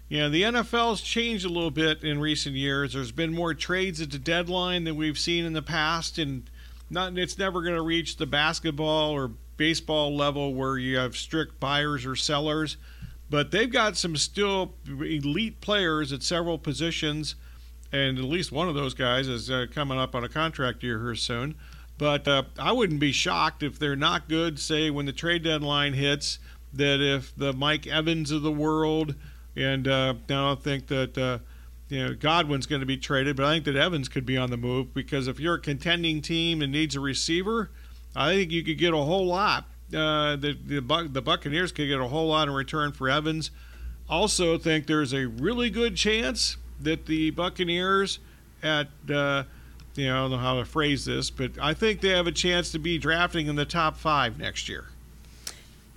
you 0.09 0.21
know, 0.21 0.31
the 0.31 0.41
NFL's 0.45 1.03
changed 1.03 1.45
a 1.45 1.51
little 1.51 1.71
bit 1.71 2.03
in 2.03 2.19
recent 2.19 2.57
years. 2.57 2.95
There's 2.95 3.13
been 3.13 3.35
more 3.35 3.53
trades 3.53 4.01
at 4.01 4.11
the 4.11 4.19
deadline 4.19 4.85
than 4.85 4.97
we've 4.97 5.19
seen 5.19 5.45
in 5.45 5.53
the 5.53 5.61
past. 5.61 6.17
And 6.17 6.49
not 6.91 7.17
it's 7.19 7.39
never 7.39 7.63
going 7.63 7.75
to 7.75 7.83
reach 7.83 8.17
the 8.17 8.27
basketball 8.27 9.11
or 9.11 9.33
baseball 9.57 10.17
level 10.17 10.55
where 10.55 10.79
you 10.79 10.97
have 10.97 11.17
strict 11.17 11.61
buyers 11.61 12.07
or 12.07 12.17
sellers, 12.17 12.77
but 13.29 13.51
they've 13.51 13.71
got 13.71 13.97
some 13.97 14.17
still 14.17 14.75
elite 14.87 15.61
players 15.61 16.13
at 16.13 16.23
several 16.23 16.59
positions, 16.59 17.35
and 17.93 18.19
at 18.19 18.25
least 18.25 18.53
one 18.53 18.69
of 18.69 18.75
those 18.75 18.95
guys 18.95 19.29
is 19.29 19.51
uh, 19.51 19.67
coming 19.71 19.99
up 19.99 20.15
on 20.15 20.25
a 20.25 20.29
contract 20.29 20.83
year 20.83 21.01
here 21.01 21.15
soon. 21.15 21.55
But 21.99 22.29
uh, 22.29 22.45
I 22.59 22.73
wouldn't 22.73 23.01
be 23.01 23.13
shocked 23.13 23.63
if 23.63 23.79
they're 23.79 23.97
not 23.97 24.29
good. 24.29 24.59
Say 24.61 24.89
when 24.89 25.07
the 25.07 25.13
trade 25.13 25.43
deadline 25.43 25.95
hits, 25.95 26.39
that 26.73 27.01
if 27.01 27.35
the 27.37 27.53
Mike 27.53 27.87
Evans 27.87 28.31
of 28.31 28.43
the 28.43 28.53
world, 28.53 29.15
and 29.57 29.89
uh, 29.89 30.15
I 30.31 30.55
think 30.55 30.87
that 30.87 31.19
uh, 31.19 31.39
you 31.89 32.05
know 32.05 32.15
Godwin's 32.15 32.67
going 32.67 32.81
to 32.81 32.87
be 32.87 32.97
traded, 32.97 33.37
but 33.37 33.45
I 33.45 33.55
think 33.55 33.65
that 33.67 33.77
Evans 33.77 34.09
could 34.09 34.27
be 34.27 34.37
on 34.37 34.51
the 34.51 34.57
move 34.57 34.93
because 34.95 35.27
if 35.27 35.41
you're 35.41 35.55
a 35.55 35.61
contending 35.61 36.21
team 36.21 36.63
and 36.63 36.73
needs 36.73 36.95
a 36.97 37.01
receiver, 37.01 37.71
I 38.15 38.35
think 38.35 38.51
you 38.51 38.63
could 38.63 38.79
get 38.79 38.93
a 38.93 38.99
whole 38.99 39.27
lot. 39.27 39.65
Uh, 39.95 40.37
the 40.37 40.57
the, 40.65 40.81
Buc- 40.81 41.13
the 41.13 41.23
Buccaneers 41.23 41.73
could 41.73 41.87
get 41.87 42.01
a 42.01 42.09
whole 42.09 42.29
lot 42.29 42.49
in 42.49 42.55
return 42.55 42.93
for 42.93 43.09
Evans. 43.09 43.51
Also, 44.09 44.59
think 44.59 44.87
there's 44.87 45.13
a 45.13 45.27
really 45.27 45.71
good 45.71 45.97
chance 45.97 46.57
that 46.81 47.07
the 47.07 47.31
Buccaneers 47.31 48.19
at 48.63 48.89
uh, 49.11 49.45
you 49.95 50.07
know 50.07 50.17
I 50.17 50.21
don't 50.21 50.31
know 50.33 50.39
how 50.39 50.59
to 50.59 50.65
phrase 50.65 51.05
this, 51.05 51.31
but 51.31 51.53
I 51.61 51.75
think 51.75 52.01
they 52.01 52.11
have 52.11 52.27
a 52.27 52.33
chance 52.33 52.71
to 52.73 52.79
be 52.79 52.99
drafting 52.99 53.47
in 53.47 53.57
the 53.57 53.65
top 53.65 53.97
five 53.97 54.39
next 54.39 54.69
year. 54.69 54.87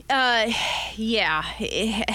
Uh, 0.10 0.52
yeah, 0.96 1.44
it, 1.60 2.10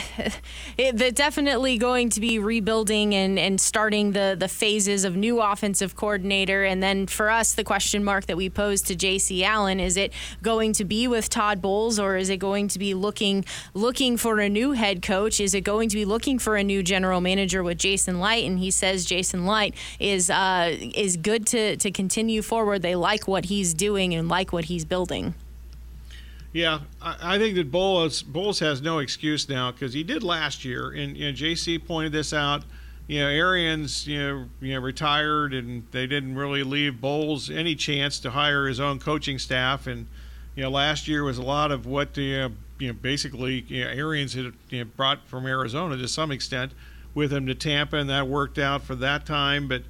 it, 0.79 0.97
they're 0.97 1.11
definitely 1.11 1.79
going 1.79 2.11
to 2.11 2.21
be 2.21 2.39
rebuilding 2.39 3.15
and, 3.15 3.39
and 3.39 3.61
starting 3.61 4.13
the, 4.13 4.37
the 4.39 4.49
phases 4.49 5.05
of 5.05 5.17
new 5.17 5.41
offensive 5.41 5.97
coordinator. 5.97 6.65
And 6.65 6.83
then 6.83 7.07
for 7.07 7.31
us, 7.31 7.55
the 7.55 7.65
question 7.65 8.05
mark 8.05 8.27
that 8.27 8.37
we 8.37 8.51
posed 8.51 8.87
to 8.89 8.97
J.C. 8.97 9.45
Allen 9.45 9.81
is 9.81 9.97
it 9.97 10.13
going 10.43 10.73
to 10.75 10.85
be 10.85 11.09
with 11.09 11.29
Todd 11.29 11.63
Bowles 11.63 11.99
or 11.99 12.17
is 12.17 12.31
it 12.31 12.39
going 12.39 12.69
to 12.69 12.79
be 12.79 12.95
looking 12.95 13.45
looking 13.75 14.17
for 14.17 14.41
a 14.41 14.49
new 14.49 14.73
head 14.73 15.03
coach? 15.03 15.41
Is 15.41 15.55
it 15.55 15.63
going 15.63 15.89
to 15.89 15.97
be 15.97 16.05
looking 16.05 16.39
for 16.39 16.57
a 16.57 16.65
new 16.65 16.83
general 16.83 17.21
manager 17.21 17.63
with 17.63 17.79
Jason 17.79 18.21
Licht? 18.21 18.47
And 18.47 18.59
he 18.59 18.71
says 18.71 19.05
Jason 19.05 19.47
Licht 19.47 19.77
is 19.99 20.31
uh, 20.31 20.77
is 20.95 21.17
good 21.17 21.47
to 21.49 21.77
to 21.77 21.91
continue 21.91 22.43
forward. 22.43 22.83
They 22.83 22.95
like 22.95 23.27
what 23.27 23.47
he's 23.47 23.75
doing 23.75 24.15
and 24.15 24.29
like 24.29 24.53
what 24.53 24.67
he's 24.67 24.85
building. 24.85 25.35
Yeah, 26.57 26.79
I, 27.03 27.35
I 27.35 27.39
think 27.39 27.55
that 27.57 27.71
Bowles 27.71 28.23
Bowles 28.23 28.61
has 28.61 28.81
no 28.81 28.99
excuse 29.01 29.47
now 29.47 29.73
because 29.73 29.93
he 29.93 30.03
did 30.03 30.23
last 30.23 30.65
year, 30.65 30.91
and 30.91 31.15
you 31.15 31.27
know, 31.27 31.33
JC 31.37 31.87
pointed 31.87 32.13
this 32.13 32.33
out. 32.33 32.65
You 33.07 33.21
know, 33.21 33.27
Arians, 33.27 34.07
you 34.07 34.19
know, 34.19 34.45
you 34.63 34.73
know, 34.73 34.81
retired, 34.81 35.53
and 35.53 35.87
they 35.91 36.07
didn't 36.07 36.35
really 36.35 36.63
leave 36.63 36.99
Bowles 36.99 37.51
any 37.51 37.75
chance 37.75 38.19
to 38.21 38.31
hire 38.31 38.67
his 38.67 38.81
own 38.81 39.01
coaching 39.01 39.39
staff. 39.39 39.87
And 39.87 40.07
you 40.55 40.63
know, 40.63 40.71
last 40.71 41.07
year 41.07 41.25
was 41.25 41.37
a 41.37 41.43
lot 41.43 41.73
of 41.73 41.85
what 41.85 42.15
the 42.15 42.45
uh, 42.45 42.49
you 42.79 42.87
know 42.89 42.95
basically 42.95 43.67
you 43.69 43.85
know, 43.85 43.91
Arians 43.91 44.33
had 44.33 44.55
you 44.71 44.79
know, 44.79 44.91
brought 44.97 45.29
from 45.29 45.45
Arizona 45.45 45.99
to 45.99 46.09
some 46.09 46.31
extent 46.33 46.73
with 47.13 47.35
him 47.35 47.47
to 47.49 47.55
Tampa, 47.55 47.99
and 47.99 48.09
that 48.09 48.29
worked 48.29 48.59
out 48.59 48.83
for 48.83 48.95
that 48.95 49.27
time. 49.27 49.69
But 49.69 49.83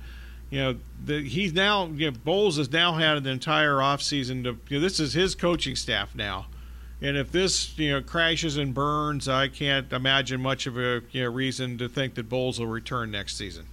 you 0.51 0.59
know, 0.59 0.77
the, 1.05 1.23
he's 1.23 1.53
now 1.53 1.87
you 1.87 2.11
know, 2.11 2.17
Bowles 2.25 2.57
has 2.57 2.73
now 2.73 2.95
had 2.95 3.19
an 3.19 3.27
entire 3.29 3.77
offseason 3.77 4.43
to. 4.43 4.59
You 4.69 4.79
know, 4.79 4.81
this 4.81 4.99
is 4.99 5.12
his 5.12 5.37
coaching 5.37 5.77
staff 5.77 6.12
now 6.12 6.47
and 7.01 7.16
if 7.16 7.30
this, 7.30 7.78
you 7.78 7.90
know, 7.90 8.01
crashes 8.01 8.57
and 8.57 8.72
burns, 8.72 9.28
I 9.28 9.49
can't 9.49 9.92
imagine 9.92 10.40
much 10.40 10.66
of 10.66 10.78
a 10.78 11.03
you 11.12 11.24
know, 11.24 11.30
reason 11.30 11.76
to 11.78 11.88
think 11.88 12.14
that 12.14 12.28
Bowles 12.28 12.59
will 12.59 12.66
return 12.66 13.11
next 13.11 13.36
season. 13.36 13.66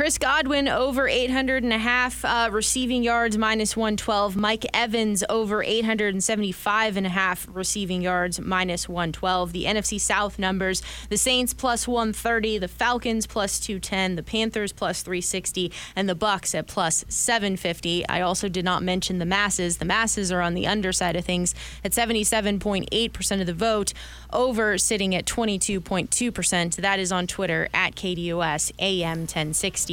Chris 0.00 0.16
Godwin 0.16 0.66
over 0.66 1.08
800 1.08 1.62
and 1.62 1.74
a 1.74 1.78
half 1.78 2.24
uh, 2.24 2.48
receiving 2.50 3.02
yards 3.02 3.36
minus 3.36 3.76
112. 3.76 4.34
Mike 4.34 4.64
Evans 4.72 5.22
over 5.28 5.62
875 5.62 6.96
and 6.96 7.04
a 7.04 7.10
half 7.10 7.46
receiving 7.52 8.00
yards 8.00 8.40
minus 8.40 8.88
112. 8.88 9.52
The 9.52 9.66
NFC 9.66 10.00
South 10.00 10.38
numbers: 10.38 10.82
the 11.10 11.18
Saints 11.18 11.52
plus 11.52 11.86
130, 11.86 12.56
the 12.56 12.66
Falcons 12.66 13.26
plus 13.26 13.60
210, 13.60 14.16
the 14.16 14.22
Panthers 14.22 14.72
plus 14.72 15.02
360, 15.02 15.70
and 15.94 16.08
the 16.08 16.16
Bucs 16.16 16.54
at 16.54 16.66
plus 16.66 17.04
750. 17.08 18.08
I 18.08 18.22
also 18.22 18.48
did 18.48 18.64
not 18.64 18.82
mention 18.82 19.18
the 19.18 19.26
masses. 19.26 19.76
The 19.76 19.84
masses 19.84 20.32
are 20.32 20.40
on 20.40 20.54
the 20.54 20.66
underside 20.66 21.14
of 21.14 21.26
things 21.26 21.54
at 21.84 21.92
77.8 21.92 23.12
percent 23.12 23.42
of 23.42 23.46
the 23.46 23.52
vote. 23.52 23.92
Over 24.32 24.78
sitting 24.78 25.14
at 25.14 25.26
22.2 25.26 26.32
percent. 26.32 26.78
That 26.78 26.98
is 26.98 27.12
on 27.12 27.26
Twitter 27.26 27.68
at 27.74 27.96
KDUS 27.96 28.72
AM 28.78 29.18
1060. 29.18 29.89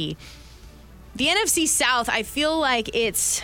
The 1.16 1.26
NFC 1.26 1.66
South, 1.66 2.08
I 2.08 2.22
feel 2.22 2.58
like 2.58 2.94
it's 2.94 3.42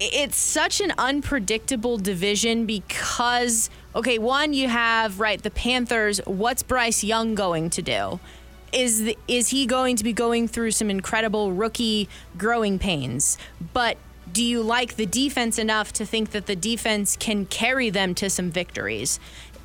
it's 0.00 0.38
such 0.38 0.80
an 0.80 0.94
unpredictable 0.96 1.98
division 1.98 2.64
because 2.64 3.68
okay, 3.94 4.18
one 4.18 4.54
you 4.54 4.68
have 4.68 5.20
right 5.20 5.42
the 5.42 5.50
Panthers. 5.50 6.20
What's 6.24 6.62
Bryce 6.62 7.04
Young 7.04 7.34
going 7.34 7.68
to 7.70 7.82
do? 7.82 8.20
Is 8.72 9.02
the, 9.02 9.18
is 9.28 9.48
he 9.48 9.66
going 9.66 9.96
to 9.96 10.04
be 10.04 10.12
going 10.12 10.48
through 10.48 10.70
some 10.70 10.90
incredible 10.90 11.52
rookie 11.52 12.08
growing 12.38 12.78
pains? 12.78 13.36
But 13.74 13.98
do 14.32 14.44
you 14.44 14.62
like 14.62 14.96
the 14.96 15.06
defense 15.06 15.58
enough 15.58 15.92
to 15.94 16.06
think 16.06 16.30
that 16.30 16.46
the 16.46 16.56
defense 16.56 17.16
can 17.16 17.46
carry 17.46 17.90
them 17.90 18.14
to 18.14 18.30
some 18.30 18.50
victories? 18.50 19.18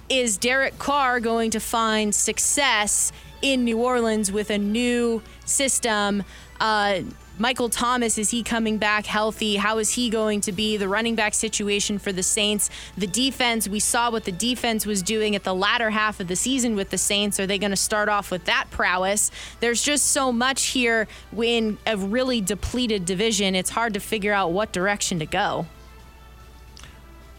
Is 0.09 0.37
Derek 0.37 0.77
Carr 0.79 1.19
going 1.19 1.51
to 1.51 1.59
find 1.59 2.13
success 2.13 3.11
in 3.45 3.63
New 3.63 3.77
Orleans 3.77 4.31
with 4.31 4.49
a 4.49 4.57
new 4.57 5.21
system. 5.45 6.23
Uh, 6.59 7.01
Michael 7.37 7.69
Thomas, 7.69 8.17
is 8.17 8.31
he 8.31 8.41
coming 8.41 8.77
back 8.77 9.05
healthy? 9.05 9.57
How 9.57 9.77
is 9.77 9.91
he 9.91 10.09
going 10.09 10.41
to 10.41 10.51
be? 10.51 10.77
The 10.77 10.87
running 10.87 11.13
back 11.13 11.35
situation 11.35 11.99
for 11.99 12.11
the 12.11 12.23
Saints, 12.23 12.71
the 12.97 13.05
defense, 13.05 13.67
we 13.67 13.79
saw 13.79 14.09
what 14.09 14.23
the 14.23 14.31
defense 14.31 14.85
was 14.85 15.03
doing 15.03 15.35
at 15.35 15.43
the 15.43 15.53
latter 15.53 15.91
half 15.91 16.19
of 16.19 16.27
the 16.27 16.35
season 16.35 16.75
with 16.75 16.89
the 16.89 16.97
Saints. 16.97 17.39
Are 17.39 17.45
they 17.45 17.59
going 17.59 17.71
to 17.71 17.77
start 17.77 18.09
off 18.09 18.31
with 18.31 18.45
that 18.45 18.67
prowess? 18.71 19.29
There's 19.59 19.83
just 19.83 20.07
so 20.07 20.31
much 20.31 20.67
here 20.67 21.07
in 21.37 21.77
a 21.85 21.97
really 21.97 22.41
depleted 22.41 23.05
division. 23.05 23.53
It's 23.53 23.69
hard 23.69 23.93
to 23.93 23.99
figure 23.99 24.33
out 24.33 24.53
what 24.53 24.71
direction 24.71 25.19
to 25.19 25.25
go. 25.25 25.67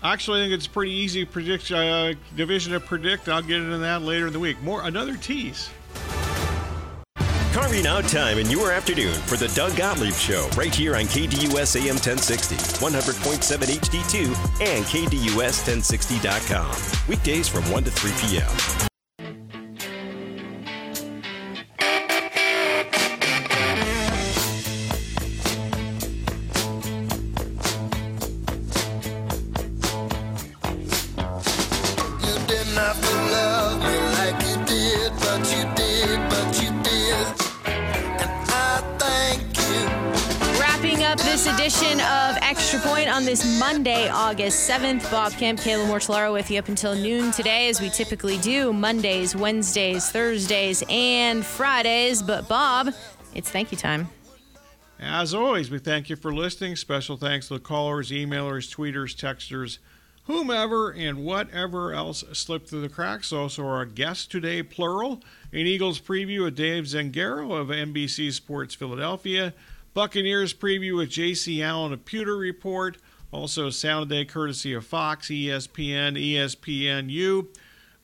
Actually, 0.04 0.42
I 0.42 0.44
think 0.44 0.54
it's 0.54 0.66
pretty 0.68 0.92
easy 0.92 1.24
predict 1.24 1.72
uh, 1.72 2.12
division 2.36 2.74
to 2.74 2.80
predict. 2.80 3.28
I'll 3.28 3.42
get 3.42 3.56
into 3.56 3.78
that 3.78 4.02
later 4.02 4.28
in 4.28 4.32
the 4.32 4.38
week. 4.38 4.60
More 4.62 4.82
another 4.82 5.16
tease. 5.16 5.70
Carving 7.52 7.86
out 7.86 8.04
time 8.04 8.38
in 8.38 8.50
your 8.50 8.70
afternoon 8.70 9.14
for 9.14 9.36
the 9.36 9.48
Doug 9.48 9.76
Gottlieb 9.76 10.14
Show 10.14 10.48
right 10.56 10.74
here 10.74 10.94
on 10.94 11.04
KDUS 11.04 11.76
AM 11.76 11.96
1060, 11.96 12.56
100.7 12.56 13.80
HD2, 13.80 14.26
and 14.60 14.84
KDUS1060.com. 14.84 17.08
Weekdays 17.08 17.48
from 17.48 17.68
1 17.70 17.84
to 17.84 17.90
3 17.90 18.12
p.m. 18.28 18.86
on 43.16 43.24
this 43.24 43.58
Monday, 43.58 44.08
August 44.10 44.68
7th. 44.68 45.10
Bob 45.10 45.32
Camp, 45.32 45.58
Kayla 45.58 45.86
Mortellaro 45.86 46.32
with 46.32 46.50
you 46.50 46.58
up 46.58 46.68
until 46.68 46.94
noon 46.94 47.30
today, 47.30 47.68
as 47.68 47.80
we 47.80 47.88
typically 47.88 48.36
do 48.38 48.74
Mondays, 48.74 49.34
Wednesdays, 49.34 50.10
Thursdays, 50.10 50.82
and 50.90 51.46
Fridays. 51.46 52.22
But, 52.22 52.46
Bob, 52.46 52.92
it's 53.34 53.48
thank 53.48 53.70
you 53.70 53.78
time. 53.78 54.08
As 55.00 55.32
always, 55.32 55.70
we 55.70 55.78
thank 55.78 56.10
you 56.10 56.16
for 56.16 56.34
listening. 56.34 56.76
Special 56.76 57.16
thanks 57.16 57.48
to 57.48 57.54
the 57.54 57.60
callers, 57.60 58.10
emailers, 58.10 58.68
tweeters, 58.74 59.14
texters, 59.16 59.78
whomever, 60.24 60.90
and 60.90 61.24
whatever 61.24 61.94
else 61.94 62.22
slipped 62.32 62.68
through 62.68 62.82
the 62.82 62.88
cracks. 62.88 63.32
Also, 63.32 63.64
our 63.64 63.86
guest 63.86 64.30
today, 64.30 64.62
plural, 64.62 65.22
an 65.52 65.60
Eagles 65.60 66.00
preview 66.00 66.44
with 66.44 66.56
Dave 66.56 66.84
Zangaro 66.84 67.58
of 67.58 67.68
NBC 67.68 68.32
Sports 68.32 68.74
Philadelphia. 68.74 69.54
Buccaneers 69.96 70.52
preview 70.52 70.98
with 70.98 71.08
J.C. 71.08 71.62
Allen, 71.62 71.90
a 71.90 71.96
Pewter 71.96 72.36
Report. 72.36 72.98
Also, 73.32 73.70
Sound 73.70 74.10
Day 74.10 74.26
courtesy 74.26 74.74
of 74.74 74.84
Fox, 74.84 75.28
ESPN, 75.28 76.22
ESPNU. 76.22 77.46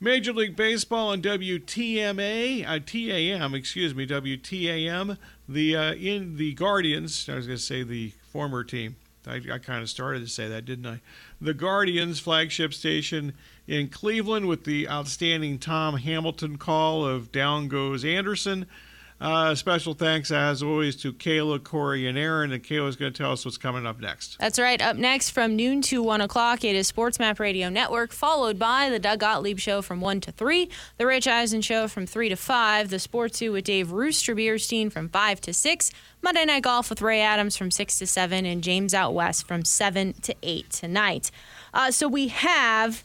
Major 0.00 0.32
League 0.32 0.56
Baseball 0.56 1.10
on 1.10 1.20
WTMA, 1.20 2.66
uh, 2.66 2.78
TAM, 2.78 3.54
excuse 3.54 3.94
me, 3.94 4.06
WTAM. 4.06 5.18
The 5.46 5.76
uh, 5.76 5.92
in 5.92 6.38
the 6.38 6.54
Guardians. 6.54 7.28
I 7.28 7.34
was 7.34 7.46
going 7.46 7.58
to 7.58 7.62
say 7.62 7.82
the 7.82 8.14
former 8.22 8.64
team. 8.64 8.96
I, 9.26 9.42
I 9.52 9.58
kind 9.58 9.82
of 9.82 9.90
started 9.90 10.20
to 10.20 10.28
say 10.28 10.48
that, 10.48 10.64
didn't 10.64 10.86
I? 10.86 11.02
The 11.42 11.52
Guardians 11.52 12.20
flagship 12.20 12.72
station 12.72 13.34
in 13.66 13.90
Cleveland 13.90 14.48
with 14.48 14.64
the 14.64 14.88
outstanding 14.88 15.58
Tom 15.58 15.98
Hamilton 15.98 16.56
call 16.56 17.04
of 17.04 17.30
Down 17.30 17.68
Goes 17.68 18.02
Anderson. 18.02 18.66
Uh, 19.22 19.54
special 19.54 19.94
thanks, 19.94 20.32
as 20.32 20.64
always, 20.64 20.96
to 20.96 21.12
Kayla, 21.12 21.62
Corey, 21.62 22.08
and 22.08 22.18
Aaron. 22.18 22.50
And 22.50 22.60
Kayla's 22.60 22.96
going 22.96 23.12
to 23.12 23.16
tell 23.16 23.30
us 23.30 23.44
what's 23.44 23.56
coming 23.56 23.86
up 23.86 24.00
next. 24.00 24.36
That's 24.40 24.58
right. 24.58 24.82
Up 24.82 24.96
next 24.96 25.30
from 25.30 25.54
noon 25.54 25.80
to 25.82 26.02
1 26.02 26.20
o'clock, 26.20 26.64
it 26.64 26.74
is 26.74 26.88
Sports 26.88 27.20
Map 27.20 27.38
Radio 27.38 27.68
Network, 27.68 28.10
followed 28.10 28.58
by 28.58 28.90
the 28.90 28.98
Doug 28.98 29.20
Gottlieb 29.20 29.60
Show 29.60 29.80
from 29.80 30.00
1 30.00 30.22
to 30.22 30.32
3, 30.32 30.68
the 30.98 31.06
Rich 31.06 31.28
Eisen 31.28 31.62
Show 31.62 31.86
from 31.86 32.04
3 32.04 32.30
to 32.30 32.36
5, 32.36 32.90
the 32.90 32.98
Sports 32.98 33.38
2 33.38 33.52
with 33.52 33.64
Dave 33.64 33.92
Rooster 33.92 34.34
Beerstein 34.34 34.90
from 34.90 35.08
5 35.08 35.40
to 35.42 35.54
6, 35.54 35.92
Monday 36.20 36.44
Night 36.44 36.64
Golf 36.64 36.90
with 36.90 37.00
Ray 37.00 37.20
Adams 37.20 37.56
from 37.56 37.70
6 37.70 37.98
to 38.00 38.06
7, 38.08 38.44
and 38.44 38.60
James 38.60 38.92
Out 38.92 39.14
West 39.14 39.46
from 39.46 39.64
7 39.64 40.14
to 40.22 40.34
8 40.42 40.68
tonight. 40.68 41.30
Uh, 41.72 41.92
so 41.92 42.08
we 42.08 42.26
have 42.26 43.04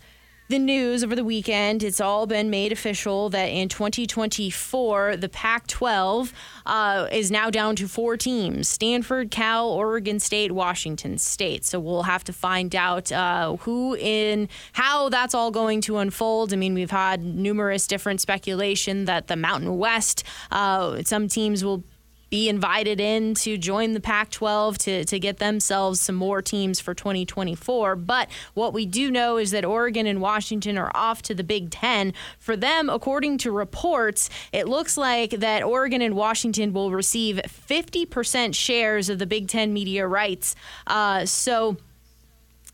the 0.50 0.60
news 0.60 1.04
over 1.04 1.16
the 1.16 1.24
weekend. 1.24 1.84
It's 1.84 2.00
all 2.00 2.26
been 2.26 2.50
made 2.50 2.72
official 2.72 3.30
that 3.30 3.48
in 3.48 3.68
2024, 3.70 5.18
the 5.18 5.30
Pac 5.30 5.68
12 5.68 6.34
uh, 6.66 7.08
is 7.12 7.30
now 7.30 7.50
down 7.50 7.76
to 7.78 7.88
four 7.88 8.18
teams 8.18 8.68
Stanford, 8.68 9.32
Cal, 9.32 9.70
Oregon 9.70 10.20
State, 10.20 10.52
Washington 10.52 11.18
State. 11.18 11.66
So 11.66 11.80
we'll 11.80 12.04
have 12.04 12.24
to 12.26 12.34
find 12.34 12.76
out 12.76 13.12
uh, 13.12 13.58
who 13.58 13.96
in 13.96 14.50
how 14.74 15.10
that's 15.10 15.34
all 15.34 15.52
going 15.52 15.82
to 15.82 15.98
unfold. 15.98 16.54
I 16.54 16.56
mean, 16.56 16.74
we've 16.74 16.92
had 16.92 17.24
numerous 17.24 17.88
different 17.88 18.22
speculation 18.22 19.06
that 19.06 19.28
the 19.28 19.36
Mountain 19.36 19.78
West, 19.78 20.24
uh, 20.52 21.04
some 21.04 21.28
teams 21.28 21.64
will 21.64 21.84
be 22.30 22.50
invited 22.50 23.00
in 23.00 23.34
to 23.36 23.58
join 23.58 23.94
the 23.94 24.00
Pac 24.00 24.30
12 24.32 24.78
to, 24.80 25.06
to 25.06 25.20
get 25.20 25.38
themselves 25.38 26.02
some 26.02 26.16
more 26.16 26.42
teams 26.42 26.80
for 26.80 26.94
2024. 26.94 27.96
But 27.96 28.30
what 28.54 28.74
we 28.74 28.86
do 28.86 29.10
know 29.10 29.38
is 29.38 29.52
that 29.52 29.64
Oregon 29.64 30.06
and 30.06 30.22
Washington 30.22 30.78
are 30.78 30.92
off 30.94 31.22
to 31.24 31.34
the 31.34 31.44
Big 31.44 31.72
Ten. 31.72 32.14
For 32.40 32.58
them, 32.58 32.90
according 32.90 33.38
to 33.40 33.52
reports, 33.52 34.30
it 34.52 34.68
looks 34.68 34.98
like 34.98 35.32
that 35.32 35.64
Oregon 35.64 36.02
and 36.02 36.16
Washington 36.16 36.74
will 36.74 36.92
receive 36.92 37.40
50% 37.46 38.56
shares 38.56 39.10
of 39.10 39.20
the 39.20 39.26
Big 39.26 39.48
Ten 39.48 39.74
media 39.74 40.06
rights. 40.08 40.56
Uh, 40.86 41.26
so 41.26 41.78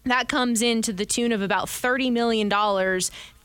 that 0.06 0.28
comes 0.28 0.62
in 0.62 0.82
to 0.82 0.94
the 0.94 1.06
tune 1.06 1.32
of 1.32 1.42
about 1.42 1.68
$30 1.68 2.12
million 2.12 2.50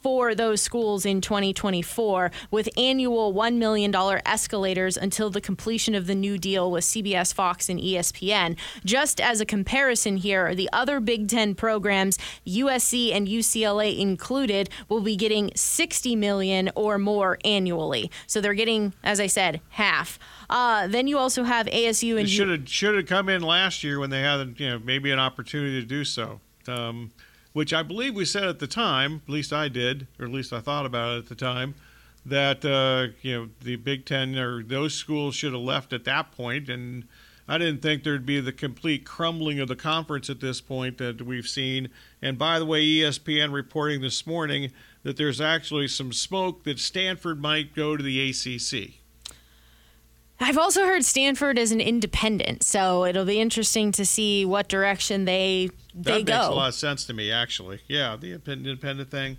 for 0.01 0.34
those 0.34 0.61
schools 0.61 1.05
in 1.05 1.20
2024 1.20 2.30
with 2.51 2.68
annual 2.76 3.32
$1 3.34 3.57
million 3.57 3.94
escalators 4.26 4.96
until 4.96 5.30
the 5.30 5.40
completion 5.40 5.94
of 5.94 6.07
the 6.07 6.14
new 6.14 6.38
deal 6.38 6.70
with 6.70 6.84
CBS, 6.84 7.32
Fox, 7.32 7.68
and 7.68 7.80
ESPN. 7.80 8.57
Just 8.84 9.20
as 9.20 9.40
a 9.40 9.46
comparison 9.46 10.16
here, 10.16 10.55
the 10.55 10.68
other 10.72 11.01
Big 11.01 11.28
Ten 11.28 11.55
programs, 11.55 12.18
USC 12.46 13.12
and 13.14 13.28
UCLA 13.28 13.99
included, 13.99 14.70
will 14.88 15.01
be 15.01 15.16
getting 15.16 15.51
60 15.55 16.16
million 16.16 16.70
or 16.74 16.99
more 16.99 17.38
annually. 17.44 18.11
So 18.26 18.40
they're 18.40 18.55
getting, 18.55 18.92
as 19.03 19.20
I 19.20 19.26
said, 19.26 19.61
half. 19.70 20.18
Uh, 20.51 20.86
then 20.86 21.07
you 21.07 21.18
also 21.18 21.44
have 21.44 21.66
ASU 21.66 22.18
and 22.18 22.28
should 22.28 22.49
have 22.49 22.68
should 22.68 22.94
have 22.96 23.07
come 23.07 23.28
in 23.28 23.42
last 23.42 23.84
year 23.84 23.99
when 23.99 24.11
they 24.11 24.22
had 24.22 24.59
you 24.59 24.70
know 24.70 24.78
maybe 24.78 25.11
an 25.11 25.18
opportunity 25.18 25.80
to 25.80 25.86
do 25.86 26.05
so. 26.05 26.40
Um, 26.66 27.11
which 27.59 27.74
I 27.74 27.82
believe 27.82 28.14
we 28.14 28.24
said 28.24 28.44
at 28.44 28.61
the 28.61 28.68
time, 28.68 29.20
at 29.26 29.32
least 29.32 29.52
I 29.52 29.66
did, 29.66 30.06
or 30.16 30.26
at 30.26 30.30
least 30.30 30.52
I 30.52 30.61
thought 30.61 30.86
about 30.86 31.16
it 31.16 31.18
at 31.18 31.28
the 31.28 31.34
time, 31.34 31.74
that 32.24 32.64
uh, 32.64 33.12
you 33.20 33.36
know 33.36 33.48
the 33.62 33.74
Big 33.74 34.06
Ten 34.06 34.38
or 34.38 34.62
those 34.62 34.94
schools 34.94 35.34
should 35.34 35.54
have 35.54 35.62
left 35.62 35.92
at 35.92 36.04
that 36.04 36.30
point, 36.30 36.68
and 36.68 37.09
I 37.48 37.59
didn't 37.59 37.82
think 37.82 38.04
there'd 38.04 38.24
be 38.24 38.38
the 38.38 38.52
complete 38.52 39.04
crumbling 39.04 39.59
of 39.59 39.66
the 39.66 39.74
conference 39.74 40.30
at 40.30 40.38
this 40.38 40.61
point 40.61 40.98
that 40.98 41.20
we've 41.20 41.48
seen. 41.48 41.88
And 42.22 42.38
by 42.38 42.61
the 42.61 42.64
way, 42.64 42.86
ESPN 42.86 43.52
reporting 43.52 44.02
this 44.02 44.24
morning 44.24 44.70
that 45.02 45.16
there's 45.16 45.40
actually 45.40 45.88
some 45.88 46.12
smoke 46.12 46.62
that 46.62 46.78
Stanford 46.78 47.42
might 47.42 47.74
go 47.74 47.96
to 47.96 48.04
the 48.04 48.30
ACC. 48.30 49.00
I've 50.41 50.59
also 50.59 50.84
heard 50.84 51.05
Stanford 51.05 51.59
is 51.59 51.72
an 51.72 51.80
independent, 51.80 52.62
so 52.62 53.05
it'll 53.05 53.24
be 53.24 53.41
interesting 53.41 53.91
to 53.93 54.05
see 54.05 54.45
what 54.45 54.68
direction 54.68 55.24
they 55.24 55.70
they 55.95 56.22
that 56.22 56.26
go. 56.26 56.32
That 56.32 56.39
makes 56.39 56.49
a 56.49 56.55
lot 56.55 56.68
of 56.68 56.74
sense 56.74 57.05
to 57.07 57.14
me, 57.14 57.32
actually. 57.32 57.80
Yeah, 57.89 58.16
the 58.16 58.41
independent 58.47 59.11
thing. 59.11 59.39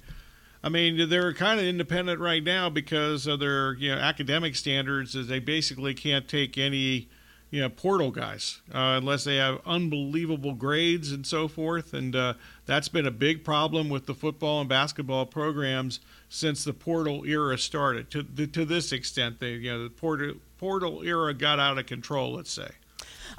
I 0.62 0.68
mean, 0.68 1.08
they're 1.10 1.34
kind 1.34 1.60
of 1.60 1.66
independent 1.66 2.20
right 2.20 2.44
now 2.44 2.70
because 2.70 3.28
of 3.28 3.40
their 3.40 3.76
you 3.76 3.96
know 3.96 4.02
academic 4.02 4.56
standards. 4.56 5.16
Is 5.16 5.28
they 5.28 5.40
basically 5.40 5.94
can't 5.94 6.28
take 6.28 6.58
any 6.58 7.08
you 7.50 7.62
know 7.62 7.70
portal 7.70 8.12
guys 8.12 8.60
uh, 8.74 9.00
unless 9.00 9.24
they 9.24 9.38
have 9.38 9.62
unbelievable 9.66 10.54
grades 10.54 11.14
and 11.14 11.26
so 11.26 11.48
forth. 11.48 11.94
And 11.94 12.16
uh, 12.16 12.34
that's 12.66 12.90
been 12.90 13.08
a 13.08 13.12
big 13.12 13.44
problem 13.46 13.90
with 13.90 14.06
the 14.06 14.14
football 14.14 14.60
and 14.60 14.70
basketball 14.70 15.26
programs 15.26 16.02
since 16.28 16.64
the 16.64 16.74
portal 16.74 17.24
era 17.26 17.58
started. 17.58 18.12
To 18.12 18.24
to 18.24 18.66
this 18.66 18.92
extent, 18.92 19.40
they 19.40 19.54
you 19.54 19.72
know 19.72 19.84
the 19.84 19.90
portal 19.90 20.36
portal 20.60 21.02
era 21.04 21.34
got 21.34 21.60
out 21.60 21.78
of 21.78 21.86
control. 21.86 22.34
Let's 22.34 22.52
say. 22.52 22.70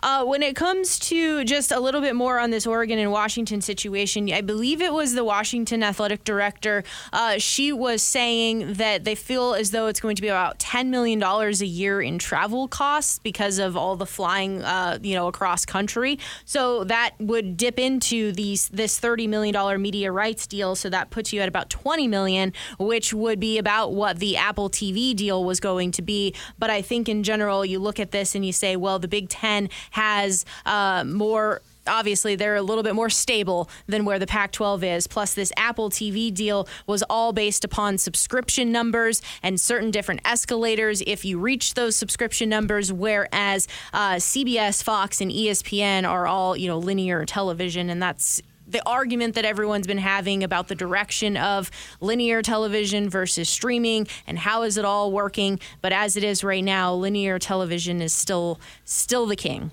Uh, 0.03 0.24
when 0.24 0.42
it 0.42 0.57
comes 0.57 0.98
to 0.98 1.44
just 1.44 1.72
a 1.72 1.80
little 1.80 2.01
bit 2.01 2.16
more 2.16 2.38
on 2.38 2.51
this 2.51 2.66
Oregon 2.66 2.98
and 2.98 3.12
Washington 3.12 3.61
situation, 3.61 4.32
I 4.32 4.40
believe 4.40 4.80
it 4.80 4.92
was 4.92 5.14
the 5.14 5.24
Washington 5.24 5.82
athletic 5.82 6.24
director. 6.24 6.84
Uh, 7.12 7.38
she 7.38 7.72
was 7.72 8.03
saying 8.03 8.74
that 8.74 9.05
they 9.05 9.14
feel 9.14 9.55
as 9.55 9.70
though 9.70 9.86
it's 9.86 10.01
going 10.01 10.16
to 10.16 10.22
be 10.22 10.28
about 10.28 10.59
$10 10.59 10.88
million 10.88 11.22
a 11.22 11.51
year 11.64 12.01
in 12.01 12.18
travel 12.18 12.68
costs 12.68 13.18
because 13.18 13.59
of 13.59 13.76
all 13.76 13.96
the 13.96 14.07
flying, 14.07 14.62
uh, 14.62 14.98
you 15.03 15.14
know, 15.14 15.28
across 15.28 15.64
country. 15.66 16.18
So 16.44 16.84
that 16.84 17.14
would 17.18 17.57
dip 17.57 17.78
into 17.78 18.32
these 18.32 18.68
this 18.68 18.98
$30 18.98 19.28
million 19.28 19.80
media 19.82 20.12
rights 20.12 20.46
deal. 20.46 20.74
So 20.74 20.88
that 20.90 21.11
puts 21.11 21.32
you 21.32 21.40
at 21.40 21.48
about 21.48 21.70
20 21.70 22.09
million, 22.09 22.53
which 22.78 23.12
would 23.12 23.40
be 23.40 23.59
about 23.59 23.92
what 23.92 24.18
the 24.18 24.36
Apple 24.36 24.70
TV 24.70 25.14
deal 25.14 25.44
was 25.44 25.61
going 25.61 25.92
to 25.92 26.03
be. 26.03 26.34
But 26.59 26.70
I 26.70 26.82
think 26.82 27.09
in 27.09 27.22
general, 27.22 27.64
you 27.64 27.78
look 27.78 28.01
at 28.01 28.11
this 28.11 28.34
and 28.34 28.44
you 28.44 28.53
say, 28.53 28.76
well, 28.76 28.98
the 28.98 29.09
Big 29.09 29.28
Ten 29.28 29.68
has 29.91 30.45
uh, 30.66 31.05
more 31.05 31.62
obviously 31.86 32.36
they're 32.36 32.57
a 32.57 32.62
little 32.62 32.82
bit 32.82 32.95
more 32.95 33.11
stable 33.11 33.68
than 33.86 34.05
where 34.05 34.18
the 34.18 34.26
Pac 34.26 34.53
12 34.53 34.84
is. 34.84 35.07
Plus, 35.07 35.34
this 35.34 35.53
Apple 35.57 35.91
TV 35.91 36.32
deal 36.32 36.68
was 36.86 37.03
all 37.05 37.32
based 37.32 37.64
upon 37.64 37.99
subscription 37.99 38.72
numbers 38.72 39.22
and 39.43 39.61
certain 39.61 39.91
different 39.91 40.20
escalators 40.24 41.03
if 41.07 41.24
you 41.24 41.38
reach 41.38 41.74
those 41.74 41.97
subscription 41.97 42.49
numbers, 42.49 42.93
whereas 42.93 43.66
uh, 43.93 44.14
CBS, 44.14 44.82
Fox, 44.82 45.20
and 45.20 45.30
ESPN 45.30 46.09
are 46.09 46.26
all, 46.26 46.57
you 46.57 46.68
know, 46.68 46.78
linear 46.78 47.24
television. 47.24 47.91
And 47.91 48.03
that's 48.03 48.41
the 48.68 48.86
argument 48.88 49.34
that 49.34 49.45
everyone's 49.45 49.86
been 49.88 49.99
having 49.99 50.45
about 50.45 50.68
the 50.68 50.76
direction 50.76 51.36
of 51.36 51.72
linear 52.01 52.41
television 52.41 53.11
versus 53.11 53.49
streaming 53.49 54.07
and 54.28 54.38
how 54.38 54.62
is 54.62 54.76
it 54.76 54.84
all 54.84 55.11
working 55.11 55.59
but 55.82 55.93
as 55.93 56.16
it 56.16 56.22
is 56.22 56.45
right 56.45 56.62
now 56.62 56.95
linear 56.95 57.36
television 57.36 58.01
is 58.01 58.12
still 58.12 58.61
still 58.84 59.26
the 59.26 59.34
king 59.34 59.72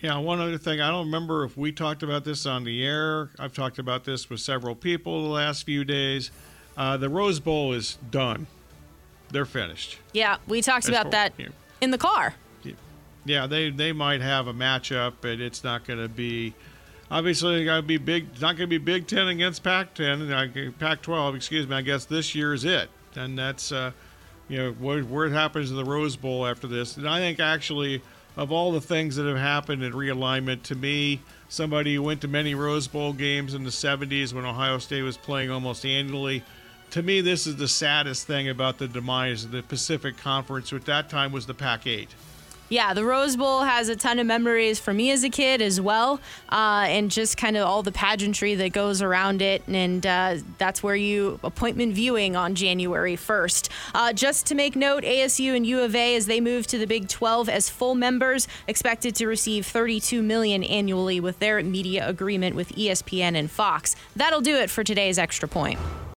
yeah, 0.00 0.18
one 0.18 0.40
other 0.40 0.58
thing. 0.58 0.80
I 0.80 0.90
don't 0.90 1.06
remember 1.06 1.44
if 1.44 1.56
we 1.56 1.72
talked 1.72 2.02
about 2.02 2.24
this 2.24 2.46
on 2.46 2.64
the 2.64 2.84
air. 2.84 3.30
I've 3.38 3.54
talked 3.54 3.78
about 3.78 4.04
this 4.04 4.28
with 4.28 4.40
several 4.40 4.74
people 4.74 5.22
the 5.22 5.28
last 5.28 5.64
few 5.64 5.84
days. 5.84 6.30
Uh, 6.76 6.96
the 6.96 7.08
Rose 7.08 7.40
Bowl 7.40 7.72
is 7.72 7.98
done. 8.10 8.46
They're 9.30 9.44
finished. 9.44 9.98
Yeah, 10.12 10.38
we 10.46 10.62
talked 10.62 10.88
about 10.88 11.10
that 11.12 11.32
in 11.80 11.90
the 11.90 11.98
car. 11.98 12.34
Yeah, 13.26 13.46
they, 13.46 13.70
they 13.70 13.92
might 13.92 14.20
have 14.20 14.48
a 14.48 14.52
matchup, 14.52 15.14
but 15.20 15.40
it's 15.40 15.64
not 15.64 15.84
going 15.84 15.98
to 15.98 16.08
be. 16.08 16.54
Obviously, 17.10 17.64
got 17.64 17.76
to 17.76 17.82
be 17.82 17.96
big. 17.96 18.28
It's 18.32 18.40
not 18.40 18.56
going 18.56 18.68
to 18.68 18.78
be 18.78 18.78
Big 18.78 19.06
Ten 19.06 19.28
against 19.28 19.62
Pac-10, 19.62 20.78
Pac-12. 20.78 21.36
Excuse 21.36 21.66
me. 21.66 21.76
I 21.76 21.82
guess 21.82 22.04
this 22.04 22.34
year 22.34 22.52
is 22.52 22.64
it, 22.64 22.90
and 23.14 23.38
that's 23.38 23.72
uh, 23.72 23.92
you 24.48 24.58
know 24.58 24.72
where, 24.72 25.02
where 25.02 25.26
it 25.26 25.32
happens 25.32 25.70
in 25.70 25.76
the 25.76 25.84
Rose 25.84 26.16
Bowl 26.16 26.46
after 26.46 26.66
this. 26.66 26.96
And 26.96 27.08
I 27.08 27.18
think 27.18 27.40
actually 27.40 28.02
of 28.36 28.50
all 28.50 28.72
the 28.72 28.80
things 28.80 29.16
that 29.16 29.26
have 29.26 29.38
happened 29.38 29.82
in 29.82 29.92
realignment, 29.92 30.62
to 30.64 30.74
me, 30.74 31.20
somebody 31.48 31.94
who 31.94 32.02
went 32.02 32.20
to 32.20 32.28
many 32.28 32.54
Rose 32.54 32.88
Bowl 32.88 33.12
games 33.12 33.54
in 33.54 33.64
the 33.64 33.70
70s 33.70 34.32
when 34.32 34.44
Ohio 34.44 34.78
State 34.78 35.02
was 35.02 35.16
playing 35.16 35.50
almost 35.50 35.84
annually, 35.84 36.42
to 36.90 37.02
me, 37.02 37.20
this 37.20 37.46
is 37.46 37.56
the 37.56 37.68
saddest 37.68 38.26
thing 38.26 38.48
about 38.48 38.78
the 38.78 38.86
demise 38.86 39.44
of 39.44 39.50
the 39.50 39.62
Pacific 39.62 40.16
Conference, 40.16 40.70
which 40.70 40.82
at 40.82 40.86
that 40.86 41.10
time 41.10 41.32
was 41.32 41.46
the 41.46 41.54
Pac 41.54 41.86
8 41.86 42.08
yeah, 42.74 42.92
the 42.92 43.04
Rose 43.04 43.36
Bowl 43.36 43.62
has 43.62 43.88
a 43.88 43.94
ton 43.94 44.18
of 44.18 44.26
memories 44.26 44.80
for 44.80 44.92
me 44.92 45.12
as 45.12 45.22
a 45.22 45.30
kid 45.30 45.62
as 45.62 45.80
well, 45.80 46.20
uh, 46.50 46.86
and 46.88 47.08
just 47.08 47.36
kind 47.36 47.56
of 47.56 47.68
all 47.68 47.84
the 47.84 47.92
pageantry 47.92 48.56
that 48.56 48.72
goes 48.72 49.00
around 49.00 49.42
it. 49.42 49.62
And 49.68 50.04
uh, 50.04 50.38
that's 50.58 50.82
where 50.82 50.96
you 50.96 51.38
appointment 51.44 51.94
viewing 51.94 52.34
on 52.34 52.56
January 52.56 53.16
1st. 53.16 53.68
Uh, 53.94 54.12
just 54.12 54.46
to 54.46 54.56
make 54.56 54.74
note, 54.74 55.04
ASU 55.04 55.54
and 55.54 55.64
U 55.64 55.82
of 55.82 55.94
A, 55.94 56.16
as 56.16 56.26
they 56.26 56.40
move 56.40 56.66
to 56.66 56.78
the 56.78 56.86
Big 56.86 57.06
12 57.06 57.48
as 57.48 57.70
full 57.70 57.94
members, 57.94 58.48
expected 58.66 59.14
to 59.14 59.28
receive 59.28 59.64
32 59.66 60.20
million 60.20 60.64
annually 60.64 61.20
with 61.20 61.38
their 61.38 61.62
media 61.62 62.08
agreement 62.08 62.56
with 62.56 62.70
ESPN 62.70 63.36
and 63.36 63.52
Fox. 63.52 63.94
That'll 64.16 64.40
do 64.40 64.56
it 64.56 64.68
for 64.68 64.82
today's 64.82 65.16
extra 65.16 65.46
point. 65.46 65.78